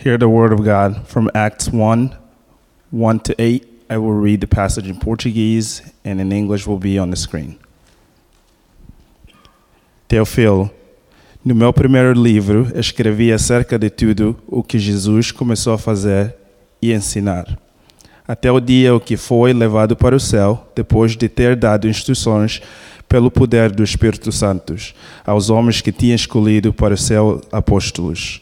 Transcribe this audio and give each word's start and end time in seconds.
Hear 0.00 0.16
the 0.16 0.28
word 0.28 0.52
of 0.52 0.62
God 0.62 1.08
from 1.08 1.28
Acts 1.34 1.72
1 1.72 2.16
1 2.92 3.20
to 3.20 3.34
8. 3.36 3.66
I 3.90 3.98
will 3.98 4.12
read 4.12 4.40
the 4.40 4.46
passage 4.46 4.88
in 4.88 4.96
Portuguese 4.96 5.82
and 6.04 6.20
in 6.20 6.30
English 6.30 6.68
will 6.68 6.78
be 6.78 7.00
on 7.00 7.10
the 7.10 7.16
screen. 7.16 7.58
Teofilo, 10.08 10.70
no 11.44 11.52
meu 11.52 11.72
primeiro 11.72 12.12
livro 12.12 12.70
escrevi 12.76 13.32
acerca 13.32 13.76
de 13.76 13.90
tudo 13.90 14.36
o 14.46 14.62
que 14.62 14.78
Jesus 14.78 15.32
começou 15.32 15.72
a 15.72 15.78
fazer 15.78 16.32
e 16.80 16.92
ensinar, 16.92 17.58
até 18.26 18.52
o 18.52 18.60
dia 18.60 18.90
em 18.90 19.00
que 19.00 19.16
foi 19.16 19.52
levado 19.52 19.96
para 19.96 20.14
o 20.14 20.20
céu, 20.20 20.70
depois 20.76 21.16
de 21.16 21.28
ter 21.28 21.56
dado 21.56 21.88
instruções 21.88 22.62
pelo 23.08 23.32
poder 23.32 23.72
do 23.72 23.82
Espírito 23.82 24.30
Santo 24.30 24.76
aos 25.26 25.50
homens 25.50 25.80
que 25.80 25.90
tinha 25.90 26.14
escolhido 26.14 26.72
para 26.72 26.96
ser 26.96 27.18
apóstolos. 27.50 28.40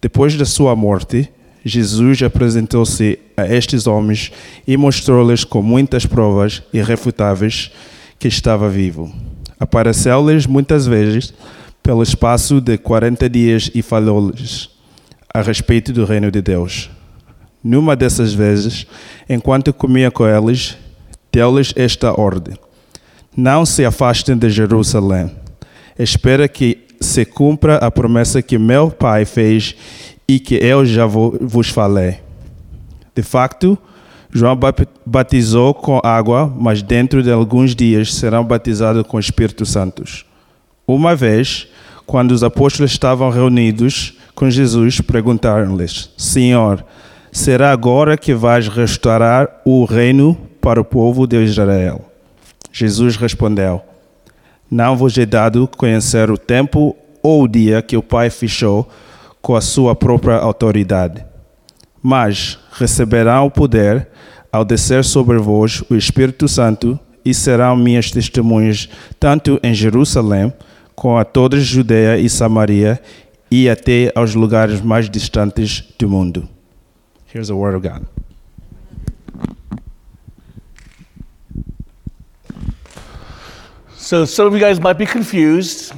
Depois 0.00 0.36
da 0.36 0.44
sua 0.44 0.74
morte, 0.74 1.28
Jesus 1.64 2.22
apresentou-se 2.22 3.18
a 3.36 3.46
estes 3.46 3.86
homens 3.86 4.32
e 4.66 4.76
mostrou-lhes 4.76 5.44
com 5.44 5.60
muitas 5.60 6.06
provas 6.06 6.62
irrefutáveis 6.72 7.70
que 8.18 8.28
estava 8.28 8.68
vivo. 8.68 9.12
Apareceu-lhes 9.58 10.46
muitas 10.46 10.86
vezes 10.86 11.34
pelo 11.82 12.02
espaço 12.02 12.60
de 12.60 12.78
40 12.78 13.28
dias 13.28 13.70
e 13.74 13.82
falou-lhes 13.82 14.70
a 15.32 15.42
respeito 15.42 15.92
do 15.92 16.04
reino 16.04 16.30
de 16.30 16.40
Deus. 16.40 16.90
Numa 17.62 17.94
dessas 17.94 18.32
vezes, 18.32 18.86
enquanto 19.28 19.72
comia 19.72 20.10
com 20.10 20.26
eles, 20.26 20.78
deu-lhes 21.30 21.74
esta 21.76 22.18
ordem: 22.18 22.56
Não 23.36 23.66
se 23.66 23.84
afastem 23.84 24.36
de 24.36 24.48
Jerusalém. 24.48 25.30
Espera 25.98 26.48
que 26.48 26.86
se 27.00 27.24
cumpra 27.24 27.76
a 27.76 27.90
promessa 27.90 28.42
que 28.42 28.58
meu 28.58 28.90
pai 28.90 29.24
fez 29.24 29.74
e 30.28 30.38
que 30.38 30.54
eu 30.56 30.84
já 30.84 31.06
vos 31.06 31.68
falei. 31.70 32.18
De 33.14 33.22
facto, 33.22 33.76
João 34.32 34.58
batizou 35.04 35.74
com 35.74 36.00
água, 36.04 36.52
mas 36.56 36.82
dentro 36.82 37.22
de 37.22 37.32
alguns 37.32 37.74
dias 37.74 38.14
serão 38.14 38.44
batizados 38.44 39.02
com 39.06 39.16
o 39.16 39.20
Espírito 39.20 39.66
Santo. 39.66 40.04
Uma 40.86 41.16
vez, 41.16 41.66
quando 42.06 42.32
os 42.32 42.44
apóstolos 42.44 42.92
estavam 42.92 43.30
reunidos 43.30 44.14
com 44.34 44.48
Jesus, 44.48 45.00
perguntaram-lhes: 45.00 46.10
Senhor, 46.16 46.84
será 47.32 47.72
agora 47.72 48.16
que 48.16 48.34
vais 48.34 48.68
restaurar 48.68 49.48
o 49.64 49.84
reino 49.84 50.38
para 50.60 50.80
o 50.80 50.84
povo 50.84 51.26
de 51.26 51.42
Israel? 51.42 52.04
Jesus 52.72 53.16
respondeu: 53.16 53.82
Não 54.70 54.96
vos 54.96 55.18
é 55.18 55.26
dado 55.26 55.68
conhecer 55.76 56.30
o 56.30 56.38
tempo 56.38 56.96
ou 57.22 57.42
o 57.42 57.48
dia 57.48 57.82
que 57.82 57.96
o 57.96 58.02
Pai 58.02 58.30
fechou 58.30 58.88
com 59.42 59.56
a 59.56 59.60
sua 59.60 59.96
própria 59.96 60.36
autoridade. 60.36 61.24
Mas 62.02 62.58
receberão 62.72 63.46
o 63.46 63.50
poder 63.50 64.08
ao 64.52 64.64
descer 64.64 65.04
sobre 65.04 65.38
vós 65.38 65.82
o 65.90 65.96
Espírito 65.96 66.46
Santo 66.46 66.98
e 67.24 67.34
serão 67.34 67.76
minhas 67.76 68.10
testemunhas 68.10 68.88
tanto 69.18 69.58
em 69.62 69.74
Jerusalém 69.74 70.52
como 70.94 71.18
a 71.18 71.24
toda 71.24 71.56
a 71.56 71.60
Judeia 71.60 72.18
e 72.18 72.28
Samaria 72.28 73.00
e 73.50 73.68
até 73.68 74.12
aos 74.14 74.34
lugares 74.34 74.80
mais 74.80 75.10
distantes 75.10 75.84
do 75.98 76.08
mundo. 76.08 76.48
Here's 77.32 77.48
the 77.48 77.54
word 77.54 77.76
of 77.76 77.88
God. 77.88 78.02
So 84.10 84.24
some 84.24 84.48
of 84.48 84.54
you 84.54 84.58
guys 84.58 84.80
might 84.80 84.98
be 84.98 85.06
confused. 85.06 85.92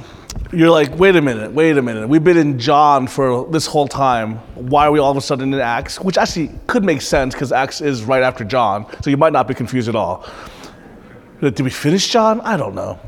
You're 0.51 0.69
like, 0.69 0.95
wait 0.99 1.15
a 1.15 1.21
minute, 1.23 1.51
wait 1.51 1.79
a 1.79 1.81
minute. 1.81 2.07
We've 2.07 2.23
been 2.23 2.37
in 2.37 2.59
John 2.59 3.07
for 3.07 3.49
this 3.49 3.65
whole 3.65 3.87
time. 3.87 4.35
Why 4.53 4.85
are 4.85 4.91
we 4.91 4.99
all 4.99 5.09
of 5.09 5.17
a 5.17 5.21
sudden 5.21 5.51
in 5.51 5.59
Acts? 5.59 5.99
Which 5.99 6.19
actually 6.19 6.51
could 6.67 6.83
make 6.83 7.01
sense 7.01 7.33
because 7.33 7.51
Acts 7.51 7.81
is 7.81 8.03
right 8.03 8.21
after 8.21 8.43
John. 8.43 8.85
So 9.01 9.09
you 9.09 9.17
might 9.17 9.33
not 9.33 9.47
be 9.47 9.55
confused 9.55 9.89
at 9.89 9.95
all. 9.95 10.29
Did 11.41 11.59
we 11.59 11.71
finish 11.71 12.07
John? 12.07 12.39
I 12.41 12.55
don't 12.55 12.75
know. 12.75 12.99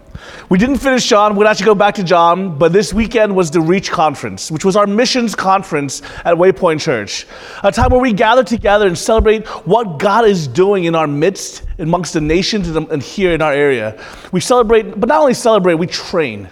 We 0.49 0.57
didn't 0.57 0.77
finish 0.77 1.07
John. 1.07 1.35
We'd 1.35 1.47
actually 1.47 1.65
go 1.65 1.75
back 1.75 1.95
to 1.95 2.03
John, 2.03 2.57
but 2.57 2.71
this 2.71 2.93
weekend 2.93 3.35
was 3.35 3.49
the 3.49 3.61
Reach 3.61 3.91
Conference, 3.91 4.51
which 4.51 4.63
was 4.63 4.75
our 4.75 4.85
missions 4.85 5.35
conference 5.35 6.01
at 6.23 6.35
Waypoint 6.35 6.81
Church. 6.81 7.25
A 7.63 7.71
time 7.71 7.91
where 7.91 7.99
we 7.99 8.13
gather 8.13 8.43
together 8.43 8.87
and 8.87 8.97
celebrate 8.97 9.47
what 9.65 9.97
God 9.99 10.25
is 10.25 10.47
doing 10.47 10.85
in 10.85 10.95
our 10.95 11.07
midst, 11.07 11.63
amongst 11.79 12.13
the 12.13 12.21
nations 12.21 12.67
and 12.67 13.01
here 13.01 13.33
in 13.33 13.41
our 13.41 13.53
area. 13.53 14.01
We 14.31 14.39
celebrate, 14.39 14.99
but 14.99 15.09
not 15.09 15.21
only 15.21 15.33
celebrate, 15.33 15.75
we 15.75 15.87
train. 15.87 16.47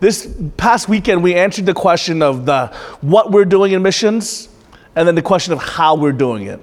This 0.00 0.34
past 0.56 0.88
weekend, 0.88 1.22
we 1.22 1.34
answered 1.34 1.66
the 1.66 1.74
question 1.74 2.22
of 2.22 2.46
the 2.46 2.66
what 3.00 3.30
we're 3.30 3.44
doing 3.44 3.72
in 3.72 3.82
missions, 3.82 4.48
and 4.96 5.06
then 5.06 5.14
the 5.14 5.22
question 5.22 5.52
of 5.52 5.60
how 5.60 5.94
we're 5.94 6.12
doing 6.12 6.46
it. 6.46 6.60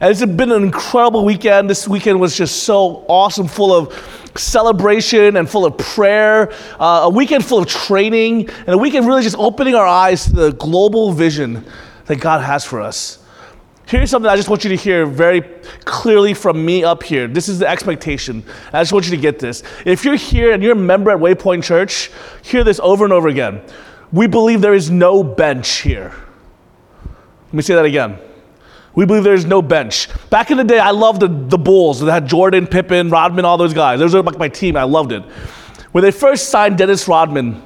And 0.00 0.10
it's 0.10 0.24
been 0.24 0.50
an 0.50 0.62
incredible 0.62 1.24
weekend. 1.24 1.68
This 1.68 1.86
weekend 1.86 2.18
was 2.18 2.36
just 2.36 2.62
so 2.64 3.04
awesome, 3.08 3.46
full 3.46 3.72
of 3.72 4.21
celebration 4.36 5.36
and 5.36 5.48
full 5.48 5.64
of 5.64 5.76
prayer, 5.78 6.52
uh, 6.80 7.02
a 7.04 7.10
weekend 7.10 7.44
full 7.44 7.58
of 7.58 7.66
training, 7.66 8.48
and 8.50 8.68
a 8.68 8.78
weekend 8.78 9.06
really 9.06 9.22
just 9.22 9.36
opening 9.38 9.74
our 9.74 9.86
eyes 9.86 10.24
to 10.24 10.32
the 10.32 10.52
global 10.52 11.12
vision 11.12 11.64
that 12.06 12.20
God 12.20 12.42
has 12.42 12.64
for 12.64 12.80
us. 12.80 13.18
Here's 13.86 14.10
something 14.10 14.30
I 14.30 14.36
just 14.36 14.48
want 14.48 14.64
you 14.64 14.70
to 14.70 14.76
hear 14.76 15.04
very 15.04 15.42
clearly 15.84 16.34
from 16.34 16.64
me 16.64 16.82
up 16.82 17.02
here. 17.02 17.26
This 17.28 17.48
is 17.48 17.58
the 17.58 17.68
expectation. 17.68 18.42
I 18.72 18.80
just 18.80 18.92
want 18.92 19.04
you 19.04 19.10
to 19.10 19.20
get 19.20 19.38
this. 19.38 19.62
If 19.84 20.04
you're 20.04 20.16
here 20.16 20.52
and 20.52 20.62
you're 20.62 20.72
a 20.72 20.76
member 20.76 21.10
at 21.10 21.18
Waypoint 21.18 21.62
Church, 21.62 22.10
hear 22.42 22.64
this 22.64 22.80
over 22.80 23.04
and 23.04 23.12
over 23.12 23.28
again. 23.28 23.60
We 24.12 24.26
believe 24.26 24.60
there 24.60 24.74
is 24.74 24.90
no 24.90 25.22
bench 25.22 25.80
here. 25.80 26.14
Let 27.46 27.54
me 27.54 27.62
say 27.62 27.74
that 27.74 27.84
again. 27.84 28.18
We 28.94 29.06
believe 29.06 29.24
there's 29.24 29.46
no 29.46 29.62
bench. 29.62 30.08
Back 30.28 30.50
in 30.50 30.58
the 30.58 30.64
day, 30.64 30.78
I 30.78 30.90
loved 30.90 31.20
the, 31.20 31.28
the 31.28 31.58
Bulls 31.58 32.00
that 32.00 32.12
had 32.12 32.26
Jordan, 32.26 32.66
Pippen, 32.66 33.08
Rodman, 33.08 33.44
all 33.44 33.56
those 33.56 33.72
guys. 33.72 33.98
Those 33.98 34.14
were 34.14 34.22
like 34.22 34.38
my 34.38 34.48
team. 34.48 34.76
I 34.76 34.82
loved 34.82 35.12
it. 35.12 35.22
When 35.92 36.02
they 36.02 36.10
first 36.10 36.50
signed 36.50 36.78
Dennis 36.78 37.08
Rodman 37.08 37.62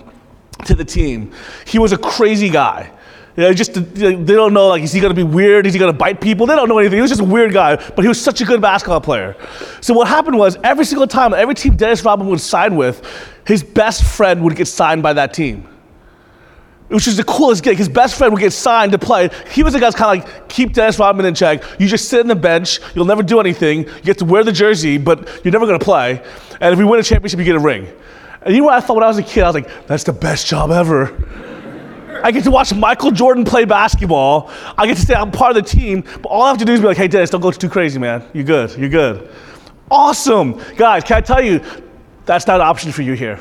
to 0.64 0.74
the 0.74 0.84
team, 0.84 1.32
he 1.66 1.78
was 1.78 1.92
a 1.92 1.98
crazy 1.98 2.48
guy. 2.48 2.92
You 3.36 3.42
know, 3.42 3.52
just 3.52 3.74
they 3.74 4.14
don't 4.14 4.54
know 4.54 4.68
like 4.68 4.82
is 4.82 4.92
he 4.92 5.00
gonna 5.00 5.12
be 5.12 5.22
weird? 5.22 5.66
Is 5.66 5.74
he 5.74 5.78
gonna 5.78 5.92
bite 5.92 6.22
people? 6.22 6.46
They 6.46 6.56
don't 6.56 6.70
know 6.70 6.78
anything. 6.78 6.96
He 6.96 7.02
was 7.02 7.10
just 7.10 7.20
a 7.20 7.24
weird 7.24 7.52
guy, 7.52 7.76
but 7.76 8.02
he 8.02 8.08
was 8.08 8.18
such 8.18 8.40
a 8.40 8.46
good 8.46 8.62
basketball 8.62 9.02
player. 9.02 9.36
So 9.82 9.92
what 9.92 10.08
happened 10.08 10.38
was 10.38 10.56
every 10.64 10.86
single 10.86 11.06
time, 11.06 11.34
every 11.34 11.54
team 11.54 11.76
Dennis 11.76 12.02
Rodman 12.02 12.28
would 12.28 12.40
sign 12.40 12.76
with, 12.76 13.06
his 13.46 13.62
best 13.62 14.04
friend 14.04 14.42
would 14.42 14.56
get 14.56 14.68
signed 14.68 15.02
by 15.02 15.12
that 15.12 15.34
team 15.34 15.68
which 16.88 17.08
is 17.08 17.16
the 17.16 17.24
coolest 17.24 17.64
gig. 17.64 17.78
His 17.78 17.88
best 17.88 18.16
friend 18.16 18.32
would 18.32 18.40
get 18.40 18.52
signed 18.52 18.92
to 18.92 18.98
play. 18.98 19.30
He 19.50 19.62
was 19.62 19.72
the 19.72 19.80
guy's 19.80 19.94
kind 19.94 20.20
of 20.20 20.28
like, 20.28 20.48
keep 20.48 20.72
Dennis 20.72 20.98
Rodman 20.98 21.26
in 21.26 21.34
check. 21.34 21.62
You 21.80 21.88
just 21.88 22.08
sit 22.08 22.20
on 22.20 22.28
the 22.28 22.36
bench. 22.36 22.80
You'll 22.94 23.06
never 23.06 23.22
do 23.22 23.40
anything. 23.40 23.84
You 23.84 24.02
get 24.02 24.18
to 24.18 24.24
wear 24.24 24.44
the 24.44 24.52
jersey, 24.52 24.98
but 24.98 25.44
you're 25.44 25.52
never 25.52 25.66
going 25.66 25.78
to 25.78 25.84
play. 25.84 26.22
And 26.60 26.72
if 26.72 26.78
we 26.78 26.84
win 26.84 27.00
a 27.00 27.02
championship, 27.02 27.38
you 27.38 27.44
get 27.44 27.56
a 27.56 27.60
ring. 27.60 27.88
And 28.42 28.54
you 28.54 28.60
know 28.60 28.66
what 28.66 28.74
I 28.74 28.80
thought 28.80 28.94
when 28.94 29.04
I 29.04 29.08
was 29.08 29.18
a 29.18 29.22
kid? 29.22 29.42
I 29.42 29.48
was 29.48 29.54
like, 29.54 29.86
that's 29.86 30.04
the 30.04 30.12
best 30.12 30.46
job 30.46 30.70
ever. 30.70 31.12
I 32.22 32.30
get 32.30 32.44
to 32.44 32.50
watch 32.50 32.72
Michael 32.72 33.10
Jordan 33.10 33.44
play 33.44 33.64
basketball. 33.64 34.50
I 34.78 34.86
get 34.86 34.96
to 34.96 35.02
say 35.02 35.14
I'm 35.14 35.30
part 35.30 35.56
of 35.56 35.64
the 35.64 35.68
team, 35.68 36.02
but 36.22 36.26
all 36.26 36.42
I 36.42 36.48
have 36.48 36.58
to 36.58 36.64
do 36.64 36.72
is 36.72 36.80
be 36.80 36.86
like, 36.86 36.96
hey, 36.96 37.08
Dennis, 37.08 37.30
don't 37.30 37.40
go 37.40 37.50
too 37.50 37.68
crazy, 37.68 37.98
man. 37.98 38.24
You're 38.32 38.44
good. 38.44 38.76
You're 38.78 38.88
good. 38.88 39.28
Awesome. 39.90 40.60
Guys, 40.76 41.04
can 41.04 41.18
I 41.18 41.20
tell 41.20 41.42
you, 41.42 41.60
that's 42.24 42.46
not 42.46 42.60
an 42.60 42.66
option 42.66 42.90
for 42.90 43.02
you 43.02 43.12
here. 43.12 43.38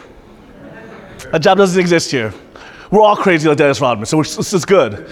That 1.31 1.39
job 1.39 1.57
doesn't 1.57 1.79
exist 1.79 2.11
here. 2.11 2.33
We're 2.91 3.01
all 3.01 3.15
crazy 3.15 3.47
like 3.47 3.57
Dennis 3.57 3.81
Rodman, 3.81 4.05
so 4.05 4.21
this 4.21 4.53
is 4.53 4.65
good. 4.65 5.09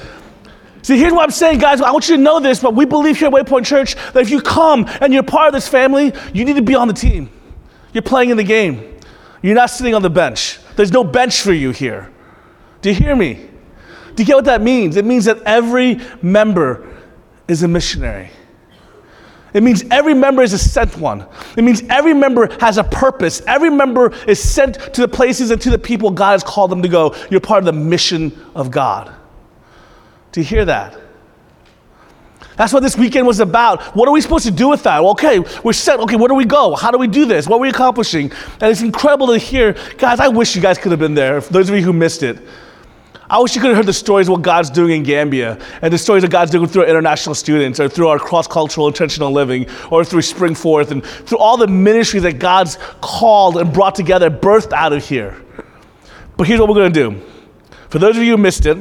See, 0.84 0.98
here's 0.98 1.14
what 1.14 1.24
I'm 1.24 1.32
saying, 1.32 1.60
guys. 1.60 1.82
I 1.82 1.92
want 1.92 2.10
you 2.10 2.18
to 2.18 2.22
know 2.22 2.40
this, 2.42 2.60
but 2.60 2.76
we 2.76 2.86
believe 2.86 3.18
here 3.18 3.30
at 3.30 3.34
Waypoint 3.34 3.66
Church 3.66 3.96
that 3.96 4.18
if 4.18 4.30
you 4.30 4.42
come 4.42 4.86
and 5.00 5.14
you're 5.14 5.24
part 5.24 5.48
of 5.48 5.54
this 5.54 5.68
family, 5.68 6.14
you 6.34 6.44
need 6.44 6.58
to 6.58 6.62
be 6.62 6.76
on 6.76 6.90
the 6.90 6.94
team. 6.94 7.30
You're 7.94 8.02
playing 8.02 8.32
in 8.32 8.38
the 8.38 8.44
game. 8.44 9.00
You're 9.42 9.56
not 9.56 9.70
sitting 9.70 9.96
on 9.96 10.02
the 10.02 10.10
bench. 10.10 10.60
There's 10.76 10.92
no 10.92 11.04
bench 11.04 11.42
for 11.42 11.54
you 11.54 11.72
here. 11.72 12.12
Do 12.82 12.90
you 12.90 12.96
hear 12.96 13.16
me? 13.16 13.36
Do 14.16 14.24
you 14.24 14.28
get 14.28 14.36
what 14.36 14.46
that 14.46 14.62
means? 14.62 14.98
It 14.98 15.06
means 15.06 15.26
that 15.26 15.42
every 15.44 16.02
member 16.22 16.88
is 17.48 17.64
a 17.64 17.68
missionary. 17.68 18.30
It 19.54 19.62
means 19.62 19.84
every 19.92 20.14
member 20.14 20.42
is 20.42 20.54
a 20.54 20.58
sent 20.58 20.98
one. 20.98 21.26
It 21.56 21.64
means 21.64 21.84
every 21.90 22.14
member 22.14 22.48
has 22.60 22.78
a 22.78 22.84
purpose. 22.84 23.42
Every 23.46 23.70
member 23.70 24.14
is 24.28 24.42
sent 24.42 24.76
to 24.94 25.02
the 25.02 25.08
places 25.08 25.52
and 25.52 25.62
to 25.62 25.70
the 25.70 25.78
people 25.78 26.10
God 26.10 26.32
has 26.32 26.44
called 26.44 26.72
them 26.72 26.82
to 26.82 26.88
go. 26.88 27.16
You're 27.30 27.40
part 27.40 27.60
of 27.60 27.66
the 27.66 27.80
mission 27.80 28.32
of 28.56 28.72
God. 28.72 29.14
Do 30.32 30.42
you 30.42 30.46
hear 30.46 30.66
that? 30.66 31.00
That's 32.56 32.74
what 32.74 32.84
this 32.84 32.98
weekend 32.98 33.26
was 33.26 33.40
about. 33.40 33.82
What 33.96 34.08
are 34.08 34.12
we 34.12 34.22
supposed 34.22 34.46
to 34.46 34.52
do 34.52 34.70
with 34.70 34.84
that? 34.84 35.02
Well, 35.02 35.12
okay, 35.12 35.40
we're 35.64 35.74
set. 35.74 36.00
Okay, 36.00 36.16
where 36.16 36.28
do 36.28 36.36
we 36.36 36.46
go? 36.46 36.76
How 36.76 36.92
do 36.92 36.98
we 36.98 37.08
do 37.08 37.26
this? 37.26 37.48
What 37.48 37.58
are 37.58 37.62
we 37.62 37.70
accomplishing? 37.70 38.32
And 38.60 38.72
it's 38.72 38.82
incredible 38.82 39.28
to 39.28 39.38
hear. 39.38 39.76
Guys, 39.98 40.20
I 40.20 40.28
wish 40.28 40.56
you 40.56 40.62
guys 40.62 40.78
could 40.78 40.92
have 40.92 41.00
been 41.00 41.16
there. 41.16 41.42
Those 41.42 41.70
of 41.70 41.76
you 41.76 41.82
who 41.82 41.94
missed 41.94 42.22
it, 42.22 42.40
I 43.30 43.40
wish 43.40 43.56
you 43.56 43.62
could 43.62 43.70
have 43.70 43.78
heard 43.78 43.86
the 43.86 43.94
stories 43.94 44.28
of 44.28 44.34
what 44.34 44.42
God's 44.42 44.70
doing 44.70 44.92
in 44.92 45.04
Gambia 45.04 45.58
and 45.82 45.94
the 45.94 45.98
stories 45.98 46.24
that 46.24 46.32
God's 46.32 46.52
doing 46.52 46.68
through 46.68 46.84
our 46.84 46.88
international 46.90 47.36
students 47.36 47.80
or 47.80 47.88
through 47.88 48.10
our 48.10 48.20
cross 48.20 48.48
cultural 48.48 48.88
intentional 48.88 49.32
living 49.32 49.68
or 49.92 50.04
through 50.04 50.22
Spring 50.22 50.56
Forth 50.56 50.92
and 50.92 51.04
through 51.06 51.38
all 51.38 51.58
the 51.58 51.68
ministry 51.68 52.20
that 52.22 52.40
God's 52.40 52.78
called 53.02 53.58
and 53.58 53.74
brought 53.74 53.96
together, 53.96 54.30
birthed 54.30 54.74
out 54.74 54.94
of 54.94 55.06
here. 55.06 55.42
But 56.36 56.48
here's 56.48 56.60
what 56.60 56.68
we're 56.68 56.76
going 56.76 56.94
to 56.94 57.10
do. 57.10 57.22
For 57.90 58.00
those 58.00 58.18
of 58.18 58.24
you 58.24 58.32
who 58.32 58.38
missed 58.38 58.66
it, 58.66 58.78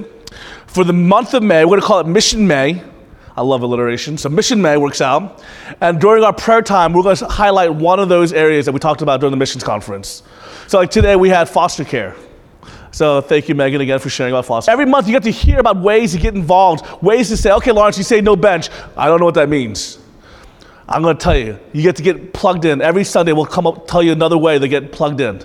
For 0.72 0.84
the 0.84 0.92
month 0.94 1.34
of 1.34 1.42
May, 1.42 1.66
we're 1.66 1.72
going 1.72 1.80
to 1.82 1.86
call 1.86 2.00
it 2.00 2.06
Mission 2.06 2.46
May. 2.46 2.82
I 3.36 3.42
love 3.42 3.60
alliteration. 3.60 4.16
So 4.16 4.30
Mission 4.30 4.62
May 4.62 4.78
works 4.78 5.02
out. 5.02 5.44
And 5.82 6.00
during 6.00 6.24
our 6.24 6.32
prayer 6.32 6.62
time, 6.62 6.94
we're 6.94 7.02
going 7.02 7.16
to 7.16 7.26
highlight 7.26 7.74
one 7.74 8.00
of 8.00 8.08
those 8.08 8.32
areas 8.32 8.64
that 8.64 8.72
we 8.72 8.80
talked 8.80 9.02
about 9.02 9.20
during 9.20 9.32
the 9.32 9.36
missions 9.36 9.62
conference. 9.62 10.22
So 10.66 10.78
like 10.78 10.90
today 10.90 11.14
we 11.14 11.28
had 11.28 11.46
foster 11.50 11.84
care. 11.84 12.16
So 12.92 13.22
thank 13.22 13.48
you, 13.48 13.54
Megan, 13.54 13.80
again 13.80 13.98
for 13.98 14.10
sharing 14.10 14.34
about 14.34 14.44
foster. 14.44 14.70
Every 14.70 14.84
month 14.84 15.08
you 15.08 15.14
get 15.14 15.22
to 15.24 15.30
hear 15.30 15.58
about 15.58 15.78
ways 15.78 16.12
to 16.12 16.18
get 16.18 16.34
involved, 16.34 16.86
ways 17.02 17.28
to 17.30 17.36
say, 17.38 17.50
okay, 17.52 17.72
Lawrence, 17.72 17.96
you 17.96 18.04
say 18.04 18.20
no 18.20 18.36
bench. 18.36 18.68
I 18.96 19.08
don't 19.08 19.18
know 19.18 19.24
what 19.24 19.34
that 19.34 19.48
means. 19.48 19.98
I'm 20.86 21.02
going 21.02 21.16
to 21.16 21.22
tell 21.22 21.36
you. 21.36 21.58
You 21.72 21.82
get 21.82 21.96
to 21.96 22.02
get 22.02 22.34
plugged 22.34 22.66
in. 22.66 22.82
Every 22.82 23.04
Sunday 23.04 23.32
we'll 23.32 23.46
come 23.46 23.66
up 23.66 23.88
tell 23.88 24.02
you 24.02 24.12
another 24.12 24.36
way 24.36 24.58
to 24.58 24.68
get 24.68 24.92
plugged 24.92 25.22
in. 25.22 25.42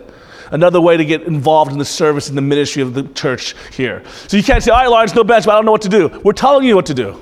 Another 0.52 0.82
way 0.82 0.98
to 0.98 1.06
get 1.06 1.24
involved 1.24 1.72
in 1.72 1.78
the 1.78 1.86
service 1.86 2.28
and 2.28 2.38
the 2.38 2.42
ministry 2.42 2.82
of 2.82 2.94
the 2.94 3.04
church 3.04 3.56
here. 3.74 4.04
So 4.28 4.36
you 4.36 4.44
can't 4.44 4.62
say, 4.62 4.72
all 4.72 4.80
right, 4.80 4.90
Lawrence, 4.90 5.16
no 5.16 5.24
bench, 5.24 5.46
but 5.46 5.54
I 5.54 5.56
don't 5.56 5.66
know 5.66 5.72
what 5.72 5.82
to 5.84 5.90
do. 5.90 6.22
We're 6.24 6.34
telling 6.34 6.66
you 6.66 6.76
what 6.76 6.86
to 6.88 6.94
do. 6.94 7.14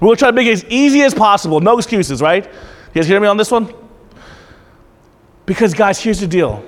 We're 0.00 0.08
going 0.08 0.16
to 0.16 0.18
try 0.18 0.30
to 0.30 0.36
make 0.36 0.46
it 0.46 0.52
as 0.52 0.64
easy 0.66 1.02
as 1.02 1.14
possible. 1.14 1.60
No 1.60 1.78
excuses, 1.78 2.20
right? 2.20 2.44
You 2.44 2.50
guys 2.94 3.06
hear 3.06 3.20
me 3.20 3.28
on 3.28 3.36
this 3.36 3.50
one? 3.50 3.72
Because, 5.46 5.74
guys, 5.74 5.98
here's 6.00 6.20
the 6.20 6.26
deal. 6.26 6.64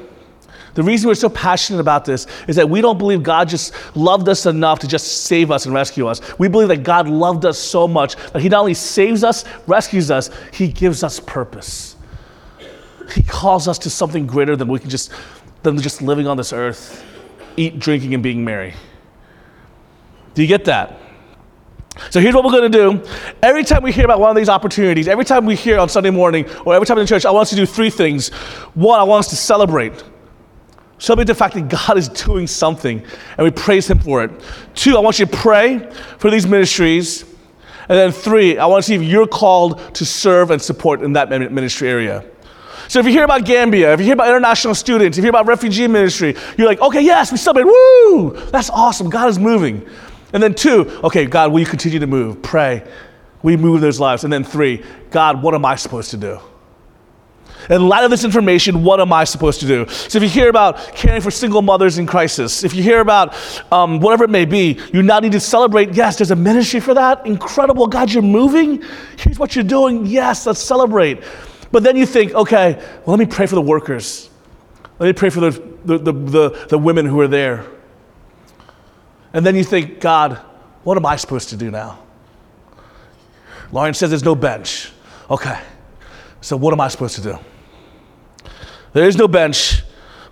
The 0.74 0.82
reason 0.82 1.08
we're 1.08 1.14
so 1.14 1.28
passionate 1.28 1.80
about 1.80 2.04
this 2.04 2.26
is 2.48 2.56
that 2.56 2.68
we 2.68 2.80
don't 2.80 2.96
believe 2.96 3.22
God 3.22 3.48
just 3.48 3.74
loved 3.94 4.28
us 4.28 4.46
enough 4.46 4.78
to 4.80 4.88
just 4.88 5.24
save 5.24 5.50
us 5.50 5.66
and 5.66 5.74
rescue 5.74 6.06
us. 6.06 6.20
We 6.38 6.48
believe 6.48 6.68
that 6.68 6.82
God 6.82 7.08
loved 7.08 7.44
us 7.44 7.58
so 7.58 7.86
much 7.86 8.16
that 8.32 8.40
He 8.40 8.48
not 8.48 8.60
only 8.60 8.74
saves 8.74 9.22
us, 9.22 9.44
rescues 9.66 10.10
us, 10.10 10.30
He 10.52 10.68
gives 10.68 11.04
us 11.04 11.20
purpose. 11.20 11.96
He 13.14 13.22
calls 13.22 13.68
us 13.68 13.78
to 13.80 13.90
something 13.90 14.26
greater 14.26 14.56
than 14.56 14.68
we 14.68 14.78
can 14.78 14.88
just 14.88 15.12
than 15.62 15.78
just 15.78 16.02
living 16.02 16.26
on 16.26 16.36
this 16.36 16.52
earth, 16.52 17.04
eat, 17.56 17.78
drinking, 17.78 18.14
and 18.14 18.22
being 18.22 18.44
merry. 18.44 18.74
Do 20.34 20.42
you 20.42 20.48
get 20.48 20.64
that? 20.64 20.98
So 22.10 22.20
here's 22.20 22.34
what 22.34 22.42
we're 22.44 22.52
going 22.52 22.72
to 22.72 22.78
do. 22.78 23.10
Every 23.42 23.64
time 23.64 23.82
we 23.82 23.92
hear 23.92 24.04
about 24.04 24.18
one 24.18 24.30
of 24.30 24.36
these 24.36 24.48
opportunities, 24.48 25.08
every 25.08 25.26
time 25.26 25.44
we 25.44 25.54
hear 25.54 25.78
on 25.78 25.88
Sunday 25.88 26.10
morning, 26.10 26.48
or 26.64 26.74
every 26.74 26.86
time 26.86 26.98
in 26.98 27.06
church, 27.06 27.26
I 27.26 27.30
want 27.30 27.42
us 27.42 27.50
to 27.50 27.56
do 27.56 27.66
three 27.66 27.90
things. 27.90 28.30
One, 28.74 28.98
I 28.98 29.02
want 29.02 29.20
us 29.20 29.30
to 29.30 29.36
celebrate. 29.36 30.02
Celebrate 31.02 31.24
the 31.24 31.34
fact 31.34 31.54
that 31.54 31.68
God 31.68 31.98
is 31.98 32.08
doing 32.08 32.46
something, 32.46 33.04
and 33.36 33.44
we 33.44 33.50
praise 33.50 33.90
Him 33.90 33.98
for 33.98 34.22
it. 34.22 34.30
Two, 34.76 34.96
I 34.96 35.00
want 35.00 35.18
you 35.18 35.26
to 35.26 35.36
pray 35.36 35.90
for 36.18 36.30
these 36.30 36.46
ministries. 36.46 37.24
And 37.88 37.98
then 37.98 38.12
three, 38.12 38.56
I 38.56 38.66
want 38.66 38.84
to 38.84 38.86
see 38.86 38.94
if 38.94 39.02
you're 39.02 39.26
called 39.26 39.80
to 39.96 40.06
serve 40.06 40.52
and 40.52 40.62
support 40.62 41.02
in 41.02 41.14
that 41.14 41.28
ministry 41.50 41.88
area. 41.88 42.24
So 42.86 43.00
if 43.00 43.06
you 43.06 43.10
hear 43.10 43.24
about 43.24 43.44
Gambia, 43.44 43.92
if 43.92 43.98
you 43.98 44.04
hear 44.04 44.14
about 44.14 44.28
international 44.28 44.76
students, 44.76 45.18
if 45.18 45.22
you 45.22 45.24
hear 45.24 45.30
about 45.30 45.48
refugee 45.48 45.88
ministry, 45.88 46.36
you're 46.56 46.68
like, 46.68 46.80
okay, 46.80 47.00
yes, 47.00 47.32
we 47.32 47.36
celebrate. 47.36 47.64
Woo! 47.64 48.36
That's 48.52 48.70
awesome. 48.70 49.10
God 49.10 49.28
is 49.28 49.40
moving. 49.40 49.84
And 50.32 50.40
then 50.40 50.54
two, 50.54 50.88
okay, 51.02 51.26
God, 51.26 51.50
will 51.50 51.58
you 51.58 51.66
continue 51.66 51.98
to 51.98 52.06
move? 52.06 52.42
Pray. 52.42 52.88
We 53.42 53.56
move 53.56 53.80
those 53.80 53.98
lives. 53.98 54.22
And 54.22 54.32
then 54.32 54.44
three, 54.44 54.84
God, 55.10 55.42
what 55.42 55.52
am 55.52 55.64
I 55.64 55.74
supposed 55.74 56.12
to 56.12 56.16
do? 56.16 56.38
In 57.70 57.88
light 57.88 58.04
of 58.04 58.10
this 58.10 58.24
information, 58.24 58.82
what 58.82 59.00
am 59.00 59.12
I 59.12 59.24
supposed 59.24 59.60
to 59.60 59.66
do? 59.66 59.86
So, 59.88 60.18
if 60.18 60.22
you 60.22 60.28
hear 60.28 60.48
about 60.48 60.94
caring 60.94 61.20
for 61.20 61.30
single 61.30 61.62
mothers 61.62 61.98
in 61.98 62.06
crisis, 62.06 62.64
if 62.64 62.74
you 62.74 62.82
hear 62.82 63.00
about 63.00 63.34
um, 63.72 64.00
whatever 64.00 64.24
it 64.24 64.30
may 64.30 64.44
be, 64.44 64.80
you 64.92 65.02
now 65.02 65.20
need 65.20 65.32
to 65.32 65.40
celebrate. 65.40 65.94
Yes, 65.94 66.16
there's 66.16 66.30
a 66.30 66.36
ministry 66.36 66.80
for 66.80 66.94
that. 66.94 67.26
Incredible. 67.26 67.86
God, 67.86 68.10
you're 68.12 68.22
moving. 68.22 68.82
Here's 69.16 69.38
what 69.38 69.54
you're 69.54 69.64
doing. 69.64 70.06
Yes, 70.06 70.46
let's 70.46 70.60
celebrate. 70.60 71.22
But 71.70 71.82
then 71.82 71.96
you 71.96 72.06
think, 72.06 72.34
okay, 72.34 72.74
well, 73.06 73.16
let 73.16 73.18
me 73.18 73.26
pray 73.26 73.46
for 73.46 73.54
the 73.54 73.62
workers. 73.62 74.28
Let 74.98 75.06
me 75.06 75.12
pray 75.14 75.30
for 75.30 75.40
the, 75.40 75.50
the, 75.84 75.98
the, 75.98 76.12
the, 76.12 76.66
the 76.70 76.78
women 76.78 77.06
who 77.06 77.18
are 77.20 77.28
there. 77.28 77.64
And 79.32 79.44
then 79.44 79.56
you 79.56 79.64
think, 79.64 80.00
God, 80.00 80.36
what 80.84 80.96
am 80.96 81.06
I 81.06 81.16
supposed 81.16 81.48
to 81.50 81.56
do 81.56 81.70
now? 81.70 81.98
Lawrence 83.72 83.98
says 83.98 84.10
there's 84.10 84.24
no 84.24 84.34
bench. 84.34 84.92
Okay, 85.30 85.58
so 86.42 86.56
what 86.56 86.74
am 86.74 86.80
I 86.80 86.88
supposed 86.88 87.14
to 87.16 87.22
do? 87.22 87.38
There 88.92 89.06
is 89.06 89.16
no 89.16 89.26
bench. 89.26 89.82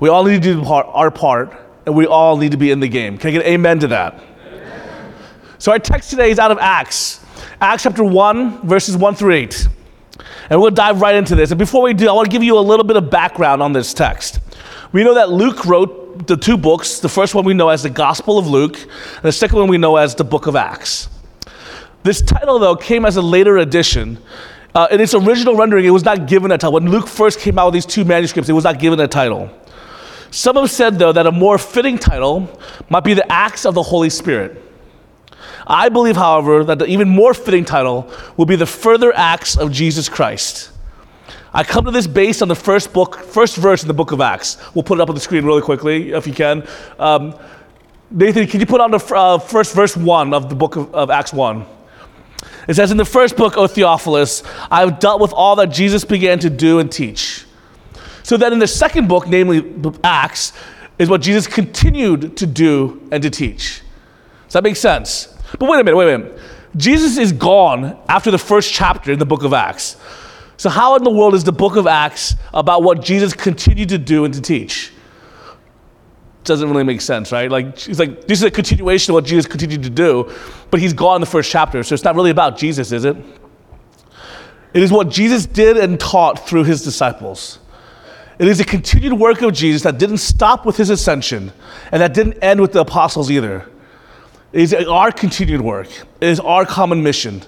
We 0.00 0.08
all 0.08 0.24
need 0.24 0.42
to 0.42 0.54
do 0.54 0.64
our 0.64 1.10
part, 1.10 1.56
and 1.86 1.94
we 1.94 2.06
all 2.06 2.36
need 2.36 2.52
to 2.52 2.58
be 2.58 2.70
in 2.70 2.80
the 2.80 2.88
game. 2.88 3.16
Can 3.18 3.28
I 3.28 3.32
get 3.32 3.46
amen 3.46 3.80
to 3.80 3.88
that? 3.88 4.22
So 5.58 5.72
our 5.72 5.78
text 5.78 6.10
today 6.10 6.30
is 6.30 6.38
out 6.38 6.50
of 6.50 6.58
Acts, 6.58 7.24
Acts 7.60 7.82
chapter 7.82 8.02
1, 8.02 8.66
verses 8.66 8.96
1 8.96 9.14
through 9.14 9.34
8. 9.34 9.68
And 10.48 10.60
we'll 10.60 10.70
dive 10.70 11.00
right 11.00 11.14
into 11.14 11.34
this. 11.34 11.50
And 11.50 11.58
before 11.58 11.82
we 11.82 11.94
do, 11.94 12.08
I 12.08 12.12
want 12.12 12.26
to 12.26 12.32
give 12.32 12.42
you 12.42 12.58
a 12.58 12.60
little 12.60 12.84
bit 12.84 12.96
of 12.96 13.10
background 13.10 13.62
on 13.62 13.72
this 13.72 13.94
text. 13.94 14.40
We 14.92 15.04
know 15.04 15.14
that 15.14 15.30
Luke 15.30 15.64
wrote 15.64 16.26
the 16.26 16.36
two 16.36 16.56
books. 16.56 16.98
The 16.98 17.08
first 17.08 17.34
one 17.34 17.44
we 17.44 17.54
know 17.54 17.68
as 17.68 17.82
the 17.82 17.90
Gospel 17.90 18.38
of 18.38 18.46
Luke, 18.46 18.78
and 18.80 19.22
the 19.22 19.32
second 19.32 19.58
one 19.58 19.68
we 19.68 19.78
know 19.78 19.96
as 19.96 20.14
the 20.14 20.24
Book 20.24 20.46
of 20.46 20.56
Acts. 20.56 21.08
This 22.02 22.22
title, 22.22 22.58
though, 22.58 22.76
came 22.76 23.04
as 23.04 23.16
a 23.16 23.22
later 23.22 23.58
addition. 23.58 24.18
Uh, 24.74 24.86
in 24.90 25.00
its 25.00 25.14
original 25.14 25.56
rendering, 25.56 25.84
it 25.84 25.90
was 25.90 26.04
not 26.04 26.26
given 26.28 26.52
a 26.52 26.58
title. 26.58 26.74
When 26.74 26.90
Luke 26.90 27.08
first 27.08 27.40
came 27.40 27.58
out 27.58 27.66
with 27.66 27.74
these 27.74 27.86
two 27.86 28.04
manuscripts, 28.04 28.48
it 28.48 28.52
was 28.52 28.64
not 28.64 28.78
given 28.78 29.00
a 29.00 29.08
title. 29.08 29.50
Some 30.30 30.56
have 30.56 30.70
said, 30.70 30.98
though, 30.98 31.12
that 31.12 31.26
a 31.26 31.32
more 31.32 31.58
fitting 31.58 31.98
title 31.98 32.48
might 32.88 33.02
be 33.02 33.14
the 33.14 33.30
Acts 33.30 33.66
of 33.66 33.74
the 33.74 33.82
Holy 33.82 34.10
Spirit. 34.10 34.62
I 35.66 35.88
believe, 35.88 36.16
however, 36.16 36.64
that 36.64 36.78
the 36.78 36.86
even 36.86 37.08
more 37.08 37.34
fitting 37.34 37.64
title 37.64 38.12
will 38.36 38.46
be 38.46 38.56
the 38.56 38.66
further 38.66 39.12
acts 39.14 39.56
of 39.56 39.72
Jesus 39.72 40.08
Christ. 40.08 40.72
I 41.52 41.64
come 41.64 41.84
to 41.84 41.90
this 41.90 42.06
based 42.06 42.42
on 42.42 42.48
the 42.48 42.54
first 42.54 42.92
book, 42.92 43.16
first 43.16 43.56
verse 43.56 43.82
in 43.82 43.88
the 43.88 43.94
book 43.94 44.12
of 44.12 44.20
Acts. 44.20 44.56
We'll 44.74 44.84
put 44.84 44.98
it 44.98 45.02
up 45.02 45.08
on 45.08 45.16
the 45.16 45.20
screen 45.20 45.44
really 45.44 45.62
quickly, 45.62 46.12
if 46.12 46.26
you 46.26 46.32
can. 46.32 46.66
Um, 46.98 47.36
Nathan, 48.10 48.46
can 48.46 48.60
you 48.60 48.66
put 48.66 48.80
on 48.80 48.90
the 48.92 49.14
uh, 49.14 49.38
first 49.38 49.74
verse 49.74 49.96
one 49.96 50.32
of 50.32 50.48
the 50.48 50.54
book 50.54 50.76
of, 50.76 50.94
of 50.94 51.10
Acts 51.10 51.32
1? 51.32 51.64
It 52.68 52.74
says, 52.74 52.90
In 52.90 52.96
the 52.96 53.04
first 53.04 53.36
book, 53.36 53.56
O 53.56 53.66
Theophilus, 53.66 54.42
I 54.70 54.80
have 54.80 54.98
dealt 54.98 55.20
with 55.20 55.32
all 55.32 55.56
that 55.56 55.66
Jesus 55.66 56.04
began 56.04 56.38
to 56.40 56.50
do 56.50 56.78
and 56.78 56.90
teach. 56.90 57.44
So 58.22 58.36
then 58.36 58.52
in 58.52 58.58
the 58.58 58.66
second 58.66 59.08
book, 59.08 59.26
namely 59.26 59.74
Acts, 60.04 60.52
is 60.98 61.08
what 61.08 61.22
Jesus 61.22 61.46
continued 61.46 62.36
to 62.36 62.46
do 62.46 63.08
and 63.10 63.22
to 63.22 63.30
teach. 63.30 63.82
Does 64.44 64.52
that 64.52 64.62
make 64.62 64.76
sense? 64.76 65.34
But 65.58 65.68
wait 65.68 65.80
a 65.80 65.84
minute, 65.84 65.96
wait 65.96 66.12
a 66.12 66.18
minute. 66.18 66.38
Jesus 66.76 67.16
is 67.16 67.32
gone 67.32 67.98
after 68.08 68.30
the 68.30 68.38
first 68.38 68.72
chapter 68.72 69.10
in 69.10 69.18
the 69.18 69.26
book 69.26 69.42
of 69.42 69.52
Acts. 69.52 69.96
So, 70.56 70.68
how 70.68 70.94
in 70.96 71.02
the 71.02 71.10
world 71.10 71.34
is 71.34 71.42
the 71.42 71.52
book 71.52 71.76
of 71.76 71.86
Acts 71.86 72.36
about 72.52 72.82
what 72.82 73.02
Jesus 73.02 73.32
continued 73.32 73.88
to 73.88 73.98
do 73.98 74.24
and 74.24 74.34
to 74.34 74.42
teach? 74.42 74.92
Doesn't 76.44 76.70
really 76.70 76.84
make 76.84 77.00
sense, 77.00 77.32
right? 77.32 77.50
Like, 77.50 77.66
it's 77.88 77.98
like 77.98 78.26
this 78.26 78.38
is 78.38 78.44
a 78.44 78.50
continuation 78.50 79.12
of 79.12 79.14
what 79.14 79.24
Jesus 79.24 79.46
continued 79.46 79.82
to 79.82 79.90
do, 79.90 80.32
but 80.70 80.80
he's 80.80 80.92
gone 80.92 81.16
in 81.16 81.20
the 81.20 81.26
first 81.26 81.50
chapter, 81.50 81.82
so 81.82 81.94
it's 81.94 82.04
not 82.04 82.14
really 82.16 82.30
about 82.30 82.56
Jesus, 82.56 82.92
is 82.92 83.04
it? 83.04 83.16
It 84.72 84.82
is 84.82 84.92
what 84.92 85.10
Jesus 85.10 85.46
did 85.46 85.76
and 85.76 85.98
taught 85.98 86.48
through 86.48 86.64
his 86.64 86.82
disciples. 86.82 87.58
It 88.38 88.48
is 88.48 88.58
a 88.58 88.64
continued 88.64 89.12
work 89.12 89.42
of 89.42 89.52
Jesus 89.52 89.82
that 89.82 89.98
didn't 89.98 90.18
stop 90.18 90.64
with 90.64 90.76
his 90.76 90.88
ascension 90.88 91.52
and 91.92 92.00
that 92.00 92.14
didn't 92.14 92.38
end 92.42 92.60
with 92.60 92.72
the 92.72 92.80
apostles 92.80 93.30
either. 93.30 93.68
It 94.52 94.62
is 94.62 94.74
our 94.74 95.12
continued 95.12 95.60
work, 95.60 95.88
it 96.20 96.28
is 96.28 96.40
our 96.40 96.64
common 96.64 97.02
mission. 97.02 97.42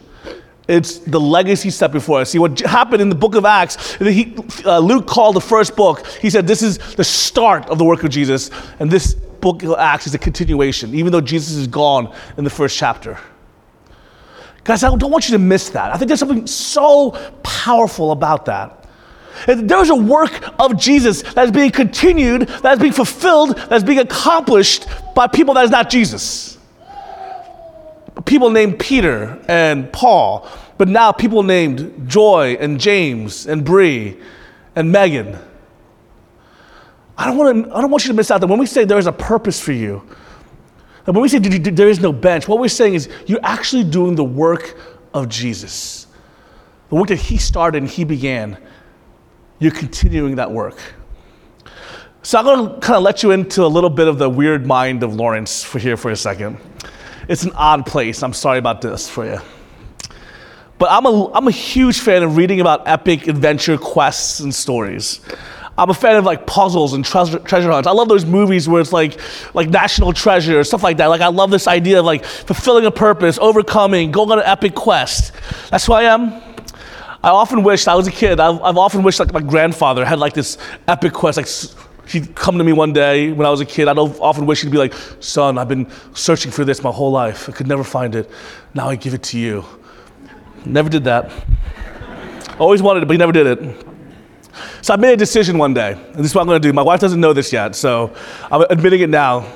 It's 0.72 0.96
the 1.00 1.20
legacy 1.20 1.68
set 1.68 1.92
before 1.92 2.22
us. 2.22 2.30
See, 2.30 2.38
what 2.38 2.58
happened 2.60 3.02
in 3.02 3.10
the 3.10 3.14
book 3.14 3.34
of 3.34 3.44
Acts, 3.44 3.94
he, 3.96 4.34
uh, 4.64 4.78
Luke 4.78 5.06
called 5.06 5.36
the 5.36 5.40
first 5.40 5.76
book, 5.76 6.06
he 6.06 6.30
said, 6.30 6.46
This 6.46 6.62
is 6.62 6.78
the 6.94 7.04
start 7.04 7.68
of 7.68 7.76
the 7.76 7.84
work 7.84 8.04
of 8.04 8.10
Jesus. 8.10 8.50
And 8.78 8.90
this 8.90 9.12
book 9.12 9.62
of 9.64 9.74
Acts 9.78 10.06
is 10.06 10.14
a 10.14 10.18
continuation, 10.18 10.94
even 10.94 11.12
though 11.12 11.20
Jesus 11.20 11.56
is 11.56 11.66
gone 11.66 12.14
in 12.38 12.44
the 12.44 12.50
first 12.50 12.78
chapter. 12.78 13.18
Guys, 14.64 14.82
I 14.82 14.96
don't 14.96 15.10
want 15.10 15.28
you 15.28 15.32
to 15.32 15.38
miss 15.38 15.68
that. 15.70 15.92
I 15.92 15.98
think 15.98 16.08
there's 16.08 16.20
something 16.20 16.46
so 16.46 17.10
powerful 17.42 18.10
about 18.10 18.46
that. 18.46 18.88
There's 19.46 19.90
a 19.90 19.94
work 19.94 20.58
of 20.58 20.78
Jesus 20.80 21.20
that 21.34 21.44
is 21.44 21.50
being 21.50 21.70
continued, 21.70 22.48
that 22.62 22.74
is 22.74 22.78
being 22.78 22.92
fulfilled, 22.94 23.58
that 23.58 23.72
is 23.72 23.84
being 23.84 23.98
accomplished 23.98 24.86
by 25.14 25.26
people 25.26 25.52
that 25.54 25.64
is 25.64 25.70
not 25.70 25.90
Jesus 25.90 26.52
people 28.24 28.50
named 28.50 28.78
Peter 28.78 29.40
and 29.48 29.92
Paul, 29.92 30.48
but 30.82 30.88
now 30.88 31.12
people 31.12 31.44
named 31.44 32.08
Joy 32.08 32.56
and 32.58 32.80
James 32.80 33.46
and 33.46 33.64
Bree 33.64 34.18
and 34.74 34.90
Megan. 34.90 35.38
I 37.16 37.26
don't, 37.26 37.36
want 37.36 37.66
to, 37.66 37.72
I 37.76 37.80
don't 37.80 37.88
want 37.92 38.02
you 38.02 38.08
to 38.08 38.14
miss 38.14 38.32
out 38.32 38.40
that 38.40 38.48
when 38.48 38.58
we 38.58 38.66
say 38.66 38.84
there 38.84 38.98
is 38.98 39.06
a 39.06 39.12
purpose 39.12 39.60
for 39.60 39.70
you, 39.70 40.04
that 41.04 41.12
when 41.12 41.22
we 41.22 41.28
say 41.28 41.38
there 41.38 41.88
is 41.88 42.00
no 42.00 42.12
bench, 42.12 42.48
what 42.48 42.58
we're 42.58 42.66
saying 42.66 42.94
is 42.94 43.08
you're 43.28 43.38
actually 43.44 43.84
doing 43.84 44.16
the 44.16 44.24
work 44.24 44.76
of 45.14 45.28
Jesus. 45.28 46.08
The 46.88 46.96
work 46.96 47.06
that 47.10 47.20
He 47.20 47.36
started 47.36 47.84
and 47.84 47.88
He 47.88 48.02
began. 48.02 48.58
You're 49.60 49.70
continuing 49.70 50.34
that 50.34 50.50
work. 50.50 50.80
So 52.24 52.40
I'm 52.40 52.44
going 52.44 52.74
to 52.74 52.80
kind 52.80 52.96
of 52.96 53.04
let 53.04 53.22
you 53.22 53.30
into 53.30 53.64
a 53.64 53.70
little 53.70 53.88
bit 53.88 54.08
of 54.08 54.18
the 54.18 54.28
weird 54.28 54.66
mind 54.66 55.04
of 55.04 55.14
Lawrence 55.14 55.62
for 55.62 55.78
here 55.78 55.96
for 55.96 56.10
a 56.10 56.16
second. 56.16 56.58
It's 57.28 57.44
an 57.44 57.52
odd 57.54 57.86
place. 57.86 58.24
I'm 58.24 58.32
sorry 58.32 58.58
about 58.58 58.80
this 58.80 59.08
for 59.08 59.24
you. 59.24 59.38
But 60.82 60.90
I'm 60.90 61.06
a, 61.06 61.32
I'm 61.32 61.46
a 61.46 61.52
huge 61.52 62.00
fan 62.00 62.24
of 62.24 62.36
reading 62.36 62.60
about 62.60 62.88
epic 62.88 63.28
adventure 63.28 63.78
quests 63.78 64.40
and 64.40 64.52
stories. 64.52 65.20
I'm 65.78 65.90
a 65.90 65.94
fan 65.94 66.16
of 66.16 66.24
like 66.24 66.44
puzzles 66.44 66.92
and 66.92 67.04
treasure, 67.04 67.38
treasure 67.38 67.70
hunts. 67.70 67.86
I 67.86 67.92
love 67.92 68.08
those 68.08 68.24
movies 68.24 68.68
where 68.68 68.80
it's 68.80 68.92
like 68.92 69.20
like 69.54 69.68
National 69.68 70.12
Treasure 70.12 70.58
or 70.58 70.64
stuff 70.64 70.82
like 70.82 70.96
that. 70.96 71.06
Like 71.06 71.20
I 71.20 71.28
love 71.28 71.52
this 71.52 71.68
idea 71.68 72.00
of 72.00 72.04
like 72.04 72.24
fulfilling 72.24 72.84
a 72.84 72.90
purpose, 72.90 73.38
overcoming, 73.38 74.10
going 74.10 74.32
on 74.32 74.40
an 74.40 74.44
epic 74.44 74.74
quest. 74.74 75.30
That's 75.70 75.86
who 75.86 75.92
I 75.92 76.02
am. 76.02 76.32
I 77.22 77.28
often 77.28 77.62
wished 77.62 77.86
I 77.86 77.94
was 77.94 78.08
a 78.08 78.10
kid. 78.10 78.40
I've, 78.40 78.60
I've 78.60 78.76
often 78.76 79.04
wished 79.04 79.20
like 79.20 79.32
my 79.32 79.40
grandfather 79.40 80.04
had 80.04 80.18
like 80.18 80.32
this 80.32 80.58
epic 80.88 81.12
quest. 81.12 81.36
Like 81.36 82.10
he'd 82.10 82.34
come 82.34 82.58
to 82.58 82.64
me 82.64 82.72
one 82.72 82.92
day 82.92 83.30
when 83.30 83.46
I 83.46 83.50
was 83.50 83.60
a 83.60 83.66
kid. 83.66 83.86
I'd 83.86 83.98
often 83.98 84.46
wish 84.46 84.62
he'd 84.62 84.72
be 84.72 84.78
like, 84.78 84.94
"Son, 85.20 85.58
I've 85.58 85.68
been 85.68 85.88
searching 86.12 86.50
for 86.50 86.64
this 86.64 86.82
my 86.82 86.90
whole 86.90 87.12
life. 87.12 87.48
I 87.48 87.52
could 87.52 87.68
never 87.68 87.84
find 87.84 88.16
it. 88.16 88.28
Now 88.74 88.88
I 88.88 88.96
give 88.96 89.14
it 89.14 89.22
to 89.22 89.38
you." 89.38 89.64
Never 90.64 90.88
did 90.88 91.04
that. 91.04 91.30
Always 92.58 92.82
wanted 92.82 93.02
it, 93.02 93.06
but 93.06 93.12
he 93.12 93.18
never 93.18 93.32
did 93.32 93.46
it. 93.46 93.86
So 94.82 94.94
I 94.94 94.96
made 94.96 95.12
a 95.12 95.16
decision 95.16 95.58
one 95.58 95.74
day, 95.74 95.92
and 95.92 96.16
this 96.16 96.26
is 96.26 96.34
what 96.34 96.42
I'm 96.42 96.46
gonna 96.46 96.60
do. 96.60 96.72
My 96.72 96.82
wife 96.82 97.00
doesn't 97.00 97.20
know 97.20 97.32
this 97.32 97.52
yet, 97.52 97.74
so 97.74 98.14
I'm 98.50 98.62
admitting 98.68 99.00
it 99.00 99.10
now. 99.10 99.46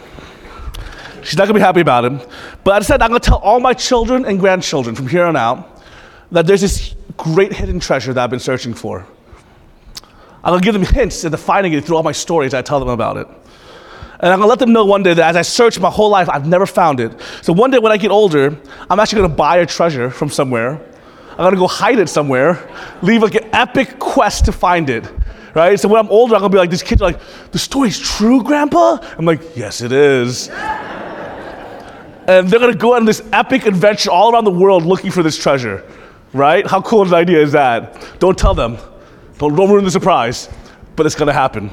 She's 1.22 1.36
not 1.36 1.44
gonna 1.44 1.58
be 1.58 1.60
happy 1.60 1.80
about 1.80 2.04
it. 2.04 2.28
But 2.64 2.74
I 2.74 2.78
decided 2.78 3.02
I'm 3.02 3.10
gonna 3.10 3.20
tell 3.20 3.38
all 3.38 3.60
my 3.60 3.74
children 3.74 4.24
and 4.24 4.38
grandchildren 4.38 4.94
from 4.94 5.08
here 5.08 5.24
on 5.24 5.36
out 5.36 5.82
that 6.30 6.46
there's 6.46 6.60
this 6.60 6.94
great 7.16 7.52
hidden 7.52 7.80
treasure 7.80 8.12
that 8.12 8.22
I've 8.22 8.30
been 8.30 8.38
searching 8.40 8.74
for. 8.74 9.06
I'm 10.44 10.52
gonna 10.52 10.60
give 10.60 10.74
them 10.74 10.84
hints 10.84 11.24
into 11.24 11.36
finding 11.36 11.72
it 11.72 11.84
through 11.84 11.96
all 11.96 12.02
my 12.04 12.12
stories 12.12 12.54
I 12.54 12.62
tell 12.62 12.78
them 12.78 12.88
about 12.88 13.16
it. 13.16 13.26
And 14.20 14.32
I'm 14.32 14.38
gonna 14.38 14.48
let 14.48 14.60
them 14.60 14.72
know 14.72 14.84
one 14.84 15.02
day 15.02 15.14
that 15.14 15.28
as 15.30 15.36
I 15.36 15.42
search 15.42 15.78
my 15.80 15.90
whole 15.90 16.08
life, 16.08 16.28
I've 16.30 16.46
never 16.46 16.66
found 16.66 17.00
it. 17.00 17.20
So 17.42 17.52
one 17.52 17.70
day 17.70 17.78
when 17.78 17.92
I 17.92 17.96
get 17.96 18.10
older, 18.10 18.56
I'm 18.88 19.00
actually 19.00 19.22
gonna 19.22 19.34
buy 19.34 19.58
a 19.58 19.66
treasure 19.66 20.08
from 20.08 20.30
somewhere. 20.30 20.80
I'm 21.38 21.44
gonna 21.44 21.56
go 21.56 21.66
hide 21.66 21.98
it 21.98 22.08
somewhere, 22.08 22.68
leave 23.02 23.22
like 23.22 23.34
an 23.34 23.48
epic 23.52 23.98
quest 23.98 24.46
to 24.46 24.52
find 24.52 24.88
it. 24.88 25.10
Right? 25.54 25.78
So 25.78 25.88
when 25.88 25.98
I'm 25.98 26.10
older, 26.10 26.34
I'm 26.34 26.40
gonna 26.40 26.50
be 26.50 26.58
like, 26.58 26.70
these 26.70 26.82
kids 26.82 27.02
are 27.02 27.06
like, 27.06 27.20
the 27.50 27.58
story's 27.58 27.98
true, 27.98 28.42
Grandpa? 28.42 28.98
I'm 29.18 29.24
like, 29.24 29.56
yes, 29.56 29.82
it 29.82 29.92
is. 29.92 30.48
and 30.48 32.48
they're 32.48 32.60
gonna 32.60 32.74
go 32.74 32.94
on 32.94 33.04
this 33.04 33.22
epic 33.32 33.66
adventure 33.66 34.10
all 34.10 34.32
around 34.32 34.44
the 34.44 34.50
world 34.50 34.84
looking 34.84 35.10
for 35.10 35.22
this 35.22 35.36
treasure. 35.36 35.84
Right? 36.32 36.66
How 36.66 36.80
cool 36.80 37.02
of 37.02 37.08
an 37.08 37.14
idea 37.14 37.42
is 37.42 37.52
that? 37.52 38.18
Don't 38.18 38.38
tell 38.38 38.54
them. 38.54 38.78
Don't, 39.38 39.54
don't 39.54 39.70
ruin 39.70 39.84
the 39.84 39.90
surprise. 39.90 40.48
But 40.94 41.04
it's 41.04 41.14
gonna 41.14 41.32
happen 41.32 41.70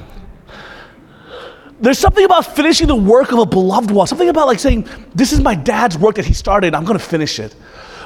there's 1.84 2.00
something 2.00 2.24
about 2.24 2.56
finishing 2.56 2.88
the 2.88 2.96
work 2.96 3.34
of 3.34 3.40
a 3.40 3.46
beloved 3.46 3.92
one. 3.92 4.08
Something 4.08 4.30
about 4.30 4.48
like 4.48 4.58
saying, 4.58 4.88
this 5.14 5.34
is 5.34 5.42
my 5.42 5.54
dad's 5.54 5.98
work 5.98 6.16
that 6.16 6.26
he 6.26 6.34
started, 6.34 6.74
I'm 6.74 6.86
gonna 6.86 6.98
finish 6.98 7.40
it. 7.40 7.54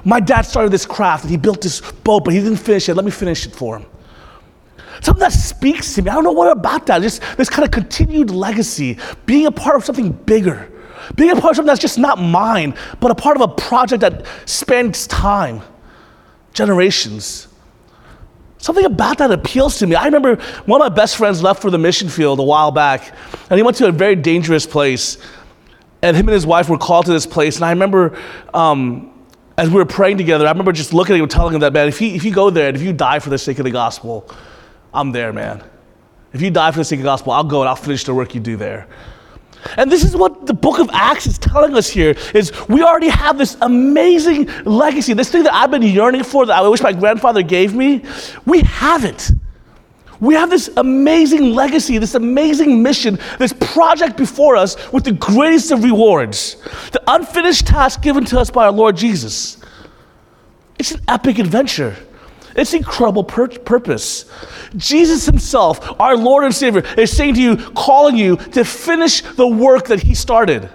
My 0.08 0.22
dad 0.22 0.44
started 0.44 0.72
this 0.72 0.86
craft 0.86 1.26
and 1.26 1.32
he 1.32 1.36
built 1.36 1.60
this 1.60 1.82
boat, 1.82 2.24
but 2.24 2.34
he 2.34 2.40
didn't 2.40 2.60
finish 2.60 2.88
it. 2.88 2.96
Let 2.96 3.04
me 3.04 3.12
finish 3.12 3.46
it 3.46 3.54
for 3.54 3.78
him. 3.78 3.86
Something 5.02 5.20
that 5.20 5.34
speaks 5.34 5.96
to 5.96 6.02
me. 6.02 6.10
I 6.10 6.14
don't 6.14 6.24
know 6.24 6.32
what 6.32 6.50
about 6.50 6.86
that. 6.86 7.02
Just 7.02 7.22
this 7.36 7.50
kind 7.50 7.66
of 7.66 7.72
continued 7.72 8.32
legacy, 8.32 8.98
being 9.26 9.48
a 9.48 9.52
part 9.52 9.76
of 9.76 9.84
something 9.84 10.14
bigger, 10.14 10.72
being 11.16 11.32
a 11.32 11.34
part 11.34 11.52
of 11.52 11.56
something 11.58 11.68
that's 11.68 11.82
just 11.82 11.98
not 11.98 12.22
mine, 12.22 12.74
but 13.02 13.12
a 13.12 13.16
part 13.16 13.36
of 13.36 13.42
a 13.42 13.50
project 13.50 14.00
that 14.00 14.26
spans 14.46 15.08
time, 15.08 15.62
generations. 16.54 17.50
Something 18.60 18.86
about 18.86 19.18
that 19.18 19.30
appeals 19.30 19.78
to 19.80 19.88
me. 19.88 19.98
I 19.98 20.06
remember 20.06 20.38
one 20.68 20.82
of 20.82 20.90
my 20.90 20.96
best 20.96 21.18
friends 21.18 21.44
left 21.44 21.62
for 21.62 21.70
the 21.70 21.78
mission 21.78 22.08
field 22.08 22.40
a 22.40 22.44
while 22.44 22.72
back, 22.72 23.14
and 23.50 23.60
he 23.60 23.62
went 23.62 23.76
to 23.78 23.88
a 23.88 23.92
very 23.92 24.16
dangerous 24.16 24.66
place. 24.66 25.18
And 26.02 26.16
him 26.16 26.30
and 26.30 26.34
his 26.34 26.46
wife 26.46 26.70
were 26.70 26.78
called 26.78 27.08
to 27.08 27.12
this 27.12 27.26
place. 27.26 27.58
And 27.58 27.66
I 27.66 27.72
remember 27.72 28.18
um, 28.54 29.12
as 29.58 29.70
we 29.70 29.76
were 29.76 29.86
praying 29.86 30.18
together, 30.18 30.46
I 30.46 30.52
remember 30.52 30.72
just 30.72 30.94
looking 30.94 31.16
at 31.16 31.22
him 31.22 31.28
telling 31.28 31.56
him 31.56 31.62
that, 31.62 31.74
man, 31.74 31.88
if 31.88 32.00
you, 32.00 32.10
if 32.10 32.24
you 32.24 32.32
go 32.32 32.50
there 32.50 32.68
and 32.68 32.78
if 32.78 32.84
you 32.84 32.94
die 32.94 33.20
for 33.20 33.32
the 33.32 33.38
sake 33.38 33.58
of 33.58 33.66
the 33.66 33.72
gospel, 33.72 34.30
I'm 34.94 35.12
there, 35.12 35.34
man. 35.34 35.64
If 36.32 36.42
you 36.42 36.52
die 36.52 36.72
for 36.72 36.80
the 36.80 36.86
sake 36.86 37.00
of 37.00 37.04
the 37.04 37.10
gospel, 37.10 37.34
I'll 37.34 37.44
go 37.44 37.62
and 37.62 37.70
I'll 37.70 37.76
finish 37.76 38.04
the 38.04 38.14
work 38.14 38.36
you 38.36 38.40
do 38.40 38.56
there. 38.56 38.88
And 39.76 39.92
this 39.92 40.04
is 40.04 40.16
what 40.16 40.46
the 40.46 40.54
book 40.54 40.78
of 40.78 40.90
Acts 40.94 41.26
is 41.26 41.40
telling 41.40 41.76
us 41.76 41.90
here 41.90 42.16
is 42.36 42.52
we 42.68 42.84
already 42.84 43.10
have 43.10 43.40
this 43.40 43.58
amazing 43.62 44.46
legacy. 44.64 45.14
This 45.14 45.32
thing 45.32 45.44
that 45.44 45.54
I've 45.54 45.72
been 45.72 45.82
yearning 45.82 46.24
for 46.24 46.46
that 46.46 46.56
I 46.56 46.68
wish 46.68 46.82
my 46.82 46.94
grandfather 46.94 47.42
gave 47.42 47.74
me, 47.74 48.04
we 48.46 48.62
have 48.62 49.04
it. 49.04 49.32
We 50.20 50.34
have 50.34 50.50
this 50.50 50.70
amazing 50.78 51.54
legacy, 51.54 51.98
this 51.98 52.16
amazing 52.16 52.82
mission, 52.82 53.20
this 53.38 53.54
project 53.54 54.18
before 54.18 54.56
us 54.56 54.92
with 54.92 55.04
the 55.04 55.12
greatest 55.12 55.72
of 55.72 55.84
rewards. 55.84 56.56
The 56.92 57.02
unfinished 57.08 57.68
task 57.68 58.02
given 58.02 58.26
to 58.26 58.40
us 58.40 58.50
by 58.50 58.66
our 58.66 58.72
Lord 58.72 58.98
Jesus. 58.98 59.58
It's 60.80 60.92
an 60.92 61.02
epic 61.08 61.40
adventure. 61.40 61.96
It's 62.56 62.74
incredible 62.74 63.24
pur- 63.24 63.48
purpose. 63.48 64.32
Jesus 64.76 65.26
Himself, 65.26 66.00
our 66.00 66.18
Lord 66.18 66.44
and 66.44 66.54
Savior, 66.54 66.84
is 66.98 67.16
saying 67.16 67.36
to 67.36 67.42
you, 67.42 67.58
calling 67.72 68.18
you 68.18 68.38
to 68.38 68.66
finish 68.66 69.22
the 69.22 69.48
work 69.48 69.86
that 69.88 70.02
He 70.02 70.16
started. 70.16 70.70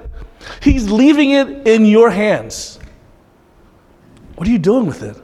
He's 0.60 0.90
leaving 0.90 1.30
it 1.30 1.66
in 1.66 1.84
your 1.84 2.10
hands. 2.10 2.78
What 4.36 4.48
are 4.48 4.50
you 4.50 4.58
doing 4.58 4.86
with 4.86 5.02
it? 5.02 5.21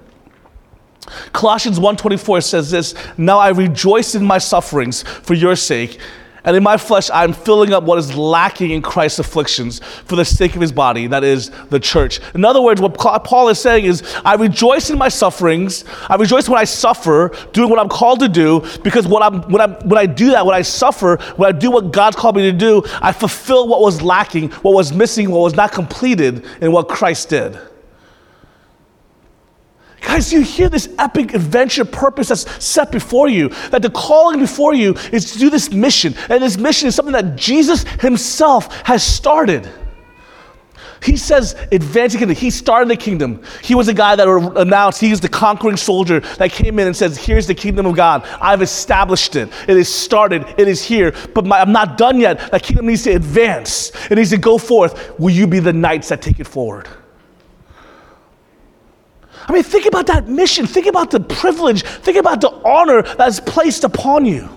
Colossians 1.33 1.79
1:24 1.79 2.41
says 2.41 2.71
this, 2.71 2.95
"Now 3.17 3.38
I 3.38 3.49
rejoice 3.49 4.15
in 4.15 4.25
my 4.25 4.38
sufferings 4.38 5.05
for 5.23 5.35
your 5.35 5.57
sake, 5.57 5.99
and 6.45 6.57
in 6.57 6.62
my 6.62 6.77
flesh 6.77 7.11
I 7.11 7.25
am 7.25 7.33
filling 7.33 7.75
up 7.75 7.83
what 7.83 7.99
is 7.99 8.17
lacking 8.17 8.71
in 8.71 8.81
Christ's 8.81 9.19
afflictions 9.19 9.81
for 10.07 10.17
the 10.17 10.25
sake 10.25 10.55
of 10.55 10.61
his 10.62 10.73
body, 10.73 11.07
that 11.09 11.25
is 11.25 11.50
the 11.71 11.81
church." 11.81 12.21
In 12.35 12.45
other 12.45 12.62
words, 12.62 12.81
what 12.81 12.95
Paul 13.25 13.49
is 13.49 13.59
saying 13.59 13.85
is, 13.85 14.03
I 14.25 14.35
rejoice 14.35 14.88
in 14.88 14.99
my 14.99 15.09
sufferings. 15.09 15.85
I 16.09 16.15
rejoice 16.17 16.49
when 16.49 16.59
I 16.59 16.65
suffer, 16.65 17.33
doing 17.53 17.69
what 17.69 17.79
I'm 17.79 17.88
called 17.88 18.21
to 18.21 18.29
do, 18.29 18.62
because 18.83 19.07
when, 19.07 19.23
I'm, 19.23 19.43
when, 19.50 19.61
I'm, 19.61 19.75
when 19.88 19.99
I 19.99 20.07
do 20.07 20.31
that, 20.31 20.47
when 20.47 20.55
I 20.55 20.62
suffer, 20.62 21.19
when 21.37 21.49
I 21.49 21.53
do 21.59 21.71
what 21.71 21.93
God's 21.93 22.17
called 22.17 22.37
me 22.37 22.43
to 22.43 22.53
do, 22.53 22.83
I 23.03 23.12
fulfill 23.12 23.69
what 23.69 23.81
was 23.81 24.00
lacking, 24.00 24.50
what 24.62 24.75
was 24.75 24.93
missing, 24.93 25.31
what 25.31 25.41
was 25.41 25.55
not 25.55 25.73
completed 25.73 26.45
in 26.61 26.73
what 26.73 26.88
Christ 26.88 27.29
did. 27.29 27.59
Guys, 30.00 30.33
you 30.33 30.43
hear 30.43 30.69
this 30.69 30.88
epic 30.99 31.35
adventure 31.35 31.85
purpose 31.85 32.28
that's 32.28 32.64
set 32.64 32.93
before 32.93 33.28
you. 33.28 33.49
That 33.71 33.83
the 33.83 33.90
calling 33.90 34.40
before 34.40 34.75
you 34.75 34.95
is 35.12 35.33
to 35.33 35.38
do 35.38 35.50
this 35.50 35.73
mission. 35.73 36.14
And 36.28 36.43
this 36.43 36.57
mission 36.57 36.88
is 36.88 36.95
something 36.95 37.12
that 37.12 37.37
Jesus 37.37 37.83
himself 38.00 38.73
has 38.83 39.02
started. 39.02 39.69
He 41.02 41.17
says, 41.17 41.55
advancing 41.71 42.19
kingdom. 42.19 42.37
He 42.37 42.50
started 42.50 42.88
the 42.88 42.97
kingdom. 42.97 43.43
He 43.62 43.75
was 43.75 43.87
the 43.87 43.95
guy 43.95 44.17
that 44.17 44.26
announced, 44.57 45.00
he 45.00 45.11
was 45.11 45.21
the 45.21 45.28
conquering 45.28 45.76
soldier 45.76 46.21
that 46.21 46.50
came 46.50 46.78
in 46.78 46.87
and 46.87 46.97
says, 46.97 47.17
Here's 47.17 47.47
the 47.47 47.55
kingdom 47.55 47.87
of 47.87 47.95
God. 47.95 48.26
I've 48.40 48.62
established 48.62 49.37
it. 49.37 49.49
It 49.69 49.76
is 49.76 49.93
started. 49.93 50.45
It 50.59 50.69
is 50.69 50.83
here. 50.83 51.14
But 51.35 51.45
my, 51.45 51.61
I'm 51.61 51.73
not 51.73 51.99
done 51.99 52.21
yet. 52.21 52.50
That 52.50 52.62
kingdom 52.62 52.87
needs 52.87 53.05
to 53.05 53.12
advance. 53.12 53.93
It 54.11 54.17
needs 54.17 54.31
to 54.31 54.38
go 54.38 54.59
forth. 54.59 55.19
Will 55.19 55.31
you 55.31 55.47
be 55.47 55.61
the 55.61 55.73
knights 55.73 56.09
that 56.09 56.21
take 56.21 56.40
it 56.40 56.47
forward? 56.47 56.88
I 59.47 59.52
mean, 59.52 59.62
think 59.62 59.87
about 59.87 60.07
that 60.07 60.28
mission. 60.28 60.66
Think 60.66 60.87
about 60.87 61.11
the 61.11 61.21
privilege. 61.21 61.83
Think 61.83 62.16
about 62.16 62.40
the 62.40 62.50
honor 62.64 63.02
that's 63.02 63.40
placed 63.40 63.85
upon 63.85 64.26
you. 64.26 64.49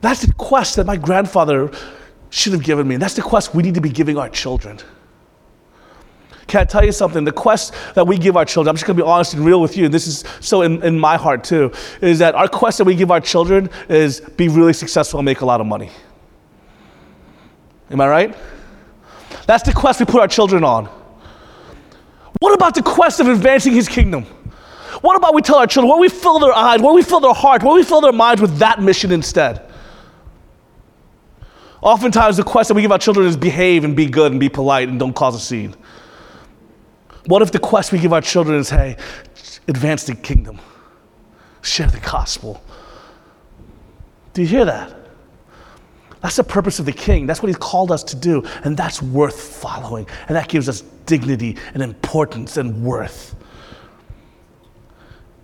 That's 0.00 0.24
the 0.24 0.32
quest 0.34 0.76
that 0.76 0.86
my 0.86 0.96
grandfather 0.96 1.70
should 2.30 2.52
have 2.52 2.62
given 2.62 2.86
me. 2.86 2.96
That's 2.96 3.14
the 3.14 3.22
quest 3.22 3.54
we 3.54 3.62
need 3.62 3.74
to 3.74 3.80
be 3.80 3.90
giving 3.90 4.16
our 4.16 4.28
children. 4.28 4.78
Can 6.46 6.62
I 6.62 6.64
tell 6.64 6.84
you 6.84 6.92
something? 6.92 7.24
The 7.24 7.32
quest 7.32 7.74
that 7.94 8.06
we 8.06 8.16
give 8.16 8.36
our 8.36 8.44
children, 8.44 8.70
I'm 8.70 8.76
just 8.76 8.86
gonna 8.86 8.96
be 8.96 9.02
honest 9.02 9.34
and 9.34 9.44
real 9.44 9.60
with 9.60 9.76
you, 9.76 9.84
and 9.84 9.92
this 9.92 10.06
is 10.06 10.24
so 10.40 10.62
in, 10.62 10.82
in 10.82 10.98
my 10.98 11.16
heart 11.16 11.44
too, 11.44 11.72
is 12.00 12.18
that 12.20 12.34
our 12.34 12.48
quest 12.48 12.78
that 12.78 12.84
we 12.84 12.94
give 12.94 13.10
our 13.10 13.20
children 13.20 13.68
is 13.88 14.20
be 14.20 14.48
really 14.48 14.72
successful 14.72 15.20
and 15.20 15.26
make 15.26 15.42
a 15.42 15.46
lot 15.46 15.60
of 15.60 15.66
money. 15.66 15.90
Am 17.90 18.00
I 18.00 18.08
right? 18.08 18.36
That's 19.46 19.62
the 19.62 19.74
quest 19.74 20.00
we 20.00 20.06
put 20.06 20.20
our 20.20 20.28
children 20.28 20.64
on. 20.64 20.88
What 22.40 22.54
about 22.54 22.74
the 22.74 22.82
quest 22.82 23.20
of 23.20 23.28
advancing 23.28 23.72
his 23.72 23.88
kingdom? 23.88 24.24
What 25.00 25.16
about 25.16 25.34
we 25.34 25.42
tell 25.42 25.56
our 25.56 25.66
children, 25.66 25.88
what 25.88 26.00
we 26.00 26.08
fill 26.08 26.38
their 26.38 26.52
eyes, 26.52 26.80
what 26.80 26.94
we 26.94 27.02
fill 27.02 27.20
their 27.20 27.34
heart, 27.34 27.62
what 27.62 27.74
we 27.74 27.84
fill 27.84 28.00
their 28.00 28.12
minds 28.12 28.40
with 28.40 28.58
that 28.58 28.80
mission 28.82 29.12
instead? 29.12 29.64
Oftentimes, 31.80 32.36
the 32.36 32.42
quest 32.42 32.68
that 32.68 32.74
we 32.74 32.82
give 32.82 32.90
our 32.90 32.98
children 32.98 33.26
is 33.26 33.36
behave 33.36 33.84
and 33.84 33.94
be 33.94 34.06
good 34.06 34.32
and 34.32 34.40
be 34.40 34.48
polite 34.48 34.88
and 34.88 34.98
don't 34.98 35.14
cause 35.14 35.34
a 35.34 35.40
scene. 35.40 35.74
What 37.26 37.42
if 37.42 37.52
the 37.52 37.58
quest 37.58 37.92
we 37.92 37.98
give 37.98 38.12
our 38.12 38.20
children 38.20 38.58
is, 38.58 38.70
hey, 38.70 38.96
advance 39.68 40.04
the 40.04 40.14
kingdom, 40.14 40.58
share 41.62 41.88
the 41.88 42.00
gospel? 42.00 42.62
Do 44.32 44.42
you 44.42 44.48
hear 44.48 44.64
that? 44.64 44.97
That's 46.20 46.36
the 46.36 46.44
purpose 46.44 46.78
of 46.78 46.86
the 46.86 46.92
king. 46.92 47.26
That's 47.26 47.42
what 47.42 47.48
he's 47.48 47.56
called 47.56 47.92
us 47.92 48.02
to 48.04 48.16
do. 48.16 48.42
And 48.64 48.76
that's 48.76 49.00
worth 49.00 49.40
following. 49.40 50.06
And 50.26 50.36
that 50.36 50.48
gives 50.48 50.68
us 50.68 50.82
dignity 51.06 51.56
and 51.74 51.82
importance 51.82 52.56
and 52.56 52.82
worth. 52.82 53.34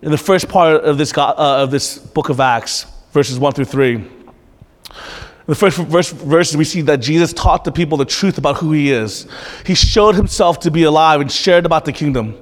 In 0.01 0.11
the 0.11 0.17
first 0.17 0.49
part 0.49 0.83
of 0.83 0.97
this, 0.97 1.17
uh, 1.17 1.33
of 1.35 1.71
this 1.71 1.97
book 1.97 2.29
of 2.29 2.39
Acts, 2.39 2.85
verses 3.11 3.39
1 3.39 3.53
through 3.53 3.65
3, 3.65 3.95
In 3.95 5.51
the 5.51 5.55
first 5.55 5.77
verse, 5.77 6.11
verse, 6.11 6.55
we 6.55 6.65
see 6.65 6.81
that 6.81 6.97
Jesus 6.97 7.31
taught 7.31 7.63
the 7.63 7.71
people 7.71 7.97
the 7.97 8.05
truth 8.05 8.37
about 8.37 8.57
who 8.57 8.71
he 8.71 8.91
is. 8.91 9.27
He 9.65 9.75
showed 9.75 10.15
himself 10.15 10.59
to 10.61 10.71
be 10.71 10.83
alive 10.83 11.21
and 11.21 11.31
shared 11.31 11.65
about 11.65 11.85
the 11.85 11.93
kingdom. 11.93 12.35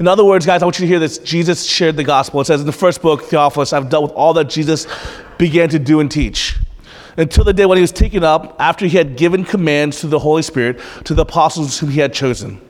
In 0.00 0.08
other 0.08 0.24
words, 0.24 0.44
guys, 0.44 0.62
I 0.62 0.66
want 0.66 0.78
you 0.78 0.84
to 0.84 0.88
hear 0.88 0.98
this. 0.98 1.18
Jesus 1.18 1.64
shared 1.64 1.96
the 1.96 2.04
gospel. 2.04 2.40
It 2.40 2.46
says 2.46 2.60
in 2.60 2.66
the 2.66 2.72
first 2.72 3.00
book, 3.00 3.22
Theophilus, 3.22 3.72
I've 3.72 3.88
dealt 3.88 4.02
with 4.02 4.12
all 4.12 4.34
that 4.34 4.50
Jesus 4.50 4.86
began 5.38 5.68
to 5.68 5.78
do 5.78 6.00
and 6.00 6.10
teach. 6.10 6.56
Until 7.16 7.44
the 7.44 7.52
day 7.52 7.64
when 7.66 7.78
he 7.78 7.82
was 7.82 7.92
taken 7.92 8.22
up, 8.22 8.56
after 8.58 8.86
he 8.86 8.96
had 8.96 9.16
given 9.16 9.44
commands 9.44 10.00
to 10.00 10.06
the 10.06 10.18
Holy 10.18 10.42
Spirit, 10.42 10.80
to 11.04 11.14
the 11.14 11.22
apostles 11.22 11.78
whom 11.78 11.90
he 11.90 12.00
had 12.00 12.12
chosen. 12.12 12.60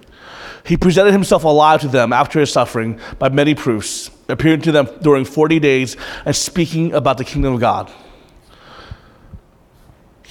He 0.64 0.76
presented 0.76 1.12
himself 1.12 1.44
alive 1.44 1.80
to 1.82 1.88
them 1.88 2.12
after 2.12 2.40
his 2.40 2.50
suffering 2.50 3.00
by 3.18 3.28
many 3.28 3.54
proofs, 3.54 4.10
appearing 4.28 4.62
to 4.62 4.72
them 4.72 4.88
during 5.00 5.24
40 5.24 5.60
days 5.60 5.96
and 6.24 6.34
speaking 6.34 6.92
about 6.92 7.18
the 7.18 7.24
kingdom 7.24 7.54
of 7.54 7.60
God. 7.60 7.92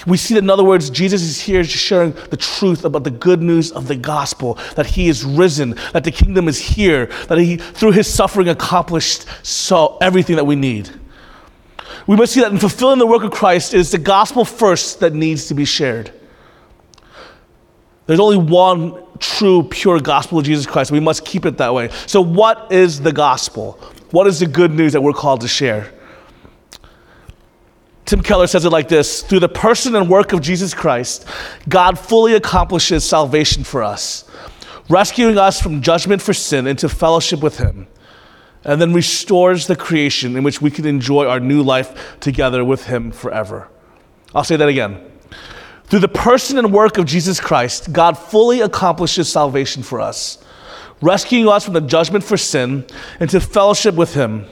We 0.06 0.18
see 0.18 0.34
that, 0.36 0.44
in 0.44 0.50
other 0.50 0.64
words, 0.64 0.90
Jesus 0.90 1.22
is 1.22 1.42
here 1.42 1.64
sharing 1.64 2.12
the 2.30 2.38
truth 2.38 2.86
about 2.86 3.06
the 3.06 3.12
good 3.12 3.42
news 3.42 3.72
of 3.72 3.88
the 3.88 3.96
gospel 3.96 4.60
that 4.76 4.86
he 4.86 5.08
is 5.08 5.24
risen, 5.24 5.76
that 5.94 6.04
the 6.04 6.12
kingdom 6.12 6.48
is 6.48 6.60
here, 6.60 7.08
that 7.28 7.38
he, 7.38 7.58
through 7.58 7.94
his 7.94 8.14
suffering, 8.14 8.50
accomplished 8.50 9.26
so 9.42 9.98
everything 10.02 10.36
that 10.36 10.46
we 10.46 10.56
need. 10.56 10.90
We 12.08 12.16
must 12.16 12.34
see 12.34 12.42
that 12.42 12.52
in 12.52 12.58
fulfilling 12.58 13.00
the 13.00 13.08
work 13.08 13.24
of 13.24 13.32
Christ, 13.32 13.74
it 13.74 13.80
is 13.80 13.92
the 13.92 13.98
gospel 13.98 14.46
first 14.46 15.00
that 15.00 15.14
needs 15.14 15.48
to 15.48 15.54
be 15.54 15.66
shared. 15.66 16.12
There's 18.08 18.20
only 18.20 18.38
one 18.38 19.04
true, 19.20 19.64
pure 19.64 20.00
gospel 20.00 20.40
of 20.40 20.46
Jesus 20.46 20.66
Christ. 20.66 20.92
We 20.92 21.00
must 21.00 21.26
keep 21.26 21.46
it 21.46 21.58
that 21.58 21.74
way. 21.74 21.90
So, 22.06 22.22
what 22.22 22.72
is 22.72 23.02
the 23.02 23.12
gospel? 23.12 23.80
What 24.12 24.28
is 24.28 24.40
the 24.40 24.46
good 24.46 24.72
news 24.72 24.94
that 24.94 25.02
we're 25.02 25.14
called 25.14 25.42
to 25.42 25.48
share? 25.48 25.92
Tim 28.06 28.22
Keller 28.22 28.46
says 28.46 28.66
it 28.66 28.70
like 28.70 28.88
this 28.88 29.24
Through 29.24 29.40
the 29.40 29.50
person 29.50 29.96
and 29.96 30.10
work 30.10 30.34
of 30.34 30.42
Jesus 30.42 30.74
Christ, 30.74 31.28
God 31.68 31.98
fully 31.98 32.36
accomplishes 32.36 33.04
salvation 33.04 33.64
for 33.64 33.84
us, 33.84 34.30
rescuing 34.90 35.38
us 35.38 35.60
from 35.60 35.82
judgment 35.82 36.22
for 36.22 36.34
sin 36.34 36.68
into 36.68 36.88
fellowship 36.88 37.42
with 37.42 37.58
Him, 37.58 37.88
and 38.66 38.82
then 38.82 38.94
restores 38.94 39.68
the 39.68 39.76
creation 39.76 40.36
in 40.36 40.44
which 40.44 40.62
we 40.62 40.72
can 40.72 40.86
enjoy 40.86 41.28
our 41.28 41.40
new 41.40 41.62
life 41.62 42.20
together 42.20 42.66
with 42.66 42.88
Him 42.88 43.12
forever. 43.12 43.70
I'll 44.34 44.44
say 44.44 44.58
that 44.58 44.68
again. 44.68 45.00
Through 45.86 46.00
the 46.00 46.08
person 46.08 46.58
and 46.58 46.74
work 46.74 46.98
of 46.98 47.06
Jesus 47.06 47.40
Christ, 47.40 47.94
God 47.94 48.18
fully 48.18 48.62
accomplishes 48.62 49.32
salvation 49.32 49.84
for 49.84 50.02
us, 50.02 50.44
rescuing 51.00 51.48
us 51.48 51.64
from 51.64 51.76
the 51.76 51.82
judgment 51.82 52.24
for 52.24 52.38
sin 52.38 52.86
into 53.20 53.40
fellowship 53.40 53.96
with 53.96 54.16
Him 54.16 54.46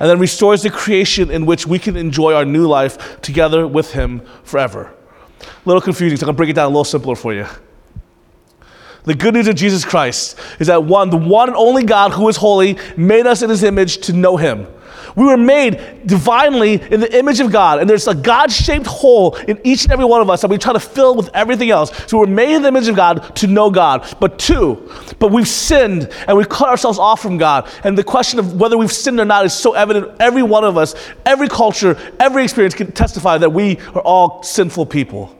and 0.00 0.10
then 0.10 0.18
restores 0.18 0.62
the 0.62 0.70
creation 0.70 1.30
in 1.30 1.46
which 1.46 1.64
we 1.64 1.78
can 1.78 1.96
enjoy 1.96 2.34
our 2.34 2.44
new 2.44 2.66
life 2.66 3.20
together 3.20 3.66
with 3.68 3.92
Him 3.92 4.20
forever. 4.42 4.92
A 5.40 5.46
little 5.64 5.80
confusing, 5.80 6.18
so 6.18 6.24
I'm 6.24 6.28
gonna 6.28 6.36
break 6.36 6.50
it 6.50 6.54
down 6.54 6.66
a 6.66 6.68
little 6.68 6.84
simpler 6.84 7.14
for 7.14 7.32
you. 7.32 7.46
The 9.04 9.14
good 9.14 9.34
news 9.34 9.48
of 9.48 9.56
Jesus 9.56 9.84
Christ 9.84 10.38
is 10.60 10.68
that 10.68 10.84
one, 10.84 11.10
the 11.10 11.16
one 11.16 11.48
and 11.48 11.56
only 11.56 11.84
God 11.84 12.12
who 12.12 12.28
is 12.28 12.36
holy, 12.36 12.78
made 12.96 13.26
us 13.26 13.42
in 13.42 13.50
His 13.50 13.64
image 13.64 13.98
to 13.98 14.12
know 14.12 14.36
Him. 14.36 14.66
We 15.16 15.24
were 15.26 15.36
made 15.36 16.06
divinely 16.06 16.74
in 16.74 17.00
the 17.00 17.18
image 17.18 17.40
of 17.40 17.52
God, 17.52 17.80
and 17.80 17.90
there's 17.90 18.06
a 18.08 18.14
God 18.14 18.50
shaped 18.50 18.86
hole 18.86 19.34
in 19.34 19.60
each 19.64 19.84
and 19.84 19.92
every 19.92 20.04
one 20.04 20.20
of 20.20 20.30
us 20.30 20.40
that 20.40 20.48
we 20.48 20.56
try 20.56 20.72
to 20.72 20.80
fill 20.80 21.16
with 21.16 21.28
everything 21.34 21.70
else. 21.70 21.90
So 22.06 22.18
we're 22.18 22.26
made 22.26 22.54
in 22.54 22.62
the 22.62 22.68
image 22.68 22.88
of 22.88 22.96
God 22.96 23.36
to 23.36 23.46
know 23.46 23.70
God. 23.70 24.16
But 24.20 24.38
two, 24.38 24.90
but 25.18 25.30
we've 25.30 25.48
sinned 25.48 26.10
and 26.26 26.36
we've 26.36 26.48
cut 26.48 26.68
ourselves 26.68 26.98
off 26.98 27.20
from 27.20 27.36
God. 27.36 27.68
And 27.84 27.98
the 27.98 28.04
question 28.04 28.38
of 28.38 28.58
whether 28.58 28.78
we've 28.78 28.92
sinned 28.92 29.20
or 29.20 29.24
not 29.24 29.44
is 29.44 29.52
so 29.52 29.74
evident. 29.74 30.12
Every 30.20 30.42
one 30.42 30.64
of 30.64 30.78
us, 30.78 30.94
every 31.26 31.48
culture, 31.48 31.98
every 32.18 32.44
experience 32.44 32.74
can 32.74 32.92
testify 32.92 33.36
that 33.38 33.52
we 33.52 33.78
are 33.94 34.02
all 34.02 34.42
sinful 34.42 34.86
people. 34.86 35.36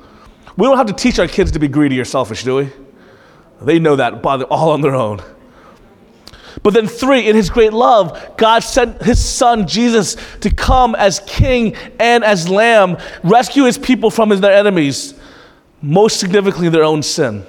We 0.56 0.66
don't 0.66 0.76
have 0.76 0.88
to 0.88 0.92
teach 0.92 1.18
our 1.18 1.28
kids 1.28 1.52
to 1.52 1.58
be 1.58 1.68
greedy 1.68 1.98
or 1.98 2.04
selfish, 2.04 2.44
do 2.44 2.56
we? 2.56 2.70
They 3.64 3.78
know 3.78 3.96
that 3.96 4.22
by 4.22 4.42
all 4.42 4.70
on 4.70 4.80
their 4.80 4.94
own. 4.94 5.20
But 6.62 6.74
then, 6.74 6.86
three, 6.86 7.28
in 7.28 7.34
his 7.34 7.50
great 7.50 7.72
love, 7.72 8.36
God 8.36 8.60
sent 8.60 9.02
his 9.02 9.24
son 9.24 9.66
Jesus 9.66 10.16
to 10.40 10.50
come 10.50 10.94
as 10.94 11.20
king 11.26 11.74
and 11.98 12.22
as 12.22 12.48
lamb, 12.48 12.98
rescue 13.24 13.64
his 13.64 13.78
people 13.78 14.10
from 14.10 14.28
their 14.28 14.52
enemies, 14.52 15.14
most 15.80 16.20
significantly, 16.20 16.68
their 16.68 16.84
own 16.84 17.02
sin. 17.02 17.44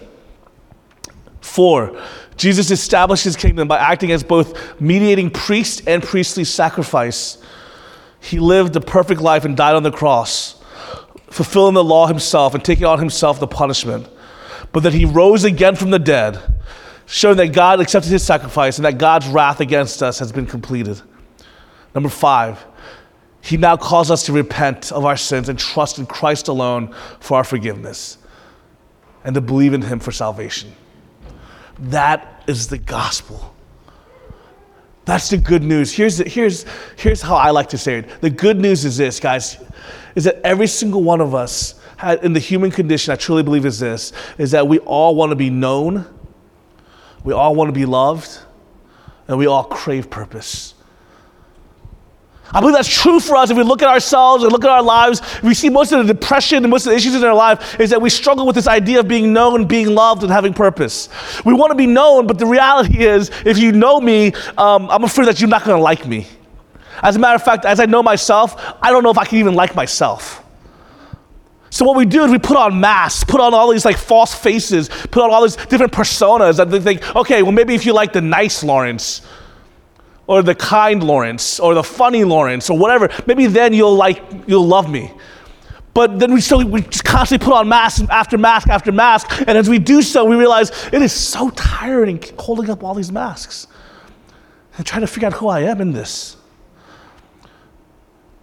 Four, 1.42 2.02
Jesus 2.38 2.72
established 2.72 3.26
his 3.26 3.36
kingdom 3.36 3.68
by 3.68 3.78
acting 3.78 4.12
as 4.12 4.24
both 4.24 4.80
mediating 4.82 5.30
priest 5.30 5.84
and 5.88 6.02
priestly 6.02 6.44
sacrifice. 6.44 7.38
He 8.20 8.40
lived 8.40 8.76
a 8.76 8.82
perfect 8.82 9.22
life 9.22 9.46
and 9.46 9.56
died 9.56 9.76
on 9.76 9.84
the 9.84 9.92
cross, 9.92 10.60
fulfilling 11.28 11.76
the 11.76 11.84
law 11.84 12.08
himself 12.08 12.56
and 12.56 12.64
taking 12.64 12.86
on 12.86 12.98
himself 12.98 13.40
the 13.40 13.48
punishment. 13.48 14.08
But 14.74 14.84
that 14.84 14.94
he 14.94 15.06
rose 15.06 15.46
again 15.46 15.78
from 15.78 15.92
the 15.92 16.00
dead 16.00 16.42
showing 17.06 17.38
that 17.38 17.54
God 17.54 17.80
accepted 17.80 18.12
his 18.12 18.24
sacrifice 18.24 18.78
and 18.78 18.86
that 18.86 18.98
God's 18.98 19.28
wrath 19.28 19.60
against 19.60 20.02
us 20.04 20.20
has 20.20 20.32
been 20.32 20.46
completed. 20.46 21.02
Number 21.94 22.10
five, 22.10 22.66
he 23.42 23.58
now 23.58 23.78
calls 23.78 24.10
us 24.10 24.24
to 24.24 24.34
repent 24.34 24.92
of 24.92 25.06
our 25.06 25.18
sins 25.18 25.50
and 25.50 25.60
trust 25.60 26.00
in 26.00 26.06
Christ 26.06 26.48
alone 26.48 26.94
for 27.20 27.38
our 27.38 27.44
forgiveness 27.44 28.18
and 29.24 29.36
to 29.36 29.42
believe 29.42 29.74
in 29.74 29.82
him 29.82 30.00
for 30.00 30.12
salvation. 30.12 30.74
That 31.78 32.44
is 32.48 32.68
the 32.68 32.78
gospel. 32.78 33.54
That's 35.06 35.30
the 35.30 35.38
good 35.38 35.64
news. 35.64 35.92
Here's, 35.92 36.18
the, 36.18 36.30
here's, 36.30 36.66
here's 36.98 37.22
how 37.22 37.36
I 37.36 37.50
like 37.50 37.70
to 37.70 37.78
say 37.78 37.98
it. 37.98 38.22
The 38.22 38.30
good 38.30 38.60
news 38.60 38.86
is 38.86 38.98
this, 38.98 39.20
guys, 39.20 39.58
is 40.16 40.24
that 40.24 40.40
every 40.46 40.68
single 40.68 41.04
one 41.04 41.20
of 41.20 41.36
us 41.36 41.80
in 42.22 42.34
the 42.34 42.40
human 42.40 42.72
condition, 42.72 43.12
I 43.12 43.16
truly 43.16 43.44
believe 43.44 43.66
is 43.66 43.80
this, 43.80 44.14
is 44.38 44.52
that 44.52 44.68
we 44.68 44.80
all 44.80 45.16
want 45.16 45.32
to 45.32 45.36
be 45.36 45.50
known 45.50 46.06
we 47.24 47.34
all 47.34 47.56
want 47.56 47.70
to 47.70 47.74
be 47.74 47.86
loved, 47.86 48.40
and 49.28 49.38
we 49.38 49.46
all 49.46 49.64
crave 49.64 50.10
purpose. 50.10 50.74
I 52.52 52.60
believe 52.60 52.76
that's 52.76 52.94
true 52.94 53.20
for 53.20 53.36
us 53.36 53.50
if 53.50 53.58
we 53.58 53.64
look 53.64 53.82
at 53.82 53.88
ourselves 53.88 54.44
and 54.44 54.52
look 54.52 54.64
at 54.64 54.70
our 54.70 54.84
lives. 54.84 55.22
We 55.42 55.56
see 55.56 55.70
most 55.70 55.92
of 55.92 56.06
the 56.06 56.14
depression 56.14 56.64
and 56.64 56.70
most 56.70 56.86
of 56.86 56.92
the 56.92 56.98
issues 56.98 57.16
in 57.16 57.24
our 57.24 57.34
life 57.34 57.80
is 57.80 57.90
that 57.90 58.02
we 58.02 58.12
struggle 58.12 58.46
with 58.46 58.56
this 58.56 58.68
idea 58.68 59.00
of 59.00 59.08
being 59.08 59.34
known, 59.34 59.66
being 59.66 59.96
loved, 59.96 60.22
and 60.22 60.32
having 60.32 60.54
purpose. 60.54 61.10
We 61.46 61.54
want 61.54 61.72
to 61.72 61.76
be 61.76 61.88
known, 61.88 62.28
but 62.28 62.38
the 62.38 62.46
reality 62.46 63.00
is, 63.00 63.32
if 63.46 63.58
you 63.58 63.72
know 63.72 64.00
me, 64.00 64.34
um, 64.58 64.90
I'm 64.92 65.04
afraid 65.04 65.28
that 65.30 65.40
you're 65.40 65.50
not 65.50 65.64
going 65.64 65.78
to 65.78 65.82
like 65.84 66.06
me. 66.06 66.28
As 67.02 67.16
a 67.16 67.20
matter 67.20 67.36
of 67.36 67.44
fact, 67.44 67.66
as 67.66 67.80
I 67.80 67.86
know 67.86 68.04
myself, 68.04 68.56
I 68.82 68.92
don't 68.92 69.04
know 69.04 69.10
if 69.10 69.18
I 69.18 69.26
can 69.26 69.40
even 69.40 69.56
like 69.56 69.74
myself. 69.74 70.43
So 71.74 71.86
what 71.86 71.98
we 71.98 72.06
do 72.06 72.24
is 72.24 72.30
we 72.30 72.38
put 72.38 72.56
on 72.56 72.80
masks, 72.80 73.24
put 73.24 73.42
on 73.42 73.52
all 73.56 73.72
these 73.72 73.84
like 73.84 73.98
false 73.98 74.36
faces, 74.36 74.90
put 74.90 75.24
on 75.24 75.32
all 75.32 75.42
these 75.42 75.56
different 75.56 75.92
personas 75.92 76.58
that 76.58 76.70
they 76.70 76.80
think, 76.80 77.16
okay, 77.16 77.42
well 77.42 77.52
maybe 77.52 77.74
if 77.74 77.84
you 77.84 77.94
like 77.94 78.14
the 78.14 78.22
nice 78.22 78.64
Lawrence, 78.64 79.24
or 80.28 80.44
the 80.44 80.54
kind 80.54 81.02
Lawrence, 81.02 81.60
or 81.60 81.74
the 81.74 81.82
funny 81.82 82.24
Lawrence, 82.26 82.70
or 82.70 82.78
whatever, 82.78 83.10
maybe 83.26 83.48
then 83.48 83.74
you'll 83.74 83.96
like 83.96 84.22
you'll 84.46 84.68
love 84.68 84.88
me. 84.88 85.12
But 85.96 86.20
then 86.20 86.32
we 86.32 86.42
still 86.42 86.64
we 86.64 86.82
just 86.82 87.06
constantly 87.06 87.44
put 87.44 87.56
on 87.56 87.68
mask 87.68 88.06
after 88.12 88.38
mask 88.38 88.68
after 88.68 88.92
mask, 88.92 89.42
and 89.48 89.58
as 89.58 89.68
we 89.68 89.80
do 89.80 90.04
so, 90.04 90.26
we 90.26 90.36
realize 90.36 90.70
it 90.94 91.02
is 91.02 91.12
so 91.12 91.50
tiring 91.50 92.24
holding 92.38 92.70
up 92.70 92.84
all 92.84 92.94
these 92.94 93.12
masks 93.12 93.66
and 94.78 94.86
trying 94.86 95.02
to 95.02 95.08
figure 95.08 95.26
out 95.26 95.34
who 95.34 95.48
I 95.48 95.62
am 95.62 95.82
in 95.82 95.92
this. 95.92 96.38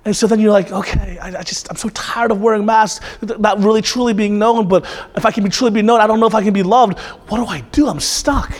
And 0.04 0.16
so 0.16 0.26
then 0.26 0.40
you're 0.40 0.52
like, 0.52 0.72
okay, 0.72 1.18
I, 1.18 1.40
I, 1.40 1.42
just, 1.42 1.68
I'm 1.68 1.76
so 1.76 1.90
tired 1.90 2.30
of 2.30 2.40
wearing 2.40 2.64
masks, 2.64 3.04
not 3.38 3.58
really 3.58 3.82
truly 3.82 4.14
being 4.14 4.38
known, 4.38 4.66
but 4.66 4.84
if 5.14 5.26
I 5.26 5.30
can 5.30 5.44
be 5.44 5.50
truly 5.50 5.72
be 5.72 5.82
known, 5.82 6.00
I 6.00 6.06
don't 6.06 6.20
know 6.20 6.26
if 6.26 6.34
I 6.34 6.42
can 6.42 6.54
be 6.54 6.62
loved. 6.62 6.98
What 6.98 7.36
do 7.36 7.46
I 7.46 7.60
do? 7.72 7.86
I'm 7.86 8.00
stuck. 8.00 8.54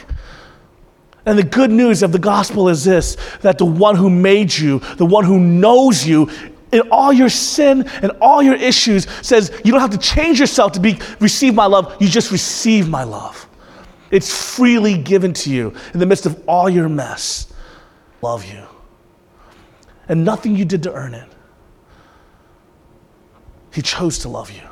And 1.24 1.38
the 1.38 1.42
good 1.42 1.70
news 1.70 2.02
of 2.02 2.12
the 2.12 2.18
gospel 2.18 2.68
is 2.68 2.84
this 2.84 3.16
that 3.40 3.58
the 3.58 3.64
one 3.64 3.96
who 3.96 4.10
made 4.10 4.52
you, 4.52 4.80
the 4.96 5.06
one 5.06 5.24
who 5.24 5.38
knows 5.38 6.06
you, 6.06 6.28
in 6.72 6.82
all 6.90 7.12
your 7.12 7.28
sin 7.28 7.88
and 8.02 8.12
all 8.20 8.42
your 8.42 8.54
issues, 8.54 9.06
says 9.22 9.50
you 9.64 9.72
don't 9.72 9.80
have 9.80 9.90
to 9.90 9.98
change 9.98 10.38
yourself 10.38 10.72
to 10.72 10.80
be, 10.80 11.00
receive 11.20 11.54
my 11.54 11.66
love, 11.66 11.96
you 12.00 12.08
just 12.08 12.30
receive 12.30 12.88
my 12.88 13.02
love. 13.02 13.48
It's 14.10 14.54
freely 14.54 14.96
given 14.98 15.32
to 15.34 15.50
you 15.50 15.74
in 15.94 16.00
the 16.00 16.06
midst 16.06 16.26
of 16.26 16.42
all 16.46 16.68
your 16.68 16.88
mess. 16.88 17.52
Love 18.22 18.44
you 18.44 18.66
and 20.10 20.24
nothing 20.24 20.56
you 20.56 20.64
did 20.64 20.82
to 20.82 20.92
earn 20.92 21.14
it. 21.14 21.28
He 23.72 23.80
chose 23.80 24.18
to 24.18 24.28
love 24.28 24.50
you. 24.50 24.68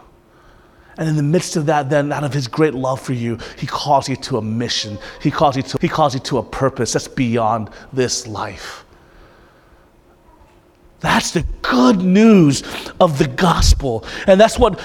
And 0.99 1.09
in 1.09 1.15
the 1.15 1.23
midst 1.23 1.55
of 1.55 1.67
that, 1.67 1.89
then 1.89 2.13
out 2.13 2.25
of 2.25 2.35
his 2.35 2.49
great 2.49 2.75
love 2.75 3.01
for 3.01 3.13
you, 3.13 3.39
he 3.57 3.65
calls 3.65 4.09
you 4.09 4.17
to 4.17 4.39
a 4.39 4.43
mission. 4.43 4.99
He 5.23 5.31
calls 5.31 5.57
you 5.57 5.63
to, 5.63 5.79
he 5.81 5.89
calls 5.89 6.13
you 6.13 6.21
to 6.21 6.39
a 6.39 6.43
purpose 6.43 6.93
that's 6.93 7.07
beyond 7.07 7.71
this 7.93 8.27
life. 8.27 8.85
That's 10.99 11.31
the 11.31 11.47
good 11.63 11.99
news 11.99 12.65
of 12.99 13.19
the 13.19 13.29
gospel. 13.29 14.05
And 14.27 14.41
that's 14.41 14.59
what 14.59 14.81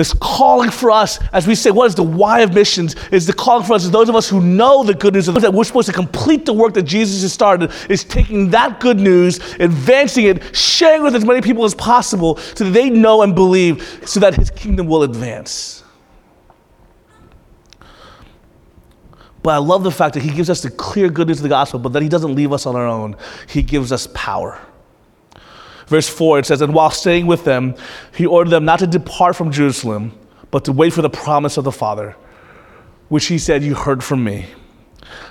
This 0.00 0.14
calling 0.14 0.70
for 0.70 0.90
us, 0.90 1.18
as 1.30 1.46
we 1.46 1.54
say, 1.54 1.70
what 1.70 1.84
is 1.84 1.94
the 1.94 2.02
why 2.02 2.40
of 2.40 2.54
missions? 2.54 2.96
Is 3.12 3.26
the 3.26 3.34
calling 3.34 3.66
for 3.66 3.74
us, 3.74 3.84
is 3.84 3.90
those 3.90 4.08
of 4.08 4.16
us 4.16 4.30
who 4.30 4.40
know 4.40 4.82
the 4.82 4.94
good 4.94 5.12
news, 5.12 5.26
that 5.26 5.52
we're 5.52 5.62
supposed 5.62 5.88
to 5.88 5.92
complete 5.92 6.46
the 6.46 6.54
work 6.54 6.72
that 6.72 6.84
Jesus 6.84 7.20
has 7.20 7.34
started, 7.34 7.70
is 7.90 8.02
taking 8.02 8.48
that 8.48 8.80
good 8.80 8.98
news, 8.98 9.40
advancing 9.56 10.24
it, 10.24 10.56
sharing 10.56 11.02
with 11.02 11.14
as 11.14 11.26
many 11.26 11.42
people 11.42 11.66
as 11.66 11.74
possible 11.74 12.38
so 12.38 12.64
that 12.64 12.70
they 12.70 12.88
know 12.88 13.20
and 13.20 13.34
believe 13.34 14.00
so 14.06 14.20
that 14.20 14.34
his 14.34 14.48
kingdom 14.48 14.86
will 14.86 15.02
advance. 15.02 15.84
But 19.42 19.50
I 19.50 19.58
love 19.58 19.82
the 19.82 19.90
fact 19.90 20.14
that 20.14 20.22
he 20.22 20.30
gives 20.30 20.48
us 20.48 20.62
the 20.62 20.70
clear 20.70 21.10
good 21.10 21.28
news 21.28 21.40
of 21.40 21.42
the 21.42 21.50
gospel, 21.50 21.78
but 21.78 21.92
that 21.92 22.02
he 22.02 22.08
doesn't 22.08 22.34
leave 22.34 22.54
us 22.54 22.64
on 22.64 22.74
our 22.74 22.86
own. 22.86 23.18
He 23.50 23.62
gives 23.62 23.92
us 23.92 24.08
power. 24.14 24.58
Verse 25.90 26.08
4, 26.08 26.38
it 26.38 26.46
says, 26.46 26.60
And 26.60 26.72
while 26.72 26.92
staying 26.92 27.26
with 27.26 27.42
them, 27.44 27.74
he 28.14 28.24
ordered 28.24 28.50
them 28.50 28.64
not 28.64 28.78
to 28.78 28.86
depart 28.86 29.34
from 29.34 29.50
Jerusalem, 29.50 30.16
but 30.52 30.64
to 30.66 30.72
wait 30.72 30.92
for 30.92 31.02
the 31.02 31.10
promise 31.10 31.56
of 31.56 31.64
the 31.64 31.72
Father, 31.72 32.14
which 33.08 33.26
he 33.26 33.38
said, 33.38 33.64
You 33.64 33.74
heard 33.74 34.04
from 34.04 34.22
me. 34.22 34.46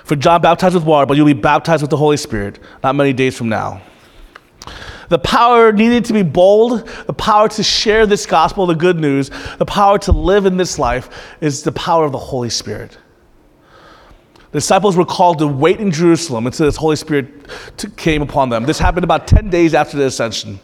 For 0.04 0.16
John 0.16 0.42
baptized 0.42 0.74
with 0.74 0.84
water, 0.84 1.06
but 1.06 1.16
you'll 1.16 1.24
be 1.24 1.32
baptized 1.32 1.82
with 1.82 1.88
the 1.88 1.96
Holy 1.96 2.18
Spirit 2.18 2.58
not 2.82 2.94
many 2.94 3.14
days 3.14 3.38
from 3.38 3.48
now. 3.48 3.80
The 5.08 5.18
power 5.18 5.72
needed 5.72 6.04
to 6.04 6.12
be 6.12 6.22
bold, 6.22 6.86
the 7.06 7.14
power 7.14 7.48
to 7.48 7.62
share 7.62 8.04
this 8.04 8.26
gospel, 8.26 8.66
the 8.66 8.74
good 8.74 9.00
news, 9.00 9.30
the 9.56 9.64
power 9.64 9.98
to 10.00 10.12
live 10.12 10.44
in 10.44 10.58
this 10.58 10.78
life 10.78 11.08
is 11.40 11.62
the 11.62 11.72
power 11.72 12.04
of 12.04 12.12
the 12.12 12.18
Holy 12.18 12.50
Spirit. 12.50 12.98
The 14.52 14.58
disciples 14.58 14.96
were 14.96 15.04
called 15.04 15.38
to 15.38 15.46
wait 15.46 15.78
in 15.78 15.92
Jerusalem 15.92 16.46
until 16.46 16.70
the 16.70 16.78
Holy 16.78 16.96
Spirit 16.96 17.48
came 17.96 18.20
upon 18.20 18.48
them. 18.48 18.64
This 18.64 18.78
happened 18.78 19.04
about 19.04 19.28
10 19.28 19.48
days 19.48 19.74
after 19.74 19.96
the 19.96 20.06
ascension. 20.06 20.58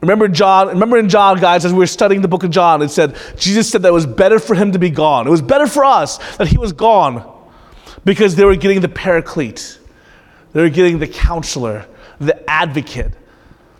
Remember 0.00 0.26
John, 0.28 0.68
remember 0.68 0.98
in 0.98 1.08
John, 1.08 1.38
guys, 1.38 1.64
as 1.64 1.72
we 1.72 1.78
were 1.78 1.86
studying 1.86 2.22
the 2.22 2.28
book 2.28 2.42
of 2.42 2.50
John, 2.50 2.82
it 2.82 2.88
said, 2.88 3.16
Jesus 3.36 3.70
said 3.70 3.82
that 3.82 3.88
it 3.88 3.92
was 3.92 4.06
better 4.06 4.38
for 4.38 4.54
him 4.54 4.72
to 4.72 4.78
be 4.78 4.90
gone. 4.90 5.26
It 5.26 5.30
was 5.30 5.42
better 5.42 5.66
for 5.66 5.84
us 5.84 6.18
that 6.36 6.48
he 6.48 6.56
was 6.56 6.72
gone 6.72 7.30
because 8.04 8.34
they 8.34 8.44
were 8.44 8.56
getting 8.56 8.80
the 8.80 8.88
paraclete. 8.88 9.78
They 10.52 10.62
were 10.62 10.70
getting 10.70 10.98
the 10.98 11.06
counselor, 11.06 11.86
the 12.18 12.50
advocate, 12.50 13.12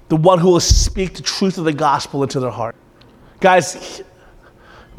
the 0.08 0.16
one 0.16 0.38
who 0.38 0.48
will 0.48 0.60
speak 0.60 1.14
the 1.14 1.22
truth 1.22 1.58
of 1.58 1.64
the 1.64 1.72
gospel 1.72 2.22
into 2.22 2.38
their 2.38 2.50
heart. 2.50 2.76
Guys, 3.40 4.02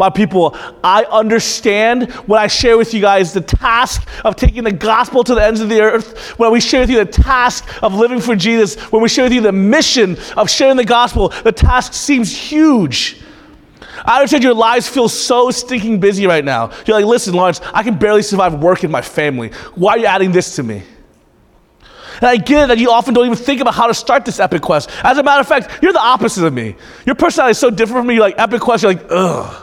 my 0.01 0.09
people, 0.09 0.57
I 0.83 1.03
understand 1.05 2.11
when 2.27 2.41
I 2.41 2.47
share 2.47 2.77
with 2.77 2.93
you 2.93 3.01
guys 3.01 3.33
the 3.33 3.41
task 3.41 4.09
of 4.25 4.35
taking 4.35 4.63
the 4.63 4.71
gospel 4.71 5.23
to 5.23 5.35
the 5.35 5.45
ends 5.45 5.61
of 5.61 5.69
the 5.69 5.79
earth, 5.79 6.31
when 6.39 6.51
we 6.51 6.59
share 6.59 6.81
with 6.81 6.89
you 6.89 6.97
the 6.97 7.11
task 7.11 7.83
of 7.83 7.93
living 7.93 8.19
for 8.19 8.35
Jesus, 8.35 8.75
when 8.91 9.03
we 9.03 9.07
share 9.07 9.25
with 9.25 9.33
you 9.33 9.41
the 9.41 9.51
mission 9.51 10.17
of 10.35 10.49
sharing 10.49 10.75
the 10.75 10.83
gospel, 10.83 11.29
the 11.29 11.51
task 11.51 11.93
seems 11.93 12.35
huge. 12.35 13.21
I 14.03 14.17
understand 14.17 14.43
your 14.43 14.55
lives 14.55 14.89
feel 14.89 15.07
so 15.07 15.51
stinking 15.51 15.99
busy 15.99 16.25
right 16.25 16.43
now. 16.43 16.71
You're 16.87 16.97
like, 16.97 17.05
listen, 17.05 17.35
Lawrence, 17.35 17.61
I 17.73 17.83
can 17.83 17.99
barely 17.99 18.23
survive 18.23 18.55
work 18.55 18.83
and 18.83 18.91
my 18.91 19.01
family. 19.01 19.49
Why 19.75 19.93
are 19.93 19.97
you 19.99 20.05
adding 20.07 20.31
this 20.31 20.55
to 20.55 20.63
me? 20.63 20.81
And 22.15 22.29
I 22.29 22.37
get 22.37 22.65
it 22.65 22.67
that 22.67 22.77
you 22.77 22.91
often 22.91 23.13
don't 23.13 23.25
even 23.25 23.37
think 23.37 23.61
about 23.61 23.73
how 23.73 23.87
to 23.87 23.93
start 23.93 24.25
this 24.25 24.39
epic 24.39 24.61
quest. 24.61 24.89
As 25.03 25.17
a 25.17 25.23
matter 25.23 25.41
of 25.41 25.47
fact, 25.47 25.81
you're 25.81 25.93
the 25.93 26.01
opposite 26.01 26.45
of 26.45 26.53
me. 26.53 26.75
Your 27.05 27.15
personality 27.15 27.51
is 27.51 27.57
so 27.57 27.71
different 27.71 28.01
from 28.01 28.07
me. 28.07 28.13
You're 28.15 28.23
like, 28.23 28.37
epic 28.37 28.61
quest, 28.61 28.83
you're 28.83 28.93
like, 28.93 29.05
ugh. 29.09 29.60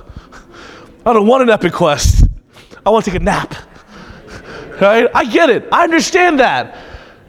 I 1.06 1.12
don't 1.12 1.26
want 1.26 1.42
an 1.42 1.50
epic 1.50 1.72
quest. 1.72 2.24
I 2.84 2.90
want 2.90 3.04
to 3.04 3.10
take 3.10 3.20
a 3.20 3.24
nap. 3.24 3.54
Right? 4.80 5.08
I 5.14 5.24
get 5.24 5.50
it. 5.50 5.68
I 5.72 5.84
understand 5.84 6.40
that. 6.40 6.78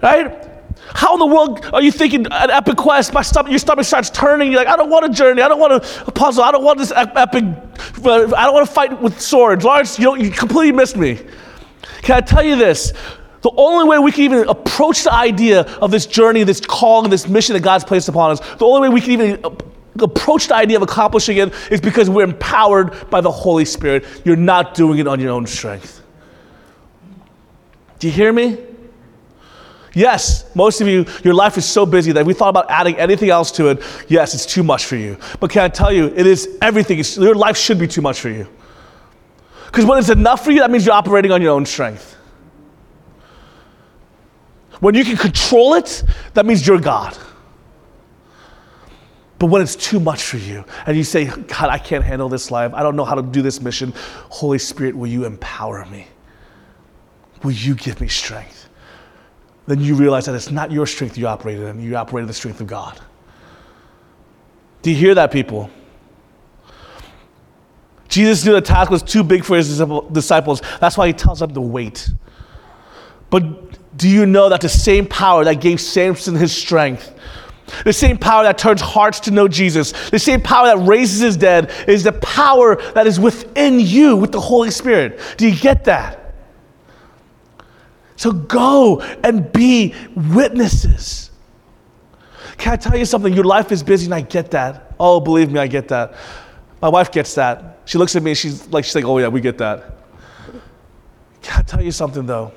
Right? 0.02 0.46
How 0.94 1.14
in 1.14 1.20
the 1.20 1.26
world 1.26 1.66
are 1.72 1.82
you 1.82 1.92
thinking 1.92 2.26
an 2.32 2.50
epic 2.50 2.78
quest? 2.78 3.14
My 3.14 3.22
stomach, 3.22 3.52
your 3.52 3.60
stomach 3.60 3.86
starts 3.86 4.10
turning. 4.10 4.52
You're 4.52 4.62
like, 4.62 4.68
I 4.68 4.76
don't 4.76 4.90
want 4.90 5.06
a 5.06 5.10
journey. 5.10 5.42
I 5.42 5.48
don't 5.48 5.60
want 5.60 5.74
a 5.74 6.12
puzzle. 6.12 6.44
I 6.44 6.52
don't 6.52 6.64
want 6.64 6.80
this 6.80 6.92
epic. 6.92 7.44
Uh, 8.04 8.36
I 8.36 8.46
don't 8.46 8.54
want 8.54 8.68
to 8.68 8.74
fight 8.74 9.02
with 9.02 9.20
swords. 9.20 9.64
Lawrence, 9.64 10.00
you, 10.00 10.16
you 10.18 10.32
completely 10.32 10.72
missed 10.72 10.98
me. 10.98 11.20
Can 12.02 12.18
I 12.18 12.22
tell 12.22 12.44
you 12.44 12.56
this? 12.56 12.94
The 13.42 13.52
only 13.56 13.88
way 13.88 14.00
we 14.00 14.12
can 14.12 14.24
even 14.24 14.50
approach 14.50 15.04
the 15.04 15.14
idea 15.14 15.62
of 15.82 15.92
this 15.92 16.06
journey, 16.06 16.44
this 16.44 16.60
calling, 16.60 17.10
this 17.10 17.28
mission 17.28 17.54
that 17.54 17.62
God's 17.62 17.86
placed 17.86 18.10
upon 18.10 18.32
us, 18.32 18.40
the 18.56 18.66
only 18.66 18.90
way 18.90 18.94
we 18.94 19.02
can 19.02 19.12
even 19.12 19.46
uh, 19.46 19.50
approach 20.02 20.48
the 20.48 20.56
idea 20.56 20.78
of 20.78 20.84
accomplishing 20.84 21.38
it 21.38 21.54
is 21.72 21.82
because 21.82 22.10
we're 22.10 22.24
empowered 22.24 23.10
by 23.10 23.22
the 23.22 23.32
Holy 23.32 23.66
Spirit. 23.66 24.06
You're 24.26 24.36
not 24.36 24.74
doing 24.74 25.00
it 25.00 25.08
on 25.08 25.20
your 25.20 25.32
own 25.32 25.46
strength. 25.46 26.02
Do 28.00 28.08
you 28.08 28.14
hear 28.14 28.32
me? 28.32 28.58
Yes, 29.94 30.46
most 30.56 30.82
of 30.82 30.88
you, 30.88 31.06
your 31.24 31.34
life 31.34 31.58
is 31.58 31.66
so 31.66 31.86
busy 31.86 32.12
that 32.12 32.22
if 32.22 32.28
we 32.28 32.34
thought 32.34 32.50
about 32.50 32.70
adding 32.70 32.96
anything 32.98 33.30
else 33.30 33.52
to 33.54 33.68
it, 33.70 33.84
yes, 34.08 34.34
it's 34.34 34.46
too 34.46 34.64
much 34.64 34.86
for 34.86 34.96
you. 34.96 35.18
But 35.40 35.50
can 35.50 35.64
I 35.64 35.68
tell 35.68 35.92
you, 35.92 36.14
it 36.16 36.28
is 36.28 36.58
everything. 36.62 37.04
Your 37.22 37.36
life 37.36 37.58
should 37.58 37.80
be 37.80 37.88
too 37.88 38.02
much 38.02 38.20
for 38.20 38.30
you. 38.30 38.48
Because 39.66 39.86
when 39.86 40.00
it's 40.00 40.10
enough 40.10 40.44
for 40.44 40.52
you, 40.52 40.60
that 40.60 40.72
means 40.72 40.86
you're 40.86 40.96
operating 40.96 41.32
on 41.32 41.42
your 41.42 41.52
own 41.52 41.66
strength. 41.66 42.16
When 44.80 44.96
you 44.96 45.04
can 45.04 45.18
control 45.18 45.74
it, 45.74 46.04
that 46.34 46.46
means 46.46 46.66
you're 46.66 46.80
God. 46.80 47.18
But 49.40 49.48
when 49.48 49.62
it's 49.62 49.78
too 49.78 50.02
much 50.02 50.24
for 50.24 50.38
you 50.38 50.66
and 50.86 50.98
you 50.98 51.06
say, 51.06 51.26
God, 51.26 51.70
I 51.70 51.78
can't 51.78 52.04
handle 52.04 52.28
this 52.28 52.52
life, 52.52 52.74
I 52.74 52.84
don't 52.84 52.98
know 52.98 53.06
how 53.06 53.16
to 53.16 53.22
do 53.22 53.42
this 53.42 53.62
mission, 53.62 53.94
Holy 54.30 54.60
Spirit, 54.60 54.96
will 54.96 55.08
you 55.08 55.26
empower 55.26 55.86
me? 55.86 56.08
Will 57.42 57.52
you 57.52 57.74
give 57.74 58.02
me 58.02 58.10
strength? 58.10 58.68
Then 59.66 59.80
you 59.80 59.96
realize 59.96 60.26
that 60.26 60.36
it's 60.36 60.52
not 60.52 60.72
your 60.72 60.86
strength 60.86 61.18
you 61.18 61.28
operated 61.28 61.64
in, 61.64 61.82
you 61.82 61.96
operated 61.96 62.28
the 62.28 62.34
strength 62.34 62.60
of 62.60 62.68
God. 62.68 63.00
Do 64.82 64.92
you 64.92 64.98
hear 64.98 65.16
that, 65.16 65.32
people? 65.32 65.70
Jesus 68.10 68.44
knew 68.44 68.54
the 68.54 68.62
task 68.62 68.92
was 68.92 69.04
too 69.04 69.24
big 69.24 69.46
for 69.46 69.56
his 69.56 69.78
disciples. 70.12 70.62
That's 70.82 70.98
why 70.98 71.08
he 71.08 71.14
tells 71.14 71.40
them 71.40 71.54
to 71.54 71.62
wait. 71.62 72.10
But 73.30 73.98
do 73.98 74.10
you 74.10 74.26
know 74.26 74.50
that 74.50 74.62
the 74.62 74.70
same 74.70 75.06
power 75.06 75.46
that 75.46 75.62
gave 75.62 75.80
Samson 75.80 76.36
his 76.36 76.56
strength 76.56 77.14
the 77.84 77.94
same 77.94 78.18
power 78.18 78.44
that 78.44 78.58
turns 78.58 78.82
hearts 78.82 79.20
to 79.22 79.32
know 79.32 79.48
Jesus, 79.48 80.10
the 80.10 80.20
same 80.20 80.42
power 80.42 80.68
that 80.68 80.78
raises 80.86 81.22
his 81.22 81.38
dead, 81.38 81.72
is 81.88 82.04
the 82.04 82.14
power 82.14 82.76
that 82.94 83.08
is 83.08 83.20
within 83.20 83.80
you 83.80 84.16
with 84.16 84.32
the 84.32 84.40
Holy 84.40 84.72
Spirit. 84.72 85.20
Do 85.38 85.50
you 85.50 85.60
get 85.60 85.86
that? 85.86 86.36
So 88.16 88.32
go 88.32 89.02
and 89.24 89.52
be 89.52 89.96
witnesses. 90.16 91.32
Can 92.58 92.74
I 92.74 92.76
tell 92.76 92.98
you 92.98 93.06
something? 93.06 93.34
Your 93.34 93.46
life 93.46 93.72
is 93.72 93.82
busy, 93.82 94.06
and 94.06 94.14
I 94.14 94.22
get 94.22 94.52
that. 94.52 94.94
Oh, 95.00 95.22
believe 95.22 95.52
me, 95.52 95.60
I 95.60 95.68
get 95.68 95.88
that. 95.88 96.16
My 96.82 96.90
wife 96.90 97.12
gets 97.12 97.36
that. 97.36 97.80
She 97.86 97.98
looks 97.98 98.16
at 98.16 98.24
me 98.24 98.32
and 98.32 98.38
she's 98.38 98.68
like, 98.68 98.86
she's 98.86 98.96
like, 98.96 99.06
oh 99.06 99.18
yeah, 99.18 99.28
we 99.28 99.42
get 99.42 99.58
that. 99.58 99.98
Can 101.42 101.60
I 101.60 101.62
tell 101.64 101.82
you 101.82 101.92
something 101.92 102.26
though? 102.26 102.52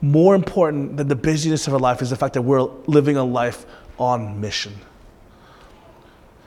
More 0.00 0.34
important 0.34 0.96
than 0.96 1.08
the 1.08 1.16
busyness 1.16 1.66
of 1.66 1.72
our 1.72 1.80
life 1.80 2.02
is 2.02 2.10
the 2.10 2.16
fact 2.16 2.34
that 2.34 2.42
we're 2.42 2.62
living 2.86 3.16
a 3.16 3.24
life 3.24 3.66
on 3.98 4.40
mission. 4.40 4.74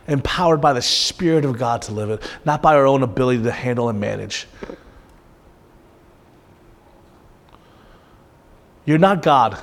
Empowered 0.07 0.61
by 0.61 0.73
the 0.73 0.81
Spirit 0.81 1.45
of 1.45 1.57
God 1.57 1.81
to 1.83 1.91
live 1.91 2.09
it, 2.09 2.23
not 2.45 2.61
by 2.61 2.75
our 2.75 2.85
own 2.85 3.03
ability 3.03 3.43
to 3.43 3.51
handle 3.51 3.89
and 3.89 3.99
manage. 3.99 4.47
You're 8.85 8.97
not 8.97 9.21
God. 9.21 9.61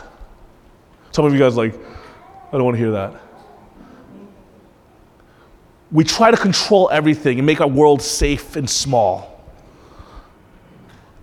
Some 1.10 1.24
of 1.24 1.32
you 1.32 1.38
guys 1.38 1.56
like, 1.56 1.74
I 1.74 2.52
don't 2.52 2.64
want 2.64 2.76
to 2.76 2.78
hear 2.78 2.92
that. 2.92 3.20
We 5.90 6.04
try 6.04 6.30
to 6.30 6.36
control 6.36 6.90
everything 6.92 7.38
and 7.38 7.46
make 7.46 7.60
our 7.60 7.68
world 7.68 8.02
safe 8.02 8.56
and 8.56 8.68
small 8.68 9.35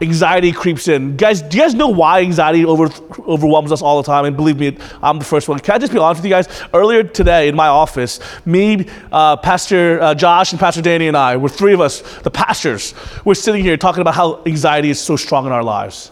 anxiety 0.03 0.51
creeps 0.51 0.87
in. 0.87 1.17
Guys, 1.17 1.41
do 1.41 1.57
you 1.57 1.63
guys 1.63 1.73
know 1.73 1.87
why 1.87 2.21
anxiety 2.21 2.65
over, 2.65 2.89
overwhelms 3.19 3.71
us 3.71 3.81
all 3.81 4.01
the 4.01 4.05
time? 4.05 4.25
And 4.25 4.35
believe 4.35 4.59
me, 4.59 4.77
I'm 5.01 5.17
the 5.17 5.25
first 5.25 5.49
one. 5.49 5.59
Can 5.59 5.75
I 5.75 5.77
just 5.79 5.91
be 5.91 5.97
honest 5.97 6.19
with 6.19 6.25
you 6.25 6.31
guys? 6.31 6.47
Earlier 6.73 7.03
today 7.03 7.47
in 7.47 7.55
my 7.55 7.67
office, 7.67 8.19
me, 8.45 8.87
uh, 9.11 9.37
Pastor 9.37 10.01
uh, 10.01 10.13
Josh, 10.13 10.51
and 10.51 10.59
Pastor 10.59 10.81
Danny 10.81 11.07
and 11.07 11.17
I, 11.17 11.37
we're 11.37 11.49
three 11.49 11.73
of 11.73 11.81
us, 11.81 12.01
the 12.19 12.31
pastors, 12.31 12.93
we're 13.25 13.33
sitting 13.33 13.63
here 13.63 13.77
talking 13.77 14.01
about 14.01 14.13
how 14.13 14.43
anxiety 14.45 14.89
is 14.89 14.99
so 14.99 15.15
strong 15.15 15.45
in 15.45 15.51
our 15.51 15.63
lives. 15.63 16.11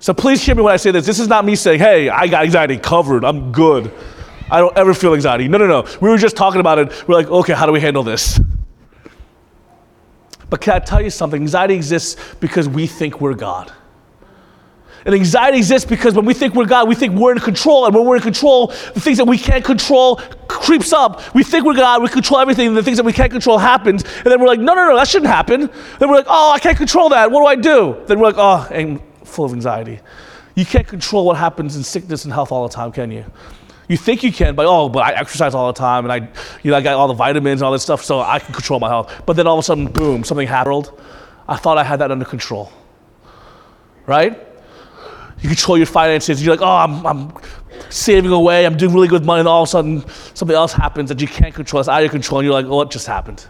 So 0.00 0.12
please 0.12 0.42
hear 0.42 0.54
me 0.54 0.62
when 0.62 0.74
I 0.74 0.78
say 0.78 0.90
this. 0.90 1.06
This 1.06 1.20
is 1.20 1.28
not 1.28 1.44
me 1.44 1.56
saying, 1.56 1.78
hey, 1.78 2.08
I 2.08 2.26
got 2.26 2.44
anxiety 2.44 2.78
covered, 2.78 3.24
I'm 3.24 3.52
good. 3.52 3.92
I 4.50 4.58
don't 4.58 4.76
ever 4.76 4.94
feel 4.94 5.14
anxiety. 5.14 5.46
No, 5.46 5.58
no, 5.58 5.66
no. 5.66 5.86
We 6.00 6.08
were 6.08 6.18
just 6.18 6.36
talking 6.36 6.60
about 6.60 6.78
it. 6.78 7.08
We're 7.08 7.14
like, 7.14 7.28
okay, 7.28 7.52
how 7.52 7.66
do 7.66 7.72
we 7.72 7.80
handle 7.80 8.02
this? 8.02 8.40
But 10.50 10.60
can 10.60 10.74
I 10.74 10.80
tell 10.80 11.00
you 11.00 11.10
something? 11.10 11.40
Anxiety 11.40 11.74
exists 11.74 12.16
because 12.40 12.68
we 12.68 12.86
think 12.86 13.20
we're 13.20 13.34
God. 13.34 13.72
And 15.06 15.14
anxiety 15.14 15.56
exists 15.56 15.88
because 15.88 16.14
when 16.14 16.26
we 16.26 16.34
think 16.34 16.54
we're 16.54 16.66
God, 16.66 16.88
we 16.88 16.94
think 16.94 17.14
we're 17.14 17.32
in 17.32 17.38
control. 17.38 17.86
And 17.86 17.94
when 17.94 18.04
we're 18.04 18.16
in 18.16 18.22
control, 18.22 18.66
the 18.66 19.00
things 19.00 19.16
that 19.16 19.24
we 19.24 19.38
can't 19.38 19.64
control 19.64 20.16
creeps 20.48 20.92
up. 20.92 21.34
We 21.34 21.42
think 21.42 21.64
we're 21.64 21.74
God, 21.74 22.02
we 22.02 22.08
control 22.08 22.38
everything, 22.40 22.68
and 22.68 22.76
the 22.76 22.82
things 22.82 22.98
that 22.98 23.06
we 23.06 23.12
can't 23.12 23.32
control 23.32 23.56
happens. 23.56 24.02
And 24.02 24.26
then 24.26 24.40
we're 24.40 24.46
like, 24.46 24.60
no, 24.60 24.74
no, 24.74 24.88
no, 24.88 24.96
that 24.96 25.08
shouldn't 25.08 25.30
happen. 25.30 25.70
Then 25.98 26.10
we're 26.10 26.16
like, 26.16 26.26
oh, 26.28 26.52
I 26.52 26.58
can't 26.58 26.76
control 26.76 27.08
that. 27.10 27.30
What 27.30 27.40
do 27.40 27.46
I 27.46 27.56
do? 27.56 27.96
Then 28.06 28.18
we're 28.18 28.26
like, 28.26 28.38
oh, 28.38 28.66
I'm 28.70 29.00
full 29.24 29.46
of 29.46 29.52
anxiety. 29.52 30.00
You 30.54 30.66
can't 30.66 30.86
control 30.86 31.24
what 31.24 31.38
happens 31.38 31.76
in 31.76 31.82
sickness 31.82 32.24
and 32.24 32.32
health 32.34 32.52
all 32.52 32.68
the 32.68 32.74
time, 32.74 32.92
can 32.92 33.10
you? 33.10 33.24
You 33.90 33.96
think 33.96 34.22
you 34.22 34.32
can, 34.32 34.54
but 34.54 34.66
oh, 34.66 34.88
but 34.88 35.00
I 35.00 35.14
exercise 35.14 35.52
all 35.52 35.66
the 35.66 35.76
time 35.76 36.08
and 36.08 36.12
I, 36.12 36.28
you 36.62 36.70
know, 36.70 36.76
I 36.76 36.80
got 36.80 36.94
all 36.94 37.08
the 37.08 37.14
vitamins 37.14 37.60
and 37.60 37.66
all 37.66 37.72
this 37.72 37.82
stuff, 37.82 38.04
so 38.04 38.20
I 38.20 38.38
can 38.38 38.54
control 38.54 38.78
my 38.78 38.88
health. 38.88 39.24
But 39.26 39.32
then 39.32 39.48
all 39.48 39.56
of 39.56 39.58
a 39.58 39.64
sudden, 39.64 39.86
boom, 39.88 40.22
something 40.22 40.46
happened. 40.46 40.88
I 41.48 41.56
thought 41.56 41.76
I 41.76 41.82
had 41.82 41.98
that 41.98 42.12
under 42.12 42.24
control. 42.24 42.70
Right? 44.06 44.38
You 45.40 45.48
control 45.48 45.76
your 45.76 45.88
finances. 45.88 46.40
You're 46.40 46.54
like, 46.54 46.64
oh, 46.64 46.70
I'm, 46.70 47.04
I'm 47.04 47.32
saving 47.88 48.30
away. 48.30 48.64
I'm 48.64 48.76
doing 48.76 48.94
really 48.94 49.08
good 49.08 49.24
money. 49.24 49.40
And 49.40 49.48
all 49.48 49.64
of 49.64 49.68
a 49.68 49.70
sudden, 49.72 50.08
something 50.34 50.56
else 50.56 50.72
happens 50.72 51.08
that 51.08 51.20
you 51.20 51.26
can't 51.26 51.52
control. 51.52 51.80
It's 51.80 51.88
out 51.88 51.96
of 51.96 52.04
your 52.04 52.12
control. 52.12 52.38
And 52.38 52.46
you're 52.46 52.54
like, 52.54 52.66
oh, 52.66 52.76
what 52.76 52.92
just 52.92 53.08
happened? 53.08 53.44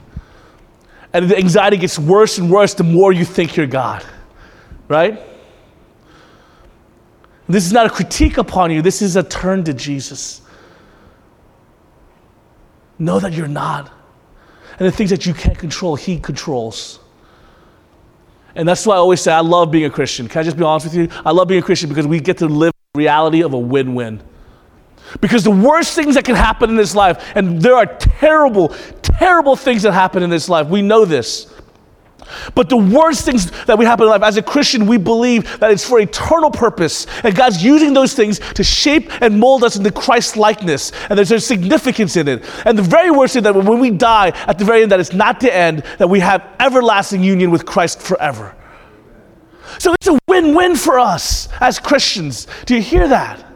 And 1.12 1.28
the 1.28 1.36
anxiety 1.36 1.76
gets 1.76 1.98
worse 1.98 2.38
and 2.38 2.50
worse 2.50 2.72
the 2.72 2.84
more 2.84 3.12
you 3.12 3.26
think 3.26 3.56
you're 3.56 3.66
God. 3.66 4.06
Right? 4.88 5.20
This 7.50 7.66
is 7.66 7.72
not 7.72 7.86
a 7.86 7.90
critique 7.90 8.38
upon 8.38 8.70
you, 8.70 8.80
this 8.80 9.02
is 9.02 9.16
a 9.16 9.22
turn 9.22 9.64
to 9.64 9.74
Jesus. 9.74 10.40
Know 12.98 13.18
that 13.18 13.32
you're 13.32 13.48
not. 13.48 13.90
And 14.78 14.86
the 14.86 14.92
things 14.92 15.10
that 15.10 15.26
you 15.26 15.34
can't 15.34 15.58
control, 15.58 15.96
He 15.96 16.18
controls. 16.18 17.00
And 18.54 18.68
that's 18.68 18.86
why 18.86 18.94
I 18.94 18.98
always 18.98 19.20
say 19.20 19.32
I 19.32 19.40
love 19.40 19.70
being 19.70 19.84
a 19.84 19.90
Christian. 19.90 20.28
Can 20.28 20.40
I 20.40 20.42
just 20.42 20.56
be 20.56 20.62
honest 20.62 20.86
with 20.86 20.94
you? 20.94 21.08
I 21.24 21.32
love 21.32 21.48
being 21.48 21.60
a 21.60 21.64
Christian 21.64 21.88
because 21.88 22.06
we 22.06 22.20
get 22.20 22.38
to 22.38 22.46
live 22.46 22.72
the 22.94 22.98
reality 22.98 23.42
of 23.42 23.52
a 23.52 23.58
win 23.58 23.94
win. 23.94 24.22
Because 25.20 25.42
the 25.42 25.50
worst 25.50 25.94
things 25.94 26.14
that 26.14 26.24
can 26.24 26.36
happen 26.36 26.70
in 26.70 26.76
this 26.76 26.94
life, 26.94 27.32
and 27.34 27.60
there 27.60 27.74
are 27.74 27.86
terrible, 27.86 28.68
terrible 29.02 29.56
things 29.56 29.82
that 29.82 29.92
happen 29.92 30.22
in 30.22 30.30
this 30.30 30.48
life, 30.48 30.68
we 30.68 30.82
know 30.82 31.04
this. 31.04 31.49
But 32.54 32.68
the 32.68 32.76
worst 32.76 33.24
things 33.24 33.50
that 33.64 33.78
we 33.78 33.84
happen 33.84 34.04
in 34.04 34.10
life, 34.10 34.22
as 34.22 34.36
a 34.36 34.42
Christian, 34.42 34.86
we 34.86 34.98
believe 34.98 35.58
that 35.60 35.70
it's 35.70 35.86
for 35.86 36.00
eternal 36.00 36.50
purpose. 36.50 37.06
And 37.24 37.34
God's 37.34 37.62
using 37.62 37.92
those 37.92 38.14
things 38.14 38.38
to 38.54 38.64
shape 38.64 39.10
and 39.22 39.38
mold 39.38 39.64
us 39.64 39.76
into 39.76 39.90
Christ 39.90 40.36
likeness. 40.36 40.92
And 41.08 41.18
there's 41.18 41.32
a 41.32 41.40
significance 41.40 42.16
in 42.16 42.28
it. 42.28 42.44
And 42.64 42.76
the 42.78 42.82
very 42.82 43.10
worst 43.10 43.34
thing 43.34 43.42
that 43.42 43.54
when 43.54 43.80
we 43.80 43.90
die, 43.90 44.28
at 44.46 44.58
the 44.58 44.64
very 44.64 44.82
end, 44.82 44.92
that 44.92 45.00
it's 45.00 45.12
not 45.12 45.40
the 45.40 45.54
end, 45.54 45.82
that 45.98 46.08
we 46.08 46.20
have 46.20 46.46
everlasting 46.60 47.22
union 47.22 47.50
with 47.50 47.66
Christ 47.66 48.00
forever. 48.00 48.54
So 49.78 49.94
it's 49.94 50.08
a 50.08 50.18
win 50.28 50.54
win 50.54 50.76
for 50.76 50.98
us 50.98 51.48
as 51.60 51.78
Christians. 51.78 52.46
Do 52.66 52.74
you 52.74 52.82
hear 52.82 53.08
that? 53.08 53.49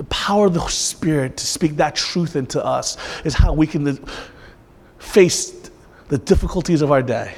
The 0.00 0.04
power 0.04 0.46
of 0.46 0.54
the 0.54 0.66
Spirit 0.68 1.36
to 1.36 1.46
speak 1.46 1.76
that 1.76 1.94
truth 1.94 2.34
into 2.34 2.64
us 2.64 2.96
is 3.22 3.34
how 3.34 3.52
we 3.52 3.66
can 3.66 4.02
face 4.98 5.70
the 6.08 6.16
difficulties 6.16 6.80
of 6.80 6.90
our 6.90 7.02
day 7.02 7.34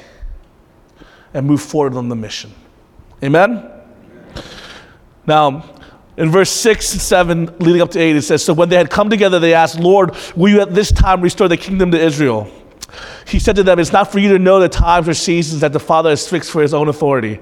and 1.33 1.45
move 1.45 1.61
forward 1.61 1.95
on 1.95 2.07
the 2.07 2.15
mission. 2.15 2.53
Amen? 3.21 3.69
Now, 5.27 5.75
in 6.15 6.29
verse 6.29 6.51
6 6.51 6.93
and 6.93 7.01
7, 7.01 7.57
leading 7.59 7.81
up 7.81 7.91
to 7.91 7.99
8, 7.99 8.15
it 8.15 8.21
says 8.21 8.45
So 8.45 8.53
when 8.53 8.69
they 8.69 8.77
had 8.77 8.89
come 8.89 9.09
together, 9.09 9.41
they 9.41 9.53
asked, 9.53 9.77
Lord, 9.77 10.15
will 10.33 10.47
you 10.47 10.61
at 10.61 10.73
this 10.73 10.89
time 10.89 11.19
restore 11.19 11.49
the 11.49 11.57
kingdom 11.57 11.91
to 11.91 11.99
Israel? 11.99 12.49
He 13.27 13.39
said 13.39 13.55
to 13.55 13.63
them, 13.63 13.79
It's 13.79 13.91
not 13.91 14.11
for 14.11 14.19
you 14.19 14.29
to 14.29 14.39
know 14.39 14.59
the 14.59 14.69
times 14.69 15.07
or 15.07 15.13
seasons 15.13 15.61
that 15.61 15.73
the 15.73 15.79
Father 15.79 16.09
has 16.09 16.27
fixed 16.27 16.51
for 16.51 16.61
his 16.61 16.73
own 16.73 16.87
authority, 16.87 17.39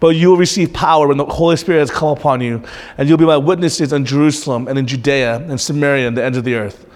but 0.00 0.16
you 0.16 0.30
will 0.30 0.36
receive 0.36 0.72
power 0.72 1.08
when 1.08 1.16
the 1.16 1.24
Holy 1.26 1.56
Spirit 1.56 1.80
has 1.80 1.90
come 1.90 2.08
upon 2.08 2.40
you, 2.40 2.62
and 2.96 3.08
you'll 3.08 3.18
be 3.18 3.24
my 3.24 3.36
witnesses 3.36 3.92
in 3.92 4.04
Jerusalem 4.04 4.68
and 4.68 4.78
in 4.78 4.86
Judea 4.86 5.36
and 5.36 5.60
Samaria 5.60 6.08
and 6.08 6.16
the 6.16 6.24
ends 6.24 6.38
of 6.38 6.44
the 6.44 6.54
earth. 6.54 6.86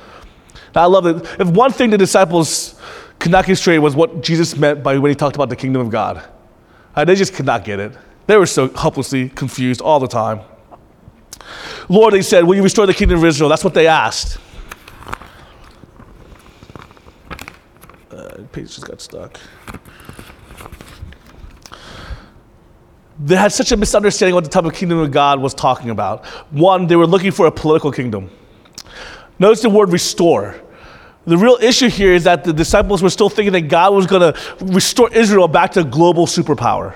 Now, 0.74 0.82
I 0.82 0.86
love 0.86 1.06
it. 1.06 1.40
If 1.40 1.48
one 1.48 1.72
thing 1.72 1.90
the 1.90 1.98
disciples 1.98 2.80
could 3.18 3.32
not 3.32 3.46
get 3.46 3.56
straight 3.56 3.78
was 3.78 3.96
what 3.96 4.22
Jesus 4.22 4.56
meant 4.56 4.82
by 4.82 4.96
when 4.98 5.10
he 5.10 5.14
talked 5.14 5.36
about 5.36 5.48
the 5.48 5.56
kingdom 5.56 5.82
of 5.82 5.90
God, 5.90 6.22
uh, 6.94 7.04
they 7.04 7.14
just 7.14 7.34
could 7.34 7.46
not 7.46 7.64
get 7.64 7.80
it. 7.80 7.92
They 8.26 8.36
were 8.36 8.46
so 8.46 8.68
hopelessly 8.68 9.30
confused 9.30 9.80
all 9.80 10.00
the 10.00 10.08
time. 10.08 10.40
Lord, 11.88 12.12
they 12.12 12.22
said, 12.22 12.44
Will 12.44 12.56
you 12.56 12.62
restore 12.62 12.86
the 12.86 12.94
kingdom 12.94 13.18
of 13.18 13.24
Israel? 13.24 13.48
That's 13.48 13.64
what 13.64 13.74
they 13.74 13.86
asked. 13.86 14.38
Page 18.52 18.74
just 18.74 18.86
got 18.86 19.00
stuck. 19.00 19.38
They 23.20 23.36
had 23.36 23.52
such 23.52 23.72
a 23.72 23.76
misunderstanding 23.76 24.34
what 24.34 24.44
the 24.44 24.50
type 24.50 24.64
of 24.64 24.72
kingdom 24.74 24.98
of 24.98 25.10
God 25.10 25.40
was 25.40 25.52
talking 25.52 25.90
about. 25.90 26.24
One, 26.50 26.86
they 26.86 26.96
were 26.96 27.06
looking 27.06 27.32
for 27.32 27.46
a 27.46 27.50
political 27.50 27.90
kingdom. 27.90 28.30
Notice 29.38 29.62
the 29.62 29.70
word 29.70 29.90
restore. 29.92 30.60
The 31.26 31.36
real 31.36 31.58
issue 31.60 31.88
here 31.88 32.14
is 32.14 32.24
that 32.24 32.44
the 32.44 32.52
disciples 32.52 33.02
were 33.02 33.10
still 33.10 33.28
thinking 33.28 33.52
that 33.52 33.62
God 33.62 33.92
was 33.92 34.06
going 34.06 34.32
to 34.32 34.64
restore 34.64 35.12
Israel 35.12 35.48
back 35.48 35.72
to 35.72 35.84
global 35.84 36.26
superpower. 36.26 36.94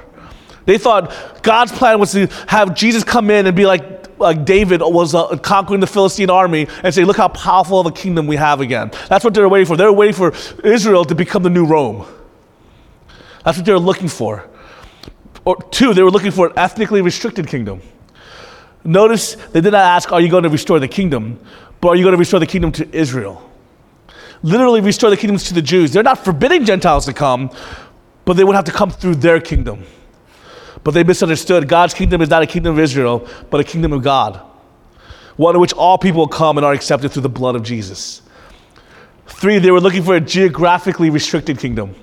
They 0.64 0.78
thought 0.78 1.42
God's 1.42 1.72
plan 1.72 1.98
was 1.98 2.12
to 2.12 2.28
have 2.46 2.74
Jesus 2.74 3.04
come 3.04 3.30
in 3.30 3.46
and 3.46 3.56
be 3.56 3.66
like 3.66 4.02
like 4.18 4.44
David 4.44 4.80
was 4.82 5.14
uh, 5.14 5.36
conquering 5.38 5.80
the 5.80 5.86
Philistine 5.86 6.30
army 6.30 6.68
and 6.84 6.94
say, 6.94 7.04
look 7.04 7.16
how 7.16 7.28
powerful 7.28 7.80
of 7.80 7.86
a 7.86 7.90
kingdom 7.90 8.28
we 8.28 8.36
have 8.36 8.60
again. 8.60 8.92
That's 9.08 9.24
what 9.24 9.34
they 9.34 9.40
were 9.40 9.48
waiting 9.48 9.66
for. 9.66 9.76
They 9.76 9.84
were 9.84 9.92
waiting 9.92 10.14
for 10.14 10.32
Israel 10.64 11.04
to 11.06 11.14
become 11.14 11.42
the 11.42 11.50
new 11.50 11.64
Rome. 11.64 12.06
That's 13.44 13.58
what 13.58 13.66
they 13.66 13.72
were 13.72 13.80
looking 13.80 14.08
for. 14.08 14.48
Or 15.44 15.56
two, 15.70 15.92
they 15.92 16.02
were 16.02 16.10
looking 16.10 16.30
for 16.30 16.46
an 16.46 16.52
ethnically 16.56 17.02
restricted 17.02 17.48
kingdom. 17.48 17.82
Notice 18.84 19.34
they 19.34 19.60
did 19.60 19.72
not 19.72 19.84
ask, 19.84 20.12
are 20.12 20.20
you 20.20 20.28
going 20.28 20.44
to 20.44 20.48
restore 20.48 20.78
the 20.78 20.88
kingdom? 20.88 21.40
But 21.80 21.88
are 21.88 21.96
you 21.96 22.04
going 22.04 22.12
to 22.14 22.18
restore 22.18 22.38
the 22.38 22.46
kingdom 22.46 22.70
to 22.72 22.96
Israel? 22.96 23.50
Literally 24.42 24.80
restore 24.80 25.10
the 25.10 25.16
kingdoms 25.16 25.44
to 25.44 25.54
the 25.54 25.62
Jews. 25.62 25.92
They're 25.92 26.02
not 26.02 26.24
forbidding 26.24 26.64
Gentiles 26.64 27.06
to 27.06 27.12
come, 27.12 27.50
but 28.24 28.34
they 28.34 28.44
would 28.44 28.54
have 28.54 28.64
to 28.66 28.72
come 28.72 28.90
through 28.90 29.16
their 29.16 29.40
kingdom. 29.40 29.84
But 30.84 30.94
they 30.94 31.04
misunderstood 31.04 31.68
God's 31.68 31.94
kingdom 31.94 32.20
is 32.22 32.28
not 32.28 32.42
a 32.42 32.46
kingdom 32.46 32.74
of 32.74 32.78
Israel, 32.78 33.28
but 33.50 33.60
a 33.60 33.64
kingdom 33.64 33.92
of 33.92 34.02
God, 34.02 34.40
one 35.36 35.54
in 35.54 35.60
which 35.60 35.72
all 35.72 35.98
people 35.98 36.26
come 36.26 36.58
and 36.58 36.64
are 36.64 36.72
accepted 36.72 37.10
through 37.10 37.22
the 37.22 37.28
blood 37.28 37.54
of 37.54 37.62
Jesus. 37.62 38.22
Three, 39.26 39.58
they 39.58 39.70
were 39.70 39.80
looking 39.80 40.02
for 40.02 40.16
a 40.16 40.20
geographically 40.20 41.10
restricted 41.10 41.58
kingdom. 41.58 41.94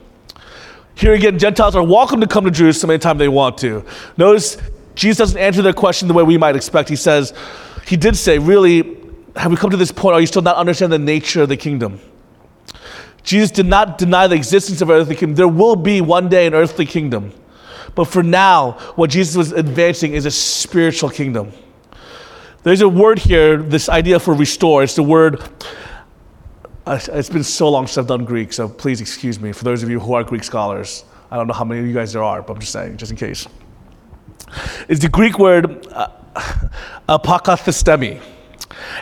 Here 0.96 1.14
again, 1.14 1.40
Gentiles 1.40 1.76
are 1.76 1.84
welcome 1.84 2.20
to 2.22 2.28
come 2.28 2.44
to 2.46 2.52
Jerusalem 2.52 2.92
anytime 2.92 3.18
they 3.18 3.30
want 3.30 3.58
to. 3.60 3.86
Notice 4.18 4.58
Jesus 4.96 5.18
doesn't 5.18 5.38
answer 5.38 5.62
their 5.62 5.74
question 5.74 6.08
the 6.08 6.14
way 6.14 6.24
we 6.24 6.38
might 6.38 6.56
expect. 6.56 6.90
He 6.90 6.98
says, 6.98 7.34
He 7.86 7.96
did 7.96 8.18
say, 8.18 8.38
Really, 8.38 8.98
have 9.36 9.52
we 9.52 9.58
come 9.58 9.70
to 9.70 9.78
this 9.78 9.92
point? 9.92 10.16
Are 10.16 10.20
you 10.20 10.28
still 10.28 10.42
not 10.42 10.58
understanding 10.58 11.00
the 11.00 11.06
nature 11.06 11.44
of 11.44 11.50
the 11.50 11.56
kingdom? 11.56 12.02
Jesus 13.24 13.52
did 13.52 13.66
not 13.66 13.98
deny 13.98 14.28
the 14.28 14.36
existence 14.36 14.82
of 14.82 14.90
earthly 14.90 15.16
kingdom. 15.16 15.36
There 15.36 15.48
will 15.48 15.76
be 15.76 16.02
one 16.02 16.28
day 16.28 16.48
an 16.48 16.54
earthly 16.54 16.86
kingdom. 16.86 17.32
But 17.96 18.06
for 18.06 18.24
now, 18.24 18.74
what 18.96 19.10
Jesus 19.10 19.36
was 19.36 19.52
advancing 19.52 20.14
is 20.14 20.26
a 20.26 20.32
spiritual 20.32 21.10
kingdom. 21.10 21.52
There's 22.64 22.82
a 22.82 22.90
word 22.90 23.20
here, 23.20 23.58
this 23.58 23.90
idea 23.90 24.20
for 24.20 24.34
restore. 24.34 24.84
It's 24.84 24.96
the 24.96 25.04
word, 25.04 25.42
uh, 26.86 27.00
it's 27.14 27.30
been 27.30 27.44
so 27.44 27.70
long 27.70 27.88
since 27.88 27.98
I've 27.98 28.08
done 28.08 28.26
Greek, 28.26 28.52
so 28.52 28.68
please 28.68 29.02
excuse 29.02 29.40
me 29.40 29.52
for 29.52 29.64
those 29.64 29.82
of 29.82 29.90
you 29.90 30.00
who 30.00 30.14
are 30.14 30.24
Greek 30.24 30.44
scholars. 30.44 31.06
I 31.32 31.38
don't 31.38 31.48
know 31.48 31.54
how 31.54 31.64
many 31.64 31.80
of 31.80 31.88
you 31.88 31.94
guys 31.94 32.14
there 32.14 32.24
are, 32.24 32.42
but 32.42 32.54
I'm 32.54 32.60
just 32.60 32.74
saying, 32.74 32.98
just 32.98 33.12
in 33.12 33.18
case. 33.18 33.48
It's 34.88 35.02
the 35.02 35.10
Greek 35.10 35.40
word 35.40 35.88
uh, 35.92 36.10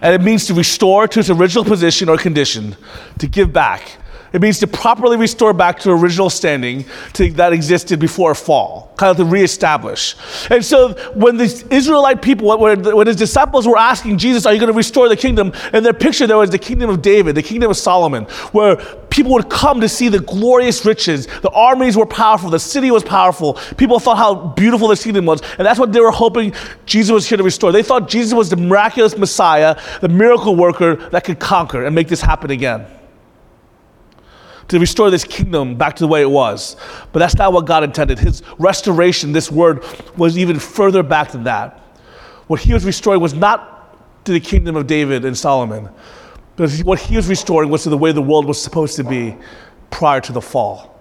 and 0.02 0.16
it 0.16 0.22
means 0.22 0.46
to 0.48 0.54
restore 0.54 1.08
to 1.08 1.20
its 1.20 1.30
original 1.30 1.64
position 1.64 2.10
or 2.10 2.18
condition, 2.18 2.76
to 3.20 3.28
give 3.28 3.52
back. 3.54 3.98
It 4.34 4.42
means 4.42 4.60
to 4.60 4.68
properly 4.68 5.16
restore 5.16 5.54
back 5.54 5.80
to 5.80 5.92
original 5.92 6.30
standing 6.30 6.86
to, 7.14 7.32
that 7.34 7.54
existed 7.54 8.00
before 8.00 8.36
fall, 8.36 8.94
kind 8.98 9.12
of 9.12 9.18
to 9.18 9.26
reestablish. 9.26 10.16
And 10.50 10.64
so 10.64 10.94
when 11.14 11.38
the 11.38 11.66
Israelite 11.72 12.22
people, 12.22 12.58
when, 12.58 13.08
his 13.08 13.16
disciples 13.16 13.66
were 13.66 13.78
asking 13.78 14.18
Jesus, 14.18 14.46
Are 14.46 14.54
you 14.54 14.60
going 14.60 14.72
to 14.72 14.78
restore 14.78 15.08
the 15.08 15.16
kingdom? 15.16 15.54
In 15.74 15.84
their 15.84 15.94
picture, 15.94 16.28
there 16.28 16.38
was 16.38 16.50
the 16.50 16.60
kingdom 16.60 16.90
of 16.90 17.02
David, 17.02 17.36
the 17.36 17.44
kingdom 17.44 17.72
of 17.72 17.78
Solomon, 17.78 18.26
where 18.52 18.76
people 19.10 19.32
would 19.32 19.50
come 19.50 19.80
to 19.80 19.88
see 19.88 20.10
the 20.10 20.20
glorious 20.20 20.86
riches. 20.86 21.28
The 21.28 21.52
armies 21.52 21.96
were 21.96 22.06
powerful, 22.06 22.50
the 22.50 22.60
city 22.60 22.92
was 22.92 23.04
powerful. 23.04 23.54
People 23.78 24.00
thought 24.00 24.18
how 24.18 24.50
beautiful 24.50 24.90
this 24.90 25.04
kingdom 25.04 25.26
was. 25.26 25.42
And 25.58 25.66
that's 25.66 25.80
what 25.80 25.94
they 25.94 26.02
were 26.02 26.12
hoping 26.12 26.54
Jesus 26.86 27.12
was 27.12 27.30
here 27.30 27.38
to 27.38 27.44
restore. 27.44 27.72
They 27.72 27.84
thought 27.84 28.10
Jesus 28.10 28.34
was 28.34 28.50
the 28.50 28.58
miraculous 28.58 29.18
Messiah, 29.18 29.80
the 30.02 30.10
miracle 30.10 30.56
worker 30.56 30.96
that 31.12 31.24
could 31.24 31.40
conquer 31.40 31.86
and 31.86 31.96
make 31.96 32.10
this 32.10 32.22
happen 32.22 32.52
again 32.52 32.86
to 34.68 34.80
restore 34.80 35.10
this 35.10 35.24
kingdom 35.24 35.76
back 35.76 35.96
to 35.96 36.04
the 36.04 36.08
way 36.08 36.22
it 36.22 36.30
was. 36.30 36.76
But 37.12 37.20
that's 37.20 37.36
not 37.36 37.54
what 37.54 37.66
God 37.66 37.84
intended. 37.84 38.20
His 38.20 38.44
restoration, 38.60 39.32
this 39.32 39.52
word, 39.52 39.84
was 40.18 40.38
even 40.38 40.60
further 40.60 41.04
back 41.04 41.32
than 41.32 41.44
that. 41.44 41.80
What 42.48 42.60
he 42.60 42.74
was 42.74 42.86
restoring 42.86 43.22
was 43.22 43.34
not 43.34 44.26
to 44.26 44.32
the 44.32 44.40
kingdom 44.40 44.76
of 44.76 44.88
David 44.88 45.26
and 45.26 45.38
Solomon, 45.38 45.90
but 46.56 46.72
what 46.80 47.00
he 47.00 47.16
was 47.16 47.28
restoring 47.28 47.70
was 47.70 47.84
to 47.84 47.90
the 47.90 47.98
way 47.98 48.12
the 48.12 48.22
world 48.22 48.46
was 48.46 48.62
supposed 48.62 48.96
to 48.98 49.04
be 49.04 49.36
prior 49.90 50.20
to 50.22 50.34
the 50.34 50.42
fall. 50.42 50.94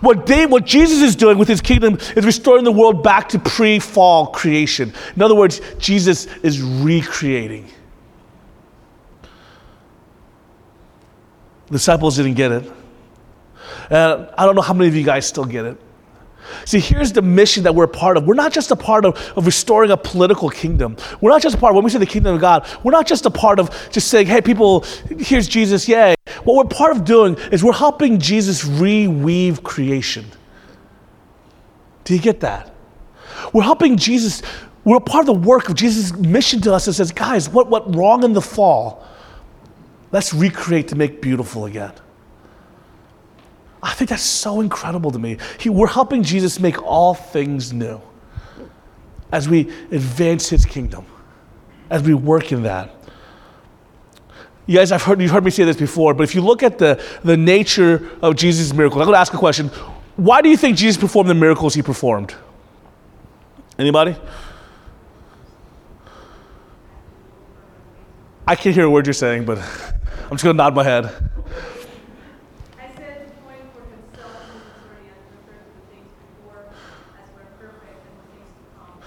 What, 0.00 0.26
Dave, 0.26 0.50
what 0.50 0.66
Jesus 0.66 1.00
is 1.00 1.14
doing 1.14 1.38
with 1.38 1.48
his 1.48 1.60
kingdom 1.60 1.98
is 2.16 2.26
restoring 2.26 2.64
the 2.64 2.72
world 2.72 3.02
back 3.02 3.28
to 3.30 3.38
pre 3.38 3.78
fall 3.78 4.26
creation. 4.28 4.92
In 5.14 5.22
other 5.22 5.34
words, 5.34 5.60
Jesus 5.78 6.26
is 6.42 6.60
recreating. 6.60 7.70
The 11.66 11.72
disciples 11.72 12.16
didn't 12.16 12.34
get 12.34 12.52
it. 12.52 12.72
And 13.90 14.28
I 14.36 14.46
don't 14.46 14.54
know 14.54 14.62
how 14.62 14.74
many 14.74 14.88
of 14.88 14.96
you 14.96 15.04
guys 15.04 15.26
still 15.26 15.44
get 15.44 15.64
it. 15.64 15.80
See, 16.64 16.80
here's 16.80 17.12
the 17.12 17.22
mission 17.22 17.64
that 17.64 17.74
we're 17.74 17.84
a 17.84 17.88
part 17.88 18.16
of. 18.16 18.24
We're 18.24 18.34
not 18.34 18.52
just 18.52 18.70
a 18.70 18.76
part 18.76 19.04
of, 19.04 19.16
of 19.36 19.46
restoring 19.46 19.90
a 19.90 19.96
political 19.96 20.48
kingdom. 20.48 20.96
We're 21.20 21.30
not 21.30 21.42
just 21.42 21.56
a 21.56 21.58
part, 21.58 21.72
of, 21.72 21.76
when 21.76 21.84
we 21.84 21.90
say 21.90 21.98
the 21.98 22.06
kingdom 22.06 22.34
of 22.34 22.40
God, 22.40 22.66
we're 22.84 22.92
not 22.92 23.06
just 23.06 23.26
a 23.26 23.30
part 23.30 23.58
of 23.58 23.88
just 23.90 24.08
saying, 24.08 24.26
hey, 24.26 24.40
people, 24.40 24.84
here's 25.18 25.48
Jesus, 25.48 25.88
yay. 25.88 26.14
What 26.44 26.56
we're 26.56 26.76
part 26.76 26.96
of 26.96 27.04
doing 27.04 27.36
is 27.50 27.64
we're 27.64 27.72
helping 27.72 28.18
Jesus 28.20 28.64
reweave 28.64 29.62
creation. 29.62 30.26
Do 32.04 32.14
you 32.14 32.20
get 32.20 32.40
that? 32.40 32.72
We're 33.52 33.64
helping 33.64 33.96
Jesus, 33.96 34.42
we're 34.84 34.98
a 34.98 35.00
part 35.00 35.22
of 35.22 35.26
the 35.26 35.48
work 35.48 35.68
of 35.68 35.74
Jesus' 35.74 36.12
mission 36.16 36.60
to 36.62 36.72
us 36.72 36.84
that 36.86 36.92
says, 36.92 37.10
guys, 37.10 37.48
what 37.48 37.68
went 37.68 37.96
wrong 37.96 38.22
in 38.22 38.32
the 38.32 38.42
fall? 38.42 39.04
Let's 40.12 40.32
recreate 40.32 40.88
to 40.88 40.96
make 40.96 41.20
beautiful 41.20 41.66
again. 41.66 41.92
I 43.82 43.92
think 43.92 44.10
that's 44.10 44.22
so 44.22 44.60
incredible 44.60 45.10
to 45.10 45.18
me. 45.18 45.38
He, 45.60 45.68
we're 45.68 45.86
helping 45.86 46.22
Jesus 46.22 46.58
make 46.58 46.82
all 46.82 47.14
things 47.14 47.72
new 47.72 48.00
as 49.32 49.48
we 49.48 49.60
advance 49.90 50.48
his 50.48 50.64
kingdom, 50.64 51.04
as 51.90 52.02
we 52.02 52.14
work 52.14 52.52
in 52.52 52.62
that. 52.64 52.94
You 54.66 54.78
guys, 54.78 54.90
I've 54.90 55.02
heard, 55.02 55.20
you've 55.20 55.30
heard 55.30 55.44
me 55.44 55.50
say 55.50 55.64
this 55.64 55.76
before, 55.76 56.14
but 56.14 56.24
if 56.24 56.34
you 56.34 56.40
look 56.40 56.62
at 56.62 56.78
the, 56.78 57.02
the 57.22 57.36
nature 57.36 58.10
of 58.22 58.34
Jesus' 58.34 58.72
miracles, 58.72 59.00
I'm 59.00 59.06
going 59.06 59.14
to 59.14 59.20
ask 59.20 59.32
a 59.32 59.38
question. 59.38 59.68
Why 60.16 60.42
do 60.42 60.48
you 60.48 60.56
think 60.56 60.76
Jesus 60.76 61.00
performed 61.00 61.30
the 61.30 61.34
miracles 61.34 61.74
he 61.74 61.82
performed? 61.82 62.34
Anybody? 63.78 64.16
I 68.48 68.56
can't 68.56 68.74
hear 68.74 68.86
a 68.86 68.90
word 68.90 69.06
you're 69.06 69.12
saying, 69.12 69.44
but 69.44 69.58
I'm 70.26 70.32
just 70.32 70.42
going 70.42 70.56
to 70.56 70.62
nod 70.62 70.74
my 70.74 70.82
head. 70.82 71.04
I 71.04 71.10
said 72.96 73.30
point 73.44 73.62
for 73.72 73.82
himself 73.86 74.42
and 74.42 74.58
his 74.58 74.74
already 74.82 75.06
understood 75.06 75.62
the 75.70 75.94
things 75.94 76.10
before 76.42 76.66
as 77.14 77.30
were 77.32 77.46
perfect 77.60 78.02
and 78.10 78.18
the 78.18 78.26
things 78.34 78.50
to 78.50 78.76
come. 78.76 78.98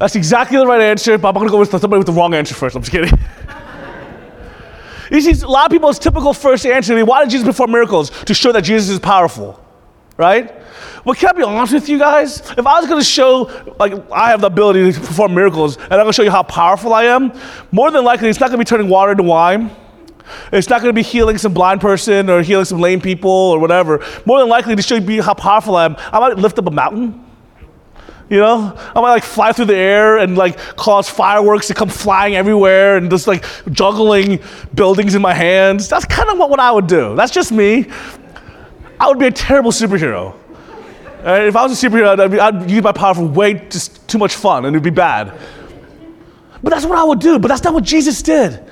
That's 0.00 0.16
exactly 0.16 0.58
the 0.58 0.66
right 0.66 0.80
answer, 0.80 1.16
but 1.18 1.28
I'm 1.28 1.34
going 1.34 1.46
to 1.46 1.52
go 1.52 1.60
with 1.60 1.70
somebody 1.70 1.98
with 1.98 2.08
the 2.08 2.12
wrong 2.12 2.34
answer 2.34 2.52
first. 2.52 2.74
I'm 2.74 2.82
just 2.82 2.90
kidding. 2.90 3.16
you 5.12 5.20
see, 5.20 5.40
a 5.44 5.48
lot 5.48 5.66
of 5.66 5.70
people's 5.70 6.00
typical 6.00 6.34
first 6.34 6.66
answer 6.66 6.98
is 6.98 7.04
why 7.04 7.22
did 7.22 7.30
Jesus 7.30 7.46
perform 7.46 7.70
miracles? 7.70 8.10
To 8.24 8.34
show 8.34 8.50
that 8.50 8.64
Jesus 8.64 8.88
is 8.88 8.98
powerful, 8.98 9.64
right? 10.16 10.52
But 11.04 11.16
can 11.16 11.28
I 11.28 11.32
be 11.34 11.44
honest 11.44 11.74
with 11.74 11.88
you 11.88 12.00
guys? 12.00 12.40
If 12.40 12.66
I 12.66 12.80
was 12.80 12.88
going 12.88 13.00
to 13.00 13.06
show, 13.06 13.74
like, 13.78 13.92
I 14.10 14.30
have 14.30 14.40
the 14.40 14.48
ability 14.48 14.94
to 14.94 14.98
perform 14.98 15.32
miracles, 15.32 15.76
and 15.76 15.92
I'm 15.92 16.00
going 16.00 16.08
to 16.08 16.12
show 16.12 16.24
you 16.24 16.32
how 16.32 16.42
powerful 16.42 16.92
I 16.92 17.04
am, 17.04 17.32
more 17.70 17.92
than 17.92 18.04
likely 18.04 18.28
it's 18.30 18.40
not 18.40 18.48
going 18.48 18.58
to 18.58 18.64
be 18.64 18.68
turning 18.68 18.88
water 18.88 19.12
into 19.12 19.22
wine. 19.22 19.70
It's 20.52 20.68
not 20.68 20.80
going 20.80 20.94
to 20.94 20.98
be 20.98 21.02
healing 21.02 21.38
some 21.38 21.52
blind 21.52 21.80
person 21.80 22.30
or 22.30 22.42
healing 22.42 22.64
some 22.64 22.80
lame 22.80 23.00
people 23.00 23.30
or 23.30 23.58
whatever. 23.58 24.04
More 24.24 24.38
than 24.38 24.48
likely 24.48 24.76
to 24.76 24.82
show 24.82 24.96
you 24.96 25.22
how 25.22 25.34
powerful 25.34 25.76
I 25.76 25.84
am, 25.84 25.96
I 25.98 26.20
might 26.20 26.38
lift 26.38 26.58
up 26.58 26.66
a 26.66 26.70
mountain. 26.70 27.24
You 28.30 28.38
know, 28.38 28.74
I 28.76 29.00
might 29.00 29.12
like 29.12 29.24
fly 29.24 29.52
through 29.52 29.66
the 29.66 29.76
air 29.76 30.16
and 30.18 30.36
like 30.36 30.56
cause 30.76 31.10
fireworks 31.10 31.66
to 31.68 31.74
come 31.74 31.90
flying 31.90 32.36
everywhere 32.36 32.96
and 32.96 33.10
just 33.10 33.26
like 33.26 33.44
juggling 33.70 34.40
buildings 34.74 35.14
in 35.14 35.20
my 35.20 35.34
hands. 35.34 35.88
That's 35.88 36.06
kind 36.06 36.30
of 36.30 36.38
what, 36.38 36.48
what 36.48 36.58
I 36.58 36.72
would 36.72 36.86
do. 36.86 37.14
That's 37.14 37.32
just 37.32 37.52
me. 37.52 37.86
I 38.98 39.08
would 39.08 39.18
be 39.18 39.26
a 39.26 39.30
terrible 39.30 39.72
superhero. 39.72 40.34
Uh, 41.24 41.40
if 41.42 41.54
I 41.54 41.62
was 41.66 41.82
a 41.82 41.86
superhero, 41.88 42.18
I'd, 42.18 42.30
be, 42.30 42.40
I'd 42.40 42.70
use 42.70 42.82
my 42.82 42.92
power 42.92 43.14
for 43.14 43.26
way 43.26 43.54
just 43.68 44.06
too 44.08 44.18
much 44.18 44.36
fun 44.36 44.64
and 44.64 44.74
it'd 44.74 44.82
be 44.82 44.90
bad. 44.90 45.38
But 46.62 46.70
that's 46.70 46.86
what 46.86 46.98
I 46.98 47.04
would 47.04 47.20
do. 47.20 47.38
But 47.38 47.48
that's 47.48 47.62
not 47.62 47.74
what 47.74 47.84
Jesus 47.84 48.22
did. 48.22 48.64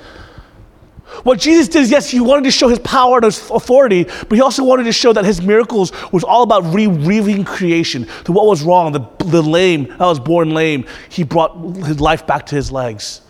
What 1.23 1.39
Jesus 1.39 1.69
did 1.69 1.83
is, 1.83 1.91
yes, 1.91 2.09
he 2.09 2.19
wanted 2.19 2.43
to 2.43 2.51
show 2.51 2.67
his 2.67 2.79
power 2.79 3.17
and 3.17 3.25
his 3.25 3.49
authority, 3.49 4.03
but 4.03 4.33
he 4.33 4.41
also 4.41 4.63
wanted 4.63 4.83
to 4.83 4.91
show 4.91 5.13
that 5.13 5.23
his 5.23 5.41
miracles 5.41 5.93
was 6.11 6.23
all 6.23 6.43
about 6.43 6.63
reweaving 6.65 7.45
creation. 7.45 8.07
To 8.25 8.33
what 8.33 8.45
was 8.45 8.61
wrong, 8.61 8.91
the, 8.91 9.01
the 9.25 9.41
lame, 9.41 9.87
that 9.87 9.99
was 9.99 10.19
born 10.19 10.51
lame, 10.51 10.85
he 11.09 11.23
brought 11.23 11.55
his 11.85 12.01
life 12.01 12.27
back 12.27 12.45
to 12.47 12.55
his 12.55 12.71
legs. 12.71 13.21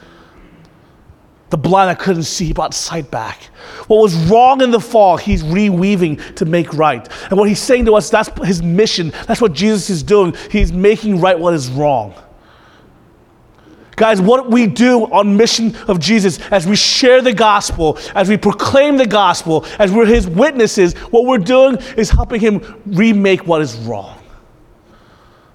The 1.52 1.58
blind 1.58 1.92
that 1.92 2.00
couldn't 2.00 2.24
see, 2.24 2.46
he 2.46 2.54
brought 2.54 2.74
sight 2.74 3.12
back. 3.12 3.44
What 3.86 3.98
was 3.98 4.16
wrong 4.26 4.62
in 4.62 4.72
the 4.72 4.80
fall, 4.80 5.18
he's 5.18 5.44
reweaving 5.44 6.36
to 6.38 6.46
make 6.46 6.74
right. 6.74 7.08
And 7.30 7.38
what 7.38 7.48
he's 7.48 7.60
saying 7.60 7.86
to 7.86 7.94
us, 7.94 8.10
that's 8.10 8.32
his 8.44 8.64
mission. 8.64 9.14
That's 9.28 9.40
what 9.40 9.54
Jesus 9.54 9.92
is 9.92 10.02
doing. 10.02 10.36
He's 10.50 10.74
making 10.74 11.22
right 11.22 11.38
what 11.38 11.54
is 11.54 11.70
wrong. 11.70 12.16
Guys, 13.96 14.20
what 14.20 14.50
we 14.50 14.68
do 14.68 15.04
on 15.06 15.38
mission 15.38 15.76
of 15.88 16.00
Jesus 16.00 16.40
as 16.52 16.66
we 16.66 16.76
share 16.76 17.22
the 17.22 17.34
gospel, 17.34 17.98
as 18.16 18.28
we 18.28 18.38
proclaim 18.38 18.98
the 18.98 19.06
gospel, 19.06 19.66
as 19.78 19.92
we're 19.92 20.06
his 20.06 20.28
witnesses, 20.28 20.94
what 21.12 21.26
we're 21.26 21.38
doing 21.38 21.78
is 21.98 22.10
helping 22.10 22.42
him 22.42 22.82
remake 22.86 23.46
what 23.46 23.62
is 23.62 23.76
wrong. 23.76 24.20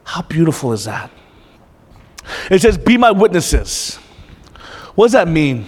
How 0.04 0.22
beautiful 0.22 0.72
is 0.72 0.84
that? 0.84 1.10
It 2.50 2.62
says, 2.62 2.78
Be 2.78 2.96
my 2.96 3.10
witnesses. 3.10 3.96
What 4.94 5.06
does 5.06 5.12
that 5.12 5.28
mean? 5.28 5.66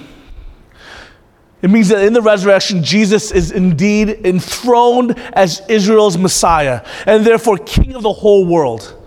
It 1.63 1.69
means 1.69 1.89
that 1.89 2.05
in 2.05 2.13
the 2.13 2.23
resurrection, 2.23 2.83
Jesus 2.83 3.33
is 3.33 3.53
indeed 3.53 4.27
enthroned 4.27 5.19
as 5.35 5.61
Israel's 5.69 6.17
Messiah 6.17 6.87
and 7.07 7.25
therefore 7.25 7.59
King 7.59 7.95
of 7.95 8.03
the 8.03 8.13
whole 8.13 8.47
world. 8.47 9.00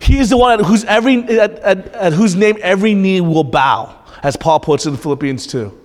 He 0.00 0.18
is 0.18 0.30
the 0.30 0.36
one 0.36 0.60
at 0.60 0.66
whose, 0.66 0.84
every, 0.84 1.22
at, 1.38 1.58
at, 1.60 1.88
at 1.88 2.12
whose 2.12 2.34
name 2.34 2.56
every 2.62 2.94
knee 2.94 3.20
will 3.20 3.44
bow, 3.44 3.98
as 4.22 4.36
Paul 4.36 4.60
puts 4.60 4.86
in 4.86 4.92
the 4.92 4.98
Philippians 4.98 5.46
2. 5.46 5.80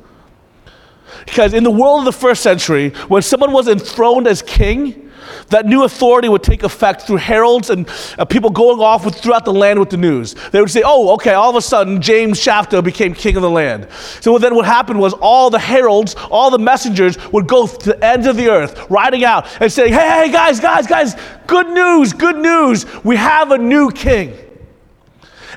Because 1.26 1.54
in 1.54 1.64
the 1.64 1.72
world 1.72 2.00
of 2.00 2.06
the 2.06 2.12
first 2.12 2.44
century, 2.44 2.90
when 3.08 3.22
someone 3.22 3.52
was 3.52 3.68
enthroned 3.68 4.28
as 4.28 4.42
king, 4.42 5.07
that 5.50 5.66
new 5.66 5.84
authority 5.84 6.30
would 6.30 6.44
take 6.44 6.64
effect 6.64 7.04
through 7.04 7.18
heralds 7.18 7.70
and 7.70 7.90
uh, 8.18 8.26
people 8.26 8.50
going 8.50 8.80
off 8.80 9.06
with, 9.06 9.16
throughout 9.16 9.46
the 9.46 9.54
land 9.54 9.80
with 9.80 9.90
the 9.90 9.98
news. 9.98 10.36
They 10.52 10.60
would 10.60 10.72
say, 10.72 10.82
oh, 10.86 11.14
okay, 11.16 11.34
all 11.34 11.50
of 11.50 11.56
a 11.56 11.62
sudden 11.62 12.02
James 12.02 12.40
Shafto 12.40 12.84
became 12.84 13.14
king 13.14 13.36
of 13.36 13.42
the 13.42 13.50
land. 13.50 13.88
So 14.22 14.38
then 14.38 14.56
what 14.56 14.66
happened 14.66 15.00
was 15.00 15.14
all 15.14 15.50
the 15.50 15.60
heralds, 15.60 16.16
all 16.30 16.52
the 16.52 16.60
messengers 16.60 17.18
would 17.32 17.48
go 17.48 17.68
to 17.68 17.86
the 17.86 18.06
ends 18.06 18.28
of 18.28 18.36
the 18.36 18.50
earth, 18.50 18.90
riding 18.90 19.24
out 19.24 19.48
and 19.62 19.72
saying, 19.72 19.94
hey, 19.94 20.26
hey, 20.26 20.32
guys, 20.32 20.60
guys, 20.60 20.88
guys, 20.88 21.16
good 21.46 21.68
news, 21.68 22.14
good 22.14 22.38
news. 22.38 22.86
We 23.04 23.16
have 23.16 23.52
a 23.52 23.58
new 23.58 23.92
king. 23.92 24.38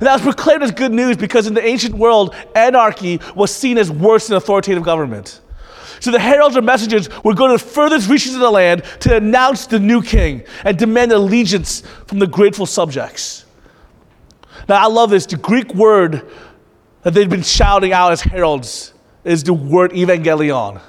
And 0.01 0.07
that 0.07 0.14
was 0.14 0.23
proclaimed 0.23 0.62
as 0.62 0.70
good 0.70 0.92
news 0.92 1.18
because 1.18 1.46
in 1.46 1.53
the 1.53 1.64
ancient 1.64 1.94
world, 1.94 2.35
anarchy 2.55 3.20
was 3.35 3.55
seen 3.55 3.77
as 3.77 3.90
worse 3.90 4.29
than 4.29 4.37
authoritative 4.37 4.83
government. 4.83 5.40
So 6.01 6.11
the 6.11 6.19
heralds 6.19 6.57
or 6.57 6.63
messengers 6.63 7.09
would 7.25 7.37
go 7.37 7.47
to 7.47 7.53
the 7.53 7.59
furthest 7.59 8.09
reaches 8.09 8.35
of 8.35 8.41
the 8.41 8.51
land 8.51 8.83
to 9.01 9.17
announce 9.17 9.67
the 9.67 9.79
new 9.79 10.03
king 10.03 10.43
and 10.65 10.79
demand 10.79 11.13
allegiance 11.13 11.83
from 12.07 12.19
the 12.19 12.27
grateful 12.27 12.67
subjects. 12.67 13.45
Now, 14.69 14.83
I 14.83 14.87
love 14.87 15.11
this. 15.11 15.27
The 15.27 15.37
Greek 15.37 15.75
word 15.75 16.29
that 17.03 17.15
they've 17.15 17.29
been 17.29 17.43
shouting 17.43 17.93
out 17.93 18.13
as 18.13 18.21
heralds 18.23 18.95
is 19.25 19.45
the 19.45 19.55
word 19.55 19.93
evangelion. 19.93 20.81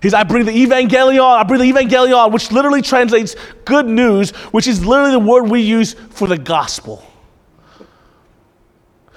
He's, 0.00 0.12
I 0.12 0.22
bring 0.22 0.44
the 0.44 0.52
evangelion, 0.52 1.20
I 1.20 1.44
bring 1.44 1.60
the 1.60 1.70
evangelion, 1.70 2.30
which 2.30 2.52
literally 2.52 2.82
translates 2.82 3.36
good 3.64 3.86
news, 3.86 4.30
which 4.52 4.66
is 4.66 4.84
literally 4.84 5.12
the 5.12 5.18
word 5.18 5.44
we 5.44 5.60
use 5.60 5.94
for 6.10 6.28
the 6.28 6.36
gospel. 6.36 7.02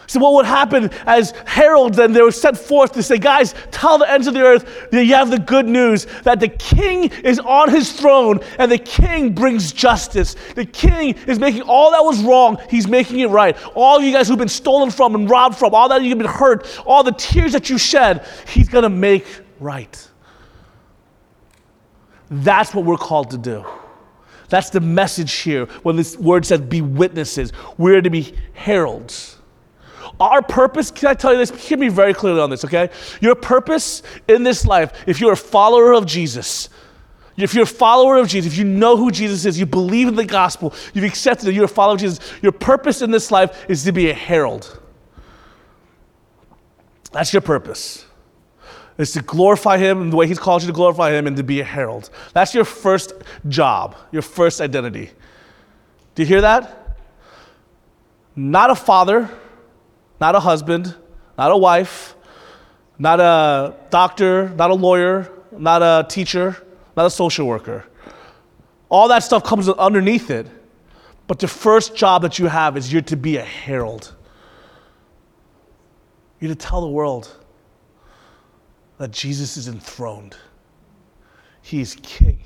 So, 0.07 0.21
what 0.21 0.33
would 0.35 0.45
happen 0.45 0.89
as 1.05 1.31
heralds 1.45 1.97
then 1.97 2.13
they 2.13 2.21
were 2.21 2.31
sent 2.31 2.57
forth 2.57 2.93
to 2.93 3.03
say, 3.03 3.17
guys, 3.17 3.53
tell 3.71 3.97
the 3.97 4.09
ends 4.09 4.25
of 4.25 4.33
the 4.33 4.41
earth 4.41 4.89
that 4.91 5.03
you 5.03 5.13
have 5.13 5.29
the 5.29 5.37
good 5.37 5.67
news 5.67 6.07
that 6.23 6.39
the 6.39 6.47
king 6.47 7.11
is 7.25 7.39
on 7.39 7.69
his 7.69 7.91
throne 7.91 8.39
and 8.57 8.71
the 8.71 8.77
king 8.77 9.33
brings 9.33 9.73
justice. 9.73 10.37
The 10.55 10.63
king 10.63 11.15
is 11.27 11.39
making 11.39 11.63
all 11.63 11.91
that 11.91 12.03
was 12.03 12.23
wrong, 12.23 12.57
he's 12.69 12.87
making 12.87 13.19
it 13.19 13.29
right. 13.29 13.57
All 13.75 13.99
you 13.99 14.13
guys 14.13 14.29
who've 14.29 14.37
been 14.37 14.47
stolen 14.47 14.91
from 14.91 15.13
and 15.13 15.29
robbed 15.29 15.57
from, 15.57 15.75
all 15.75 15.89
that 15.89 16.01
you've 16.01 16.17
been 16.17 16.25
hurt, 16.25 16.81
all 16.85 17.03
the 17.03 17.11
tears 17.11 17.51
that 17.51 17.69
you 17.69 17.77
shed, 17.77 18.25
he's 18.47 18.69
gonna 18.69 18.89
make 18.89 19.25
right. 19.59 20.09
That's 22.29 22.73
what 22.73 22.85
we're 22.85 22.95
called 22.95 23.31
to 23.31 23.37
do. 23.37 23.65
That's 24.47 24.69
the 24.69 24.79
message 24.79 25.33
here 25.33 25.65
when 25.83 25.97
this 25.97 26.17
word 26.17 26.45
says 26.45 26.61
be 26.61 26.81
witnesses. 26.81 27.51
We're 27.77 28.01
to 28.01 28.09
be 28.09 28.33
heralds. 28.53 29.36
Our 30.19 30.41
purpose, 30.41 30.91
can 30.91 31.09
I 31.09 31.13
tell 31.13 31.31
you 31.33 31.37
this? 31.37 31.51
Hear 31.67 31.77
me 31.77 31.89
very 31.89 32.13
clearly 32.13 32.41
on 32.41 32.49
this, 32.49 32.65
okay? 32.65 32.89
Your 33.21 33.35
purpose 33.35 34.03
in 34.27 34.43
this 34.43 34.65
life, 34.65 34.93
if 35.07 35.19
you're 35.19 35.33
a 35.33 35.37
follower 35.37 35.93
of 35.93 36.05
Jesus, 36.05 36.69
if 37.37 37.53
you're 37.53 37.63
a 37.63 37.67
follower 37.67 38.17
of 38.17 38.27
Jesus, 38.27 38.51
if 38.51 38.57
you 38.57 38.65
know 38.65 38.97
who 38.97 39.11
Jesus 39.11 39.45
is, 39.45 39.59
you 39.59 39.65
believe 39.65 40.07
in 40.07 40.15
the 40.15 40.25
gospel, 40.25 40.73
you've 40.93 41.05
accepted 41.05 41.45
that 41.45 41.53
you're 41.53 41.65
a 41.65 41.69
follower 41.69 41.93
of 41.93 41.99
Jesus, 41.99 42.19
your 42.41 42.51
purpose 42.51 43.01
in 43.01 43.11
this 43.11 43.31
life 43.31 43.65
is 43.69 43.83
to 43.83 43.91
be 43.91 44.09
a 44.09 44.13
herald. 44.13 44.79
That's 47.11 47.31
your 47.31 47.41
purpose. 47.41 48.05
Is 48.97 49.11
to 49.11 49.21
glorify 49.21 49.77
him 49.77 50.01
in 50.01 50.09
the 50.09 50.15
way 50.15 50.25
he's 50.25 50.39
called 50.39 50.63
you 50.63 50.67
to 50.67 50.73
glorify 50.73 51.11
him 51.11 51.27
and 51.27 51.37
to 51.37 51.43
be 51.43 51.59
a 51.59 51.63
herald. 51.63 52.09
That's 52.33 52.55
your 52.55 52.65
first 52.65 53.13
job, 53.47 53.95
your 54.11 54.23
first 54.23 54.59
identity. 54.59 55.11
Do 56.15 56.23
you 56.23 56.27
hear 56.27 56.41
that? 56.41 56.97
Not 58.35 58.71
a 58.71 58.75
father, 58.75 59.29
not 60.19 60.35
a 60.35 60.39
husband, 60.39 60.95
not 61.37 61.51
a 61.51 61.57
wife, 61.57 62.15
not 62.97 63.19
a 63.19 63.75
doctor, 63.89 64.49
not 64.49 64.71
a 64.71 64.73
lawyer, 64.73 65.31
not 65.51 65.81
a 65.81 66.07
teacher, 66.07 66.57
not 66.95 67.05
a 67.05 67.09
social 67.09 67.47
worker. 67.47 67.85
All 68.89 69.07
that 69.09 69.19
stuff 69.19 69.43
comes 69.43 69.69
underneath 69.69 70.29
it. 70.29 70.47
But 71.27 71.39
the 71.39 71.47
first 71.47 71.95
job 71.95 72.21
that 72.21 72.39
you 72.39 72.47
have 72.47 72.77
is 72.77 72.91
you're 72.91 73.01
to 73.03 73.17
be 73.17 73.35
a 73.37 73.43
herald. 73.43 74.15
You're 76.39 76.49
to 76.49 76.55
tell 76.55 76.81
the 76.81 76.87
world 76.87 77.35
that 78.97 79.11
Jesus 79.11 79.57
is 79.57 79.67
enthroned. 79.67 80.37
He 81.61 81.81
is 81.81 81.97
king. 82.01 82.39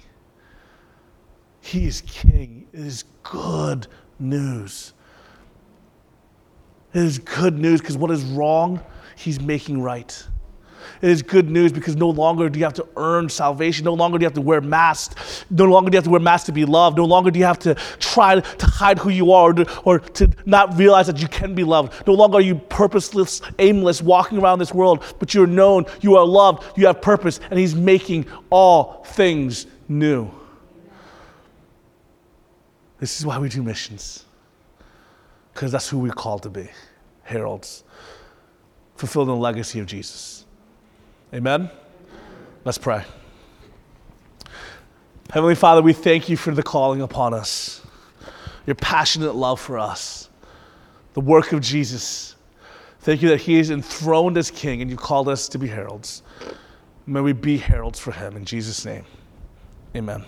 He 1.62 1.86
is 1.86 2.02
king. 2.02 2.68
It 2.74 2.80
is 2.80 3.04
good 3.22 3.88
news. 4.20 4.94
It 6.94 7.02
is 7.02 7.20
good 7.20 7.58
news 7.58 7.80
because 7.80 7.98
what 7.98 8.12
is 8.12 8.24
wrong, 8.24 8.82
he's 9.16 9.40
making 9.40 9.82
right. 9.82 10.28
It 11.02 11.10
is 11.10 11.24
good 11.24 11.50
news 11.50 11.72
because 11.72 11.96
no 11.96 12.10
longer 12.10 12.48
do 12.50 12.60
you 12.60 12.66
have 12.66 12.74
to 12.76 12.88
earn 12.96 13.28
salvation. 13.30 13.86
No 13.86 13.94
longer 13.94 14.18
do 14.18 14.24
you 14.24 14.28
have 14.28 14.36
to 14.36 14.42
wear 14.42 14.62
masks. 14.62 15.46
No 15.50 15.66
longer 15.66 15.90
do 15.90 15.96
you 15.96 15.98
have 15.98 16.04
to 16.04 16.10
wear 16.10 16.20
masks 16.20 16.46
to 16.46 16.52
be 16.52 16.66
loved. 16.66 16.98
No 16.98 17.06
longer 17.06 17.32
do 17.32 17.40
you 17.40 17.46
have 17.46 17.60
to 17.60 17.76
try 18.00 18.40
to 18.40 18.66
hide 18.66 19.00
who 19.00 19.10
you 19.10 19.32
are 19.32 19.50
or 19.50 19.54
to, 19.54 19.80
or 19.84 20.00
to 20.00 20.30
not 20.46 20.78
realize 20.78 21.08
that 21.08 21.20
you 21.20 21.28
can 21.28 21.56
be 21.56 21.64
loved. 21.64 22.06
No 22.06 22.14
longer 22.14 22.38
are 22.38 22.42
you 22.42 22.56
purposeless, 22.56 23.42
aimless, 23.58 24.02
walking 24.02 24.38
around 24.40 24.60
this 24.60 24.74
world, 24.74 25.04
but 25.18 25.34
you're 25.34 25.48
known, 25.48 25.86
you 26.02 26.18
are 26.18 26.26
loved, 26.26 26.78
you 26.78 26.86
have 26.88 27.02
purpose, 27.02 27.40
and 27.50 27.58
He's 27.58 27.76
making 27.76 28.26
all 28.50 29.04
things 29.06 29.66
new. 29.88 30.30
This 33.00 33.20
is 33.20 33.26
why 33.26 33.40
we 33.40 33.50
do 33.50 33.64
missions, 33.64 34.26
because 35.54 35.72
that's 35.72 35.90
who 35.90 36.00
we're 36.00 36.12
called 36.12 36.44
to 36.44 36.50
be 36.50 36.70
heralds, 37.24 37.84
fulfilling 38.96 39.28
the 39.28 39.36
legacy 39.36 39.80
of 39.80 39.86
Jesus. 39.86 40.46
Amen? 41.34 41.70
Let's 42.66 42.78
pray. 42.78 43.04
Heavenly 45.32 45.56
Father, 45.56 45.82
we 45.82 45.94
thank 45.94 46.28
you 46.28 46.36
for 46.36 46.52
the 46.52 46.62
calling 46.62 47.02
upon 47.02 47.34
us, 47.34 47.82
your 48.66 48.76
passionate 48.76 49.34
love 49.34 49.62
for 49.62 49.80
us, 49.80 50.30
the 51.14 51.22
work 51.22 51.54
of 51.54 51.62
Jesus. 51.62 52.36
Thank 53.00 53.22
you 53.22 53.30
that 53.30 53.42
he 53.42 53.58
is 53.58 53.72
enthroned 53.72 54.38
as 54.38 54.52
king 54.52 54.82
and 54.82 54.92
you 54.92 54.98
called 54.98 55.30
us 55.30 55.48
to 55.50 55.58
be 55.58 55.68
heralds. 55.68 56.22
May 57.08 57.22
we 57.22 57.34
be 57.34 57.58
heralds 57.58 57.98
for 57.98 58.12
him 58.12 58.36
in 58.36 58.46
Jesus' 58.46 58.86
name. 58.86 59.06
Amen. 59.96 60.26